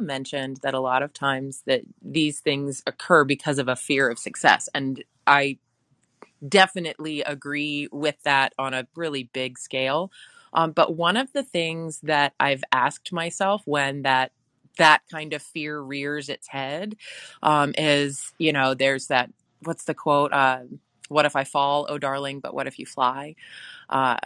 mentioned 0.00 0.58
that 0.62 0.74
a 0.74 0.80
lot 0.80 1.02
of 1.02 1.12
times 1.12 1.62
that 1.66 1.82
these 2.02 2.40
things 2.40 2.82
occur 2.86 3.24
because 3.24 3.58
of 3.58 3.68
a 3.68 3.76
fear 3.76 4.08
of 4.10 4.18
success 4.18 4.68
and 4.74 5.02
i 5.26 5.58
definitely 6.48 7.22
agree 7.22 7.88
with 7.92 8.16
that 8.24 8.52
on 8.58 8.74
a 8.74 8.86
really 8.96 9.24
big 9.32 9.58
scale. 9.58 10.10
Um, 10.54 10.72
but 10.72 10.96
one 10.96 11.16
of 11.16 11.32
the 11.32 11.42
things 11.42 12.00
that 12.02 12.34
i've 12.40 12.64
asked 12.72 13.12
myself 13.12 13.62
when 13.66 14.02
that 14.02 14.32
that 14.78 15.02
kind 15.10 15.32
of 15.32 15.42
fear 15.42 15.80
rears 15.80 16.28
its 16.28 16.48
head 16.48 16.96
um, 17.42 17.74
is 17.76 18.32
you 18.38 18.52
know 18.52 18.74
there's 18.74 19.08
that 19.08 19.30
what's 19.62 19.84
the 19.84 19.94
quote 19.94 20.32
uh, 20.32 20.60
what 21.08 21.26
if 21.26 21.36
i 21.36 21.44
fall 21.44 21.86
oh 21.88 21.98
darling 21.98 22.40
but 22.40 22.54
what 22.54 22.66
if 22.66 22.78
you 22.78 22.86
fly? 22.86 23.34
Uh, 23.88 24.16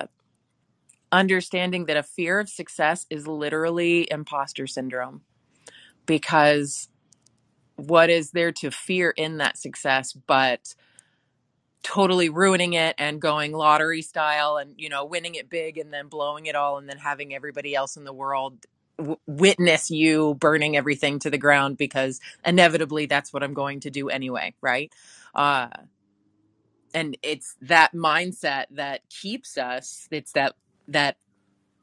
understanding 1.13 1.87
that 1.87 1.97
a 1.97 2.03
fear 2.03 2.41
of 2.41 2.49
success 2.49 3.07
is 3.11 3.27
literally 3.27 4.09
imposter 4.11 4.67
syndrome 4.67 5.23
because 6.05 6.89
what 7.77 8.11
is 8.11 8.31
there 8.33 8.53
to 8.53 8.71
fear 8.71 9.13
in 9.17 9.39
that 9.39 9.57
success 9.57 10.13
but 10.13 10.75
totally 11.83 12.29
ruining 12.29 12.73
it 12.73 12.97
and 12.99 13.21
going 13.21 13.53
lottery 13.53 14.03
style 14.03 14.57
and 14.57 14.75
you 14.77 14.89
know 14.89 15.05
winning 15.05 15.37
it 15.37 15.49
big 15.49 15.79
and 15.79 15.93
then 15.93 16.09
blowing 16.09 16.47
it 16.47 16.57
all 16.57 16.79
and 16.79 16.89
then 16.89 16.99
having 16.99 17.33
everybody 17.33 17.75
else 17.75 17.97
in 17.97 18.05
the 18.05 18.13
world 18.13 18.67
witness 19.27 19.91
you 19.91 20.35
burning 20.35 20.77
everything 20.77 21.19
to 21.19 21.31
the 21.31 21.39
ground 21.39 21.77
because 21.77 22.21
inevitably 22.45 23.07
that's 23.07 23.33
what 23.33 23.43
I'm 23.43 23.55
going 23.55 23.81
to 23.81 23.91
do 23.91 24.09
anyway, 24.09 24.55
right? 24.61 24.93
Uh, 25.35 25.69
and 26.95 27.17
it's 27.23 27.57
that 27.61 27.93
mindset 27.93 28.67
that 28.71 29.03
keeps 29.11 29.59
us. 29.59 30.09
It's 30.11 30.33
that 30.33 30.55
that 30.89 31.17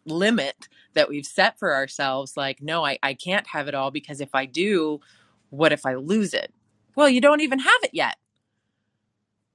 limit 0.05 0.67
that 0.93 1.09
we've 1.09 1.25
set 1.25 1.59
for 1.59 1.73
ourselves. 1.73 2.35
Like, 2.35 2.61
no, 2.61 2.85
I, 2.85 2.97
I 3.03 3.13
can't 3.13 3.47
have 3.47 3.67
it 3.67 3.75
all 3.75 3.91
because 3.91 4.21
if 4.21 4.33
I 4.33 4.45
do, 4.45 5.01
what 5.49 5.71
if 5.71 5.85
I 5.85 5.95
lose 5.95 6.33
it? 6.33 6.53
Well, 6.95 7.09
you 7.09 7.21
don't 7.21 7.41
even 7.41 7.59
have 7.59 7.83
it 7.83 7.91
yet. 7.93 8.17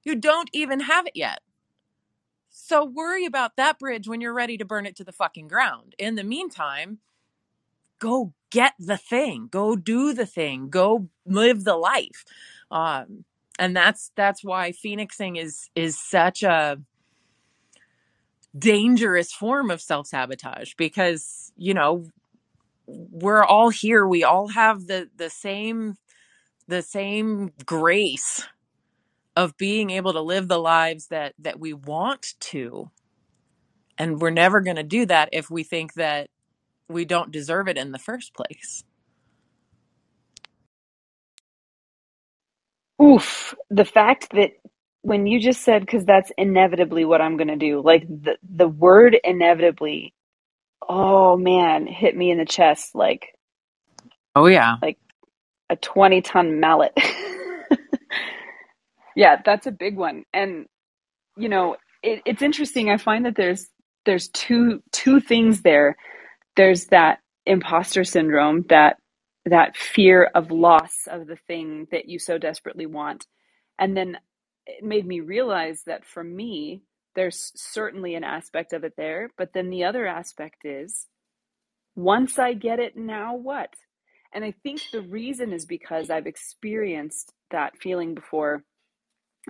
You 0.03 0.15
don't 0.15 0.49
even 0.53 0.81
have 0.81 1.07
it 1.07 1.13
yet. 1.15 1.41
So 2.49 2.83
worry 2.83 3.25
about 3.25 3.57
that 3.57 3.79
bridge 3.79 4.07
when 4.07 4.21
you're 4.21 4.33
ready 4.33 4.57
to 4.57 4.65
burn 4.65 4.85
it 4.85 4.95
to 4.97 5.03
the 5.03 5.11
fucking 5.11 5.47
ground. 5.47 5.93
In 5.97 6.15
the 6.15 6.23
meantime, 6.23 6.99
go 7.99 8.33
get 8.51 8.73
the 8.79 8.97
thing 8.97 9.47
go 9.51 9.75
do 9.75 10.13
the 10.13 10.25
thing 10.25 10.69
go 10.69 11.07
live 11.25 11.63
the 11.63 11.75
life. 11.75 12.25
Um 12.71 13.25
and 13.57 13.75
that's 13.75 14.11
that's 14.15 14.43
why 14.43 14.71
phoenixing 14.71 15.35
is 15.35 15.69
is 15.75 15.99
such 15.99 16.43
a 16.43 16.79
dangerous 18.57 19.31
form 19.31 19.69
of 19.69 19.81
self-sabotage 19.81 20.73
because 20.75 21.51
you 21.55 21.73
know 21.73 22.05
we're 22.87 23.43
all 23.43 23.69
here. 23.69 24.07
We 24.07 24.23
all 24.23 24.47
have 24.47 24.87
the 24.87 25.09
the 25.15 25.29
same 25.29 25.97
the 26.67 26.81
same 26.81 27.51
grace 27.65 28.47
of 29.35 29.57
being 29.57 29.89
able 29.89 30.13
to 30.13 30.21
live 30.21 30.47
the 30.47 30.59
lives 30.59 31.07
that 31.07 31.33
that 31.39 31.59
we 31.59 31.73
want 31.73 32.33
to. 32.39 32.89
And 33.97 34.19
we're 34.19 34.29
never 34.29 34.61
going 34.61 34.77
to 34.77 34.83
do 34.83 35.05
that 35.07 35.29
if 35.33 35.49
we 35.51 35.63
think 35.63 35.93
that 35.95 36.29
we 36.89 37.05
don't 37.05 37.31
deserve 37.31 37.67
it 37.69 37.77
in 37.77 37.91
the 37.93 37.99
first 37.99 38.33
place. 38.35 38.83
Oof, 43.01 43.55
the 43.69 43.85
fact 43.85 44.29
that 44.33 44.51
when 45.03 45.27
you 45.27 45.39
just 45.39 45.61
said 45.63 45.81
because 45.81 46.05
that's 46.05 46.31
inevitably 46.37 47.05
what 47.05 47.21
I'm 47.21 47.37
going 47.37 47.49
to 47.49 47.57
do, 47.57 47.81
like 47.83 48.07
the 48.07 48.37
the 48.49 48.67
word 48.67 49.17
inevitably, 49.23 50.13
oh 50.87 51.37
man, 51.37 51.87
hit 51.87 52.15
me 52.17 52.31
in 52.31 52.39
the 52.39 52.45
chest 52.45 52.95
like 52.95 53.27
Oh, 54.35 54.47
yeah. 54.47 54.77
like 54.81 54.97
a 55.71 55.77
20 55.77 56.21
ton 56.23 56.61
mallet. 56.61 56.93
yeah, 59.15 59.37
that's 59.45 59.67
a 59.67 59.71
big 59.71 59.97
one. 59.97 60.25
And, 60.33 60.67
you 61.37 61.49
know, 61.49 61.77
it, 62.03 62.21
it's 62.25 62.41
interesting. 62.43 62.89
I 62.89 62.97
find 62.97 63.25
that 63.25 63.35
there's, 63.35 63.67
there's 64.05 64.29
two, 64.29 64.81
two 64.91 65.19
things 65.21 65.61
there. 65.63 65.97
There's 66.59 66.87
that 66.87 67.21
imposter 67.47 68.03
syndrome, 68.03 68.65
that, 68.69 68.97
that 69.45 69.77
fear 69.77 70.25
of 70.35 70.51
loss 70.51 71.07
of 71.07 71.25
the 71.25 71.37
thing 71.37 71.87
that 71.93 72.09
you 72.09 72.19
so 72.19 72.37
desperately 72.37 72.85
want. 72.85 73.27
And 73.79 73.97
then 73.97 74.17
it 74.67 74.83
made 74.83 75.07
me 75.07 75.21
realize 75.21 75.83
that 75.87 76.05
for 76.05 76.21
me, 76.21 76.83
there's 77.15 77.53
certainly 77.55 78.15
an 78.15 78.25
aspect 78.25 78.73
of 78.73 78.83
it 78.83 78.95
there. 78.97 79.31
But 79.37 79.53
then 79.53 79.69
the 79.69 79.85
other 79.85 80.05
aspect 80.05 80.65
is 80.65 81.07
once 81.95 82.37
I 82.37 82.55
get 82.55 82.79
it, 82.79 82.97
now 82.97 83.37
what? 83.37 83.73
And 84.33 84.43
I 84.45 84.53
think 84.63 84.81
the 84.91 85.01
reason 85.01 85.53
is 85.53 85.65
because 85.65 86.09
I've 86.09 86.27
experienced 86.27 87.33
that 87.51 87.77
feeling 87.81 88.15
before 88.15 88.63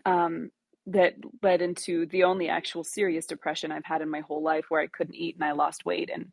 um, 0.05 0.51
that 0.87 1.15
led 1.43 1.63
into 1.63 2.05
the 2.07 2.25
only 2.25 2.49
actual 2.49 2.83
serious 2.83 3.25
depression 3.25 3.71
I've 3.71 3.85
had 3.85 4.03
in 4.03 4.11
my 4.11 4.21
whole 4.21 4.43
life 4.43 4.65
where 4.69 4.81
I 4.81 4.87
couldn't 4.87 5.15
eat 5.15 5.35
and 5.37 5.43
I 5.45 5.53
lost 5.53 5.85
weight 5.85 6.11
and 6.13 6.27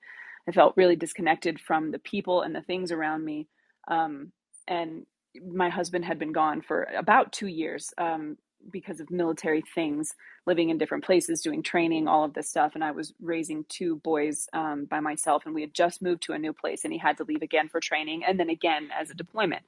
I 0.48 0.52
felt 0.52 0.76
really 0.76 0.96
disconnected 0.96 1.60
from 1.60 1.90
the 1.90 1.98
people 1.98 2.42
and 2.42 2.54
the 2.54 2.62
things 2.62 2.92
around 2.92 3.24
me. 3.24 3.48
Um, 3.88 4.32
and 4.68 5.06
my 5.46 5.68
husband 5.68 6.04
had 6.04 6.18
been 6.18 6.32
gone 6.32 6.62
for 6.62 6.84
about 6.96 7.32
two 7.32 7.46
years 7.48 7.92
um, 7.98 8.36
because 8.72 9.00
of 9.00 9.10
military 9.10 9.62
things, 9.74 10.14
living 10.46 10.70
in 10.70 10.78
different 10.78 11.04
places, 11.04 11.42
doing 11.42 11.62
training, 11.62 12.08
all 12.08 12.24
of 12.24 12.34
this 12.34 12.48
stuff. 12.48 12.72
And 12.74 12.84
I 12.84 12.92
was 12.92 13.12
raising 13.20 13.64
two 13.68 13.96
boys 13.96 14.48
um, 14.52 14.86
by 14.86 15.00
myself, 15.00 15.44
and 15.46 15.54
we 15.54 15.60
had 15.60 15.74
just 15.74 16.02
moved 16.02 16.22
to 16.24 16.32
a 16.32 16.38
new 16.38 16.52
place, 16.52 16.84
and 16.84 16.92
he 16.92 16.98
had 16.98 17.16
to 17.18 17.24
leave 17.24 17.42
again 17.42 17.68
for 17.68 17.80
training 17.80 18.24
and 18.24 18.40
then 18.40 18.50
again 18.50 18.88
as 18.98 19.10
a 19.10 19.14
deployment. 19.14 19.64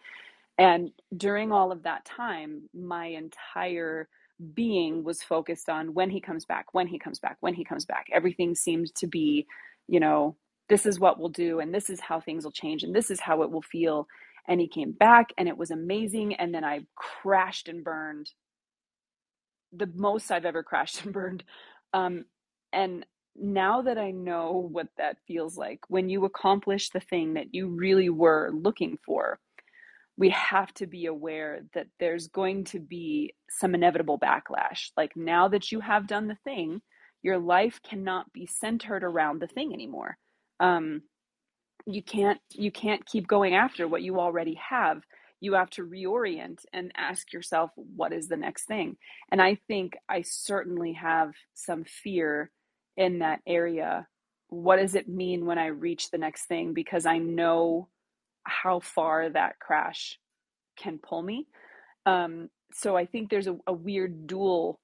And 0.59 0.91
during 1.17 1.53
all 1.53 1.73
of 1.73 1.85
that 1.85 2.05
time, 2.05 2.69
my 2.75 3.07
entire 3.07 4.09
being 4.55 5.05
was 5.05 5.23
focused 5.23 5.69
on 5.69 5.95
when 5.95 6.11
he 6.11 6.21
comes 6.21 6.45
back, 6.45 6.67
when 6.73 6.87
he 6.87 6.99
comes 6.99 7.19
back, 7.19 7.37
when 7.41 7.55
he 7.55 7.65
comes 7.65 7.85
back. 7.85 8.07
Everything 8.13 8.55
seemed 8.55 8.95
to 8.97 9.07
be, 9.07 9.47
you 9.89 10.01
know, 10.01 10.37
this 10.69 10.87
is 10.87 11.01
what 11.01 11.19
we'll 11.19 11.29
do, 11.29 11.61
and 11.61 11.75
this 11.75 11.91
is 11.91 12.01
how 12.01 12.21
things 12.21 12.45
will 12.45 12.53
change, 12.53 12.83
and 12.83 12.95
this 12.95 13.11
is 13.11 13.21
how 13.21 13.43
it 13.43 13.51
will 13.51 13.63
feel. 13.63 14.07
And 14.47 14.61
he 14.61 14.69
came 14.69 14.93
back, 14.93 15.33
and 15.37 15.49
it 15.49 15.59
was 15.59 15.71
amazing. 15.71 16.35
And 16.35 16.55
then 16.55 16.65
I 16.65 16.87
crashed 16.97 17.69
and 17.69 17.85
burned 17.85 18.31
the 19.73 19.91
most 19.95 20.31
I've 20.31 20.47
ever 20.47 20.63
crashed 20.63 21.05
and 21.05 21.13
burned. 21.13 21.45
Um, 21.93 22.25
and 22.73 23.05
now 23.37 23.83
that 23.83 23.99
I 23.99 24.11
know 24.11 24.69
what 24.73 24.89
that 24.97 25.19
feels 25.27 25.57
like, 25.57 25.81
when 25.89 26.09
you 26.09 26.25
accomplish 26.25 26.91
the 26.91 27.01
thing 27.01 27.35
that 27.35 27.55
you 27.55 27.69
really 27.69 28.09
were 28.09 28.51
looking 28.53 28.99
for, 29.05 29.39
we 30.17 30.31
have 30.31 30.75
to 30.75 30.87
be 30.87 31.07
aware 31.07 31.61
that 31.75 31.87
there's 32.01 32.27
going 32.27 32.65
to 32.65 32.81
be 32.81 33.35
some 33.49 33.75
inevitable 33.75 34.19
backlash. 34.19 34.91
Like 34.97 35.17
now 35.17 35.49
that 35.49 35.71
you 35.71 35.81
have 35.81 36.09
done 36.09 36.27
the 36.27 36.39
thing, 36.43 36.83
your 37.23 37.39
life 37.39 37.81
cannot 37.89 38.33
be 38.33 38.47
centered 38.47 39.05
around 39.05 39.41
the 39.41 39.47
thing 39.47 39.73
anymore. 39.73 40.19
Um, 40.61 41.03
you 41.87 42.03
can't 42.03 42.41
you 42.53 42.71
can't 42.71 43.07
keep 43.07 43.27
going 43.27 43.55
after 43.55 43.89
what 43.89 44.03
you 44.03 44.21
already 44.21 44.59
have. 44.69 45.03
You 45.41 45.55
have 45.55 45.71
to 45.71 45.87
reorient 45.87 46.59
and 46.73 46.93
ask 46.97 47.33
yourself 47.33 47.71
what 47.77 48.13
is 48.13 48.29
the 48.29 48.37
next 48.37 48.67
thing. 48.67 48.97
And 49.31 49.41
I 49.41 49.59
think 49.69 49.95
I 50.09 50.23
certainly 50.23 50.95
have 50.95 51.33
some 51.55 51.85
fear 51.85 52.51
in 52.97 53.21
that 53.21 53.41
area. 53.47 54.07
What 54.49 54.77
does 54.77 54.95
it 54.95 55.09
mean 55.09 55.47
when 55.47 55.59
I 55.59 55.67
reach 55.67 56.11
the 56.11 56.19
next 56.19 56.47
thing? 56.47 56.75
Because 56.75 57.07
I 57.07 57.19
know 57.19 57.89
how 58.43 58.81
far 58.81 59.31
that 59.31 59.59
crash 59.61 60.19
can 60.77 60.99
pull 60.99 61.23
me. 61.23 61.47
Um, 62.07 62.49
so 62.73 62.97
I 62.97 63.07
think 63.07 63.31
there's 63.31 63.47
a, 63.47 63.57
a 63.67 63.73
weird 63.73 64.27
dual 64.27 64.81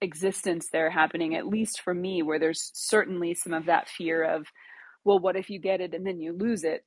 existence 0.00 0.68
there 0.72 0.90
happening, 0.90 1.34
at 1.34 1.46
least 1.46 1.80
for 1.80 1.92
me, 1.94 2.22
where 2.22 2.38
there's 2.38 2.70
certainly 2.74 3.34
some 3.34 3.52
of 3.52 3.66
that 3.66 3.88
fear 3.88 4.22
of, 4.22 4.46
well, 5.08 5.18
what 5.18 5.36
if 5.36 5.48
you 5.48 5.58
get 5.58 5.80
it 5.80 5.94
and 5.94 6.06
then 6.06 6.20
you 6.20 6.34
lose 6.34 6.64
it? 6.64 6.84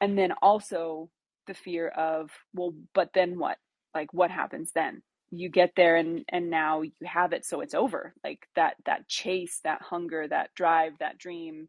And 0.00 0.18
then 0.18 0.32
also 0.42 1.10
the 1.46 1.54
fear 1.54 1.88
of, 1.88 2.30
well, 2.52 2.74
but 2.92 3.10
then 3.14 3.38
what? 3.38 3.56
Like, 3.94 4.12
what 4.12 4.32
happens 4.32 4.72
then? 4.74 5.02
You 5.30 5.48
get 5.48 5.74
there 5.76 5.96
and 5.96 6.24
and 6.28 6.50
now 6.50 6.82
you 6.82 6.92
have 7.04 7.32
it, 7.32 7.44
so 7.46 7.60
it's 7.60 7.74
over. 7.74 8.14
Like 8.24 8.40
that 8.56 8.74
that 8.86 9.08
chase, 9.08 9.60
that 9.62 9.80
hunger, 9.80 10.26
that 10.28 10.50
drive, 10.56 10.94
that 10.98 11.18
dream 11.18 11.68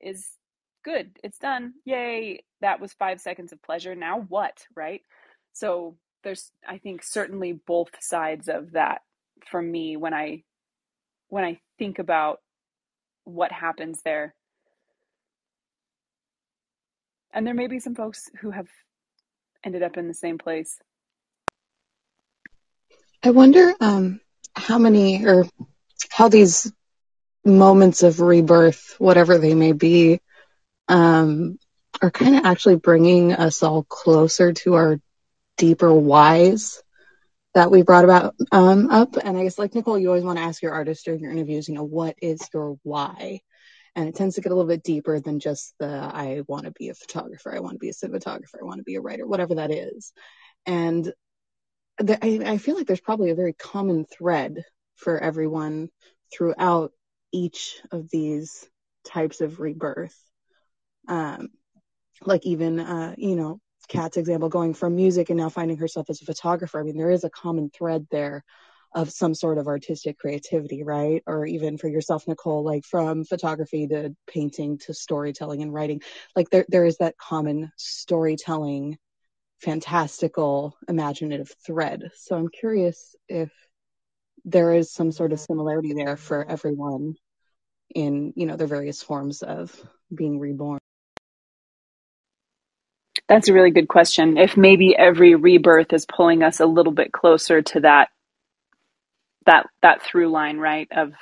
is 0.00 0.26
good. 0.86 1.10
It's 1.22 1.38
done. 1.38 1.74
Yay. 1.84 2.44
That 2.62 2.80
was 2.80 2.94
five 2.94 3.20
seconds 3.20 3.52
of 3.52 3.62
pleasure. 3.62 3.94
Now 3.94 4.20
what? 4.28 4.64
Right. 4.74 5.02
So 5.52 5.98
there's, 6.24 6.50
I 6.66 6.78
think, 6.78 7.02
certainly 7.04 7.52
both 7.66 7.90
sides 8.00 8.48
of 8.48 8.72
that 8.72 9.02
for 9.50 9.60
me 9.60 9.98
when 9.98 10.14
I 10.14 10.44
when 11.28 11.44
I 11.44 11.60
think 11.78 11.98
about 11.98 12.38
what 13.24 13.52
happens 13.52 14.00
there. 14.02 14.35
And 17.36 17.46
there 17.46 17.52
may 17.52 17.66
be 17.66 17.80
some 17.80 17.94
folks 17.94 18.30
who 18.40 18.50
have 18.50 18.66
ended 19.62 19.82
up 19.82 19.98
in 19.98 20.08
the 20.08 20.14
same 20.14 20.38
place. 20.38 20.80
I 23.22 23.28
wonder 23.28 23.74
um, 23.78 24.22
how 24.54 24.78
many 24.78 25.26
or 25.26 25.44
how 26.08 26.30
these 26.30 26.72
moments 27.44 28.02
of 28.02 28.20
rebirth, 28.20 28.94
whatever 28.98 29.36
they 29.36 29.54
may 29.54 29.72
be, 29.72 30.18
um, 30.88 31.58
are 32.00 32.10
kind 32.10 32.36
of 32.36 32.46
actually 32.46 32.76
bringing 32.76 33.34
us 33.34 33.62
all 33.62 33.82
closer 33.84 34.54
to 34.54 34.74
our 34.74 34.98
deeper 35.58 35.92
whys 35.92 36.82
that 37.52 37.70
we 37.70 37.82
brought 37.82 38.04
about 38.04 38.34
um, 38.50 38.88
up. 38.88 39.14
And 39.22 39.36
I 39.36 39.42
guess, 39.42 39.58
like 39.58 39.74
Nicole, 39.74 39.98
you 39.98 40.08
always 40.08 40.24
want 40.24 40.38
to 40.38 40.44
ask 40.44 40.62
your 40.62 40.72
artist 40.72 41.04
during 41.04 41.20
your 41.20 41.32
interviews, 41.32 41.68
you 41.68 41.74
know, 41.74 41.84
what 41.84 42.16
is 42.22 42.40
your 42.54 42.78
why? 42.82 43.42
And 43.96 44.08
it 44.08 44.14
tends 44.14 44.34
to 44.36 44.42
get 44.42 44.52
a 44.52 44.54
little 44.54 44.68
bit 44.68 44.84
deeper 44.84 45.18
than 45.18 45.40
just 45.40 45.74
the 45.78 45.88
I 45.88 46.42
want 46.46 46.66
to 46.66 46.70
be 46.72 46.90
a 46.90 46.94
photographer, 46.94 47.52
I 47.54 47.60
want 47.60 47.74
to 47.74 47.78
be 47.78 47.88
a 47.88 47.92
cinematographer, 47.92 48.60
I 48.60 48.64
want 48.64 48.78
to 48.78 48.84
be 48.84 48.94
a 48.94 49.00
writer, 49.00 49.26
whatever 49.26 49.56
that 49.56 49.72
is. 49.72 50.12
And 50.66 51.12
the, 51.98 52.18
I, 52.22 52.52
I 52.52 52.58
feel 52.58 52.76
like 52.76 52.86
there's 52.86 53.00
probably 53.00 53.30
a 53.30 53.34
very 53.34 53.54
common 53.54 54.04
thread 54.04 54.62
for 54.96 55.18
everyone 55.18 55.88
throughout 56.32 56.92
each 57.32 57.80
of 57.90 58.10
these 58.10 58.68
types 59.04 59.40
of 59.40 59.60
rebirth. 59.60 60.16
Um, 61.08 61.48
like 62.24 62.46
even, 62.46 62.80
uh, 62.80 63.14
you 63.16 63.36
know, 63.36 63.60
Kat's 63.88 64.16
example, 64.16 64.48
going 64.48 64.74
from 64.74 64.96
music 64.96 65.30
and 65.30 65.38
now 65.38 65.48
finding 65.48 65.76
herself 65.76 66.10
as 66.10 66.20
a 66.20 66.24
photographer. 66.24 66.80
I 66.80 66.82
mean, 66.82 66.96
there 66.96 67.10
is 67.10 67.24
a 67.24 67.30
common 67.30 67.70
thread 67.70 68.06
there 68.10 68.44
of 68.96 69.10
some 69.10 69.34
sort 69.34 69.58
of 69.58 69.68
artistic 69.68 70.18
creativity, 70.18 70.82
right? 70.82 71.22
Or 71.26 71.44
even 71.44 71.76
for 71.76 71.86
yourself, 71.86 72.26
Nicole, 72.26 72.64
like 72.64 72.82
from 72.82 73.24
photography 73.24 73.86
to 73.88 74.16
painting 74.26 74.78
to 74.86 74.94
storytelling 74.94 75.60
and 75.60 75.72
writing, 75.72 76.00
like 76.34 76.48
there, 76.48 76.64
there 76.68 76.86
is 76.86 76.96
that 76.96 77.18
common 77.18 77.70
storytelling, 77.76 78.96
fantastical, 79.60 80.78
imaginative 80.88 81.52
thread. 81.64 82.08
So 82.16 82.36
I'm 82.36 82.48
curious 82.48 83.14
if 83.28 83.52
there 84.46 84.72
is 84.72 84.90
some 84.90 85.12
sort 85.12 85.32
of 85.32 85.40
similarity 85.40 85.92
there 85.92 86.16
for 86.16 86.48
everyone 86.48 87.16
in, 87.94 88.32
you 88.34 88.46
know, 88.46 88.56
their 88.56 88.66
various 88.66 89.02
forms 89.02 89.42
of 89.42 89.78
being 90.12 90.38
reborn. 90.38 90.78
That's 93.28 93.48
a 93.48 93.52
really 93.52 93.72
good 93.72 93.88
question. 93.88 94.38
If 94.38 94.56
maybe 94.56 94.96
every 94.96 95.34
rebirth 95.34 95.92
is 95.92 96.06
pulling 96.06 96.42
us 96.42 96.60
a 96.60 96.66
little 96.66 96.92
bit 96.92 97.12
closer 97.12 97.60
to 97.60 97.80
that 97.80 98.08
that 99.46 99.66
that 99.82 100.02
through 100.02 100.30
line, 100.30 100.58
right, 100.58 100.88
of 100.92 101.14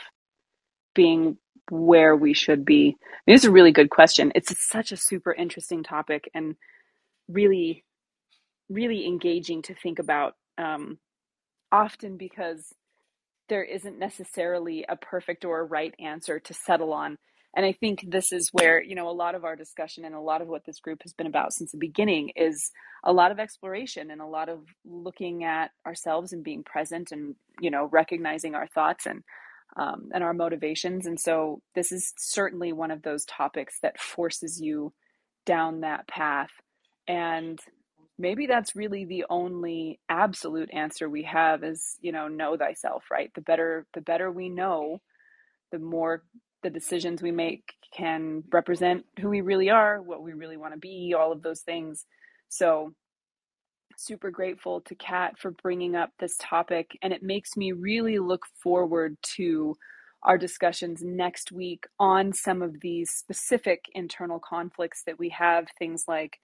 being 0.95 1.39
where 1.71 2.17
we 2.17 2.35
should 2.35 2.65
be. 2.65 2.97
I 3.03 3.19
mean, 3.27 3.37
it's 3.37 3.45
a 3.45 3.53
really 3.53 3.73
good 3.73 3.91
question. 3.91 4.33
It's 4.35 4.55
such 4.69 4.93
a 4.93 4.99
super 4.99 5.33
interesting 5.35 5.85
topic 5.85 6.31
and 6.35 6.57
really, 7.29 7.85
really 8.71 9.07
engaging 9.07 9.63
to 9.63 9.75
think 9.75 9.99
about. 10.01 10.35
Um, 10.59 10.99
often 11.73 12.17
because 12.17 12.73
there 13.49 13.65
isn't 13.65 13.99
necessarily 13.99 14.85
a 14.89 14.97
perfect 14.97 15.45
or 15.45 15.61
a 15.61 15.65
right 15.65 15.95
answer 15.99 16.41
to 16.41 16.55
settle 16.55 16.93
on. 16.93 17.19
And 17.57 17.65
I 17.65 17.73
think 17.73 18.05
this 18.11 18.33
is 18.33 18.51
where, 18.53 18.83
you 18.83 18.95
know, 18.95 19.09
a 19.09 19.13
lot 19.13 19.35
of 19.35 19.45
our 19.45 19.57
discussion 19.57 20.05
and 20.05 20.15
a 20.15 20.21
lot 20.21 20.43
of 20.43 20.49
what 20.49 20.65
this 20.65 20.81
group 20.81 21.03
has 21.03 21.13
been 21.13 21.27
about 21.27 21.53
since 21.53 21.73
the 21.73 21.79
beginning 21.79 22.33
is 22.37 22.71
a 23.05 23.13
lot 23.13 23.31
of 23.31 23.39
exploration 23.39 24.11
and 24.11 24.21
a 24.21 24.27
lot 24.27 24.49
of 24.49 24.61
looking 24.85 25.45
at 25.45 25.71
ourselves 25.87 26.33
and 26.33 26.43
being 26.43 26.65
present 26.65 27.13
and, 27.13 27.37
you 27.61 27.71
know, 27.71 27.89
recognizing 27.93 28.55
our 28.55 28.67
thoughts 28.67 29.07
and 29.07 29.23
um, 29.77 30.11
and 30.13 30.23
our 30.23 30.35
motivations. 30.35 31.07
And 31.07 31.19
so 31.19 31.61
this 31.75 31.91
is 31.91 32.13
certainly 32.17 32.73
one 32.73 32.93
of 32.93 33.03
those 33.03 33.25
topics 33.25 33.79
that 33.83 34.01
forces 34.01 34.61
you 34.61 34.93
down 35.47 35.81
that 35.81 36.07
path. 36.07 36.51
And 37.09 37.59
maybe 38.19 38.47
that's 38.47 38.77
really 38.77 39.05
the 39.05 39.25
only 39.29 39.99
absolute 40.09 40.71
answer 40.73 41.09
we 41.09 41.25
have 41.25 41.65
is 41.65 41.97
you 42.01 42.13
know 42.13 42.29
know 42.29 42.57
thyself 42.57 43.05
right 43.11 43.31
the 43.35 43.41
better 43.41 43.87
the 43.95 44.01
better 44.01 44.31
we 44.31 44.49
know 44.49 45.01
the 45.73 45.79
more 45.79 46.23
the 46.65 46.71
decisions 46.71 47.23
we 47.23 47.31
make 47.31 47.63
can 47.97 48.43
represent 48.53 49.05
who 49.21 49.29
we 49.29 49.41
really 49.41 49.71
are 49.71 50.03
what 50.03 50.23
we 50.23 50.33
really 50.33 50.57
want 50.57 50.75
to 50.75 50.81
be 50.81 51.15
all 51.17 51.31
of 51.31 51.43
those 51.43 51.61
things. 51.61 52.07
So, 52.49 52.93
super 53.97 54.33
grateful 54.33 54.81
to 54.81 54.97
Kat 54.97 55.39
for 55.39 55.53
bringing 55.53 55.95
up 55.95 56.11
this 56.19 56.37
topic, 56.41 56.99
and 57.03 57.13
it 57.13 57.23
makes 57.23 57.57
me 57.57 57.71
really 57.71 58.19
look 58.19 58.43
forward 58.61 59.17
to 59.37 59.77
our 60.25 60.39
discussions 60.39 61.03
next 61.05 61.53
week 61.53 61.85
on 62.01 62.33
some 62.33 62.63
of 62.63 62.81
these 62.81 63.11
specific 63.11 63.85
internal 63.95 64.41
conflicts 64.41 65.03
that 65.07 65.19
we 65.19 65.29
have, 65.29 65.67
things 65.79 66.05
like, 66.09 66.39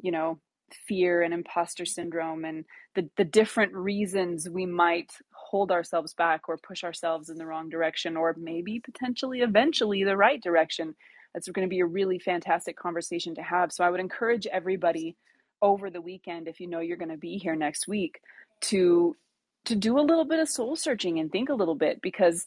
you 0.00 0.10
know, 0.10 0.40
fear 0.88 1.22
and 1.22 1.32
imposter 1.32 1.84
syndrome 1.84 2.44
and 2.44 2.64
the, 2.94 3.08
the 3.16 3.24
different 3.24 3.72
reasons 3.72 4.48
we 4.48 4.66
might 4.66 5.12
hold 5.50 5.70
ourselves 5.70 6.14
back 6.14 6.48
or 6.48 6.58
push 6.58 6.84
ourselves 6.84 7.28
in 7.30 7.36
the 7.36 7.46
wrong 7.46 7.68
direction 7.68 8.16
or 8.16 8.34
maybe 8.38 8.80
potentially 8.80 9.40
eventually 9.40 10.04
the 10.04 10.16
right 10.16 10.42
direction 10.42 10.94
that's 11.32 11.48
going 11.48 11.66
to 11.66 11.70
be 11.70 11.80
a 11.80 11.86
really 11.86 12.18
fantastic 12.18 12.76
conversation 12.76 13.34
to 13.34 13.42
have. 13.42 13.72
So 13.72 13.84
i 13.84 13.90
would 13.90 14.00
encourage 14.00 14.46
everybody 14.46 15.16
over 15.62 15.90
the 15.90 16.00
weekend 16.00 16.48
if 16.48 16.60
you 16.60 16.66
know 16.66 16.80
you're 16.80 16.96
going 16.96 17.10
to 17.10 17.16
be 17.16 17.38
here 17.38 17.56
next 17.56 17.88
week 17.88 18.20
to 18.62 19.16
to 19.64 19.74
do 19.74 19.98
a 19.98 20.08
little 20.08 20.24
bit 20.24 20.38
of 20.38 20.48
soul 20.48 20.76
searching 20.76 21.18
and 21.18 21.30
think 21.30 21.48
a 21.48 21.54
little 21.54 21.74
bit 21.74 22.00
because 22.02 22.46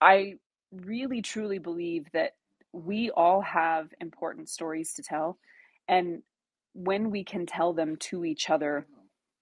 i 0.00 0.34
really 0.70 1.22
truly 1.22 1.58
believe 1.58 2.06
that 2.12 2.32
we 2.72 3.10
all 3.10 3.40
have 3.40 3.88
important 4.00 4.48
stories 4.48 4.92
to 4.94 5.02
tell 5.02 5.38
and 5.88 6.22
when 6.72 7.10
we 7.10 7.24
can 7.24 7.46
tell 7.46 7.72
them 7.72 7.96
to 7.96 8.24
each 8.24 8.50
other, 8.50 8.86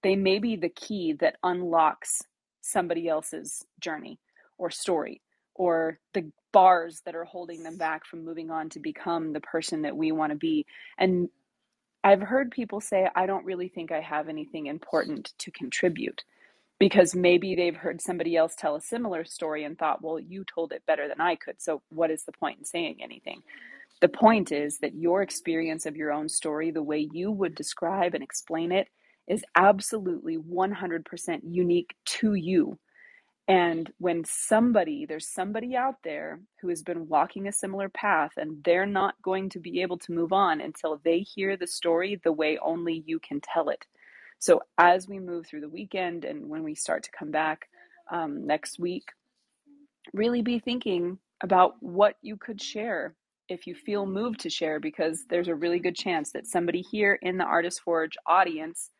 they 0.01 0.15
may 0.15 0.39
be 0.39 0.55
the 0.55 0.69
key 0.69 1.13
that 1.19 1.37
unlocks 1.43 2.23
somebody 2.61 3.07
else's 3.07 3.65
journey 3.79 4.19
or 4.57 4.69
story 4.69 5.21
or 5.55 5.99
the 6.13 6.31
bars 6.51 7.01
that 7.05 7.15
are 7.15 7.25
holding 7.25 7.63
them 7.63 7.77
back 7.77 8.05
from 8.05 8.23
moving 8.25 8.49
on 8.49 8.69
to 8.69 8.79
become 8.79 9.33
the 9.33 9.41
person 9.41 9.81
that 9.83 9.95
we 9.95 10.11
want 10.11 10.31
to 10.31 10.37
be. 10.37 10.65
And 10.97 11.29
I've 12.03 12.21
heard 12.21 12.51
people 12.51 12.79
say, 12.79 13.09
I 13.15 13.25
don't 13.25 13.45
really 13.45 13.67
think 13.67 13.91
I 13.91 13.99
have 13.99 14.29
anything 14.29 14.67
important 14.67 15.33
to 15.39 15.51
contribute 15.51 16.23
because 16.79 17.13
maybe 17.13 17.55
they've 17.55 17.75
heard 17.75 18.01
somebody 18.01 18.37
else 18.37 18.55
tell 18.55 18.75
a 18.75 18.81
similar 18.81 19.25
story 19.25 19.65
and 19.65 19.77
thought, 19.77 20.01
well, 20.01 20.17
you 20.17 20.45
told 20.45 20.71
it 20.71 20.85
better 20.87 21.09
than 21.09 21.19
I 21.19 21.35
could. 21.35 21.61
So 21.61 21.81
what 21.89 22.09
is 22.09 22.23
the 22.23 22.31
point 22.31 22.59
in 22.59 22.65
saying 22.65 22.99
anything? 23.03 23.43
The 23.99 24.07
point 24.07 24.53
is 24.53 24.77
that 24.79 24.95
your 24.95 25.21
experience 25.21 25.85
of 25.85 25.97
your 25.97 26.13
own 26.13 26.29
story, 26.29 26.71
the 26.71 26.81
way 26.81 27.09
you 27.11 27.31
would 27.31 27.53
describe 27.53 28.13
and 28.13 28.23
explain 28.23 28.71
it, 28.71 28.87
is 29.29 29.45
absolutely 29.55 30.37
100% 30.37 31.39
unique 31.43 31.95
to 32.05 32.33
you. 32.33 32.77
And 33.47 33.91
when 33.99 34.23
somebody, 34.25 35.05
there's 35.07 35.27
somebody 35.27 35.75
out 35.75 35.95
there 36.03 36.39
who 36.61 36.69
has 36.69 36.83
been 36.83 37.07
walking 37.07 37.47
a 37.47 37.51
similar 37.51 37.89
path 37.89 38.31
and 38.37 38.63
they're 38.63 38.85
not 38.85 39.15
going 39.23 39.49
to 39.51 39.59
be 39.59 39.81
able 39.81 39.97
to 39.99 40.11
move 40.11 40.33
on 40.33 40.61
until 40.61 41.01
they 41.03 41.19
hear 41.19 41.57
the 41.57 41.67
story 41.67 42.19
the 42.23 42.31
way 42.31 42.59
only 42.59 43.03
you 43.07 43.19
can 43.19 43.41
tell 43.41 43.69
it. 43.69 43.85
So 44.39 44.61
as 44.77 45.07
we 45.07 45.19
move 45.19 45.47
through 45.47 45.61
the 45.61 45.69
weekend 45.69 46.25
and 46.25 46.47
when 46.47 46.63
we 46.63 46.75
start 46.75 47.03
to 47.03 47.11
come 47.11 47.31
back 47.31 47.69
um, 48.11 48.45
next 48.45 48.79
week, 48.79 49.05
really 50.13 50.41
be 50.41 50.59
thinking 50.59 51.19
about 51.41 51.73
what 51.81 52.15
you 52.21 52.37
could 52.37 52.61
share 52.61 53.15
if 53.47 53.65
you 53.65 53.73
feel 53.73 54.05
moved 54.05 54.41
to 54.41 54.49
share, 54.49 54.79
because 54.79 55.25
there's 55.27 55.47
a 55.47 55.55
really 55.55 55.79
good 55.79 55.95
chance 55.95 56.31
that 56.31 56.45
somebody 56.45 56.81
here 56.81 57.17
in 57.23 57.37
the 57.37 57.43
Artist 57.43 57.81
Forge 57.81 58.15
audience 58.27 58.91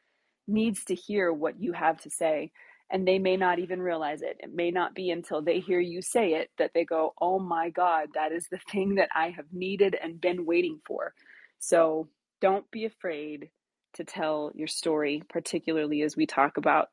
needs 0.49 0.85
to 0.85 0.95
hear 0.95 1.33
what 1.33 1.61
you 1.61 1.73
have 1.73 2.01
to 2.01 2.09
say. 2.09 2.51
And 2.91 3.07
they 3.07 3.19
may 3.19 3.37
not 3.37 3.59
even 3.59 3.81
realize 3.81 4.21
it. 4.23 4.37
It 4.39 4.53
may 4.53 4.71
not 4.71 4.95
be 4.95 5.11
until 5.11 5.41
they 5.43 5.59
hear 5.59 5.79
you 5.79 6.01
say 6.01 6.33
it 6.33 6.49
that 6.57 6.71
they 6.73 6.85
go, 6.85 7.13
Oh 7.21 7.39
my 7.39 7.69
God, 7.69 8.09
that 8.15 8.31
is 8.31 8.47
the 8.51 8.59
thing 8.71 8.95
that 8.95 9.09
I 9.15 9.29
have 9.29 9.47
needed 9.53 9.95
and 10.01 10.21
been 10.21 10.45
waiting 10.45 10.79
for. 10.87 11.13
So 11.59 12.09
don't 12.41 12.69
be 12.71 12.85
afraid 12.85 13.49
to 13.93 14.03
tell 14.03 14.51
your 14.55 14.67
story, 14.67 15.23
particularly 15.29 16.03
as 16.03 16.17
we 16.17 16.25
talk 16.25 16.57
about 16.57 16.89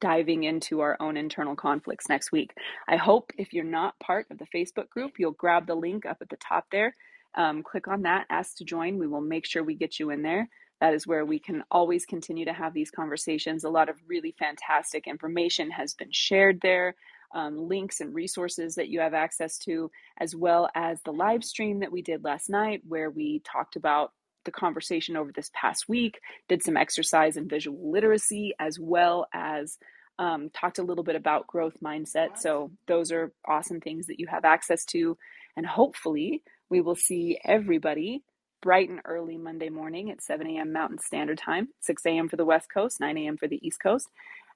diving 0.00 0.44
into 0.44 0.80
our 0.80 0.96
own 1.00 1.16
internal 1.16 1.56
conflicts 1.56 2.08
next 2.08 2.32
week. 2.32 2.52
I 2.88 2.96
hope 2.96 3.32
if 3.38 3.52
you're 3.52 3.64
not 3.64 3.98
part 4.00 4.26
of 4.30 4.38
the 4.38 4.46
Facebook 4.54 4.88
group, 4.90 5.12
you'll 5.18 5.32
grab 5.32 5.66
the 5.66 5.74
link 5.74 6.06
up 6.06 6.18
at 6.20 6.28
the 6.28 6.36
top 6.36 6.66
there. 6.70 6.94
Um, 7.36 7.62
click 7.62 7.88
on 7.88 8.02
that, 8.02 8.26
ask 8.30 8.56
to 8.58 8.64
join. 8.64 8.98
We 8.98 9.08
will 9.08 9.20
make 9.20 9.46
sure 9.46 9.62
we 9.64 9.74
get 9.74 9.98
you 9.98 10.10
in 10.10 10.22
there. 10.22 10.48
That 10.82 10.94
is 10.94 11.06
where 11.06 11.24
we 11.24 11.38
can 11.38 11.62
always 11.70 12.04
continue 12.04 12.44
to 12.44 12.52
have 12.52 12.74
these 12.74 12.90
conversations. 12.90 13.62
A 13.62 13.70
lot 13.70 13.88
of 13.88 13.94
really 14.08 14.34
fantastic 14.36 15.06
information 15.06 15.70
has 15.70 15.94
been 15.94 16.10
shared 16.10 16.58
there. 16.60 16.96
Um, 17.32 17.56
links 17.68 18.00
and 18.00 18.12
resources 18.12 18.74
that 18.74 18.88
you 18.88 18.98
have 18.98 19.14
access 19.14 19.58
to, 19.58 19.92
as 20.18 20.34
well 20.34 20.68
as 20.74 21.00
the 21.02 21.12
live 21.12 21.44
stream 21.44 21.78
that 21.80 21.92
we 21.92 22.02
did 22.02 22.24
last 22.24 22.50
night, 22.50 22.82
where 22.88 23.10
we 23.10 23.42
talked 23.44 23.76
about 23.76 24.10
the 24.44 24.50
conversation 24.50 25.16
over 25.16 25.30
this 25.30 25.52
past 25.54 25.88
week, 25.88 26.18
did 26.48 26.64
some 26.64 26.76
exercise 26.76 27.36
in 27.36 27.48
visual 27.48 27.92
literacy, 27.92 28.52
as 28.58 28.76
well 28.80 29.28
as 29.32 29.78
um, 30.18 30.50
talked 30.50 30.80
a 30.80 30.82
little 30.82 31.04
bit 31.04 31.14
about 31.14 31.46
growth 31.46 31.76
mindset. 31.80 32.38
So, 32.38 32.72
those 32.88 33.12
are 33.12 33.32
awesome 33.46 33.80
things 33.80 34.08
that 34.08 34.18
you 34.18 34.26
have 34.26 34.44
access 34.44 34.84
to. 34.86 35.16
And 35.56 35.64
hopefully, 35.64 36.42
we 36.70 36.80
will 36.80 36.96
see 36.96 37.38
everybody 37.44 38.24
bright 38.62 38.88
and 38.88 39.00
early 39.04 39.36
Monday 39.36 39.68
morning 39.68 40.10
at 40.10 40.22
7 40.22 40.46
a.m. 40.46 40.72
Mountain 40.72 40.98
Standard 40.98 41.36
Time, 41.36 41.68
6 41.80 42.06
a.m. 42.06 42.28
for 42.28 42.36
the 42.36 42.44
West 42.44 42.68
Coast, 42.72 43.00
9 43.00 43.18
a.m. 43.18 43.36
for 43.36 43.48
the 43.48 43.60
East 43.66 43.82
Coast. 43.82 44.08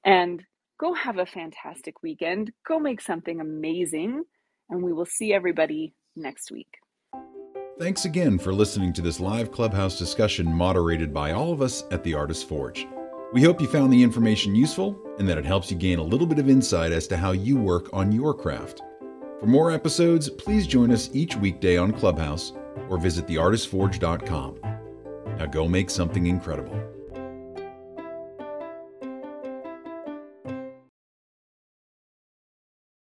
And 0.05 0.43
go 0.81 0.95
have 0.95 1.19
a 1.19 1.27
fantastic 1.27 2.03
weekend. 2.03 2.53
Go 2.67 2.79
make 2.79 3.01
something 3.01 3.41
amazing. 3.41 4.25
And 4.71 4.83
we 4.83 4.93
will 4.93 5.07
see 5.07 5.35
everybody 5.35 5.95
next 6.15 6.51
week. 6.51 6.79
Thanks 7.79 8.07
again 8.07 8.39
for 8.39 8.55
listening 8.55 8.95
to 8.95 9.03
this 9.03 9.21
live 9.21 9.53
Clubhouse 9.53 9.99
discussion 9.99 10.47
moderated 10.47 11.13
by 11.13 11.33
all 11.33 11.53
of 11.53 11.61
us 11.61 11.85
at 11.91 12.03
the 12.03 12.15
Artist 12.15 12.49
Forge. 12.49 12.87
We 13.35 13.43
hope 13.43 13.61
you 13.61 13.67
found 13.67 13.93
the 13.93 14.03
information 14.03 14.55
useful 14.55 14.99
and 15.19 15.29
that 15.29 15.37
it 15.37 15.45
helps 15.45 15.71
you 15.71 15.77
gain 15.77 15.99
a 15.99 16.03
little 16.03 16.27
bit 16.27 16.39
of 16.39 16.49
insight 16.49 16.93
as 16.93 17.07
to 17.09 17.17
how 17.17 17.33
you 17.33 17.57
work 17.57 17.93
on 17.93 18.13
your 18.13 18.33
craft. 18.33 18.83
For 19.41 19.47
more 19.47 19.73
episodes, 19.73 20.31
please 20.31 20.67
join 20.67 20.91
us 20.91 21.11
each 21.13 21.37
weekday 21.37 21.77
on 21.77 21.93
Clubhouse 21.93 22.53
or 22.89 22.99
visit 22.99 23.27
theartistforge.com. 23.27 24.57
Now 25.39 25.47
go 25.47 25.69
make 25.69 25.91
something 25.91 26.27
incredible. 26.27 26.96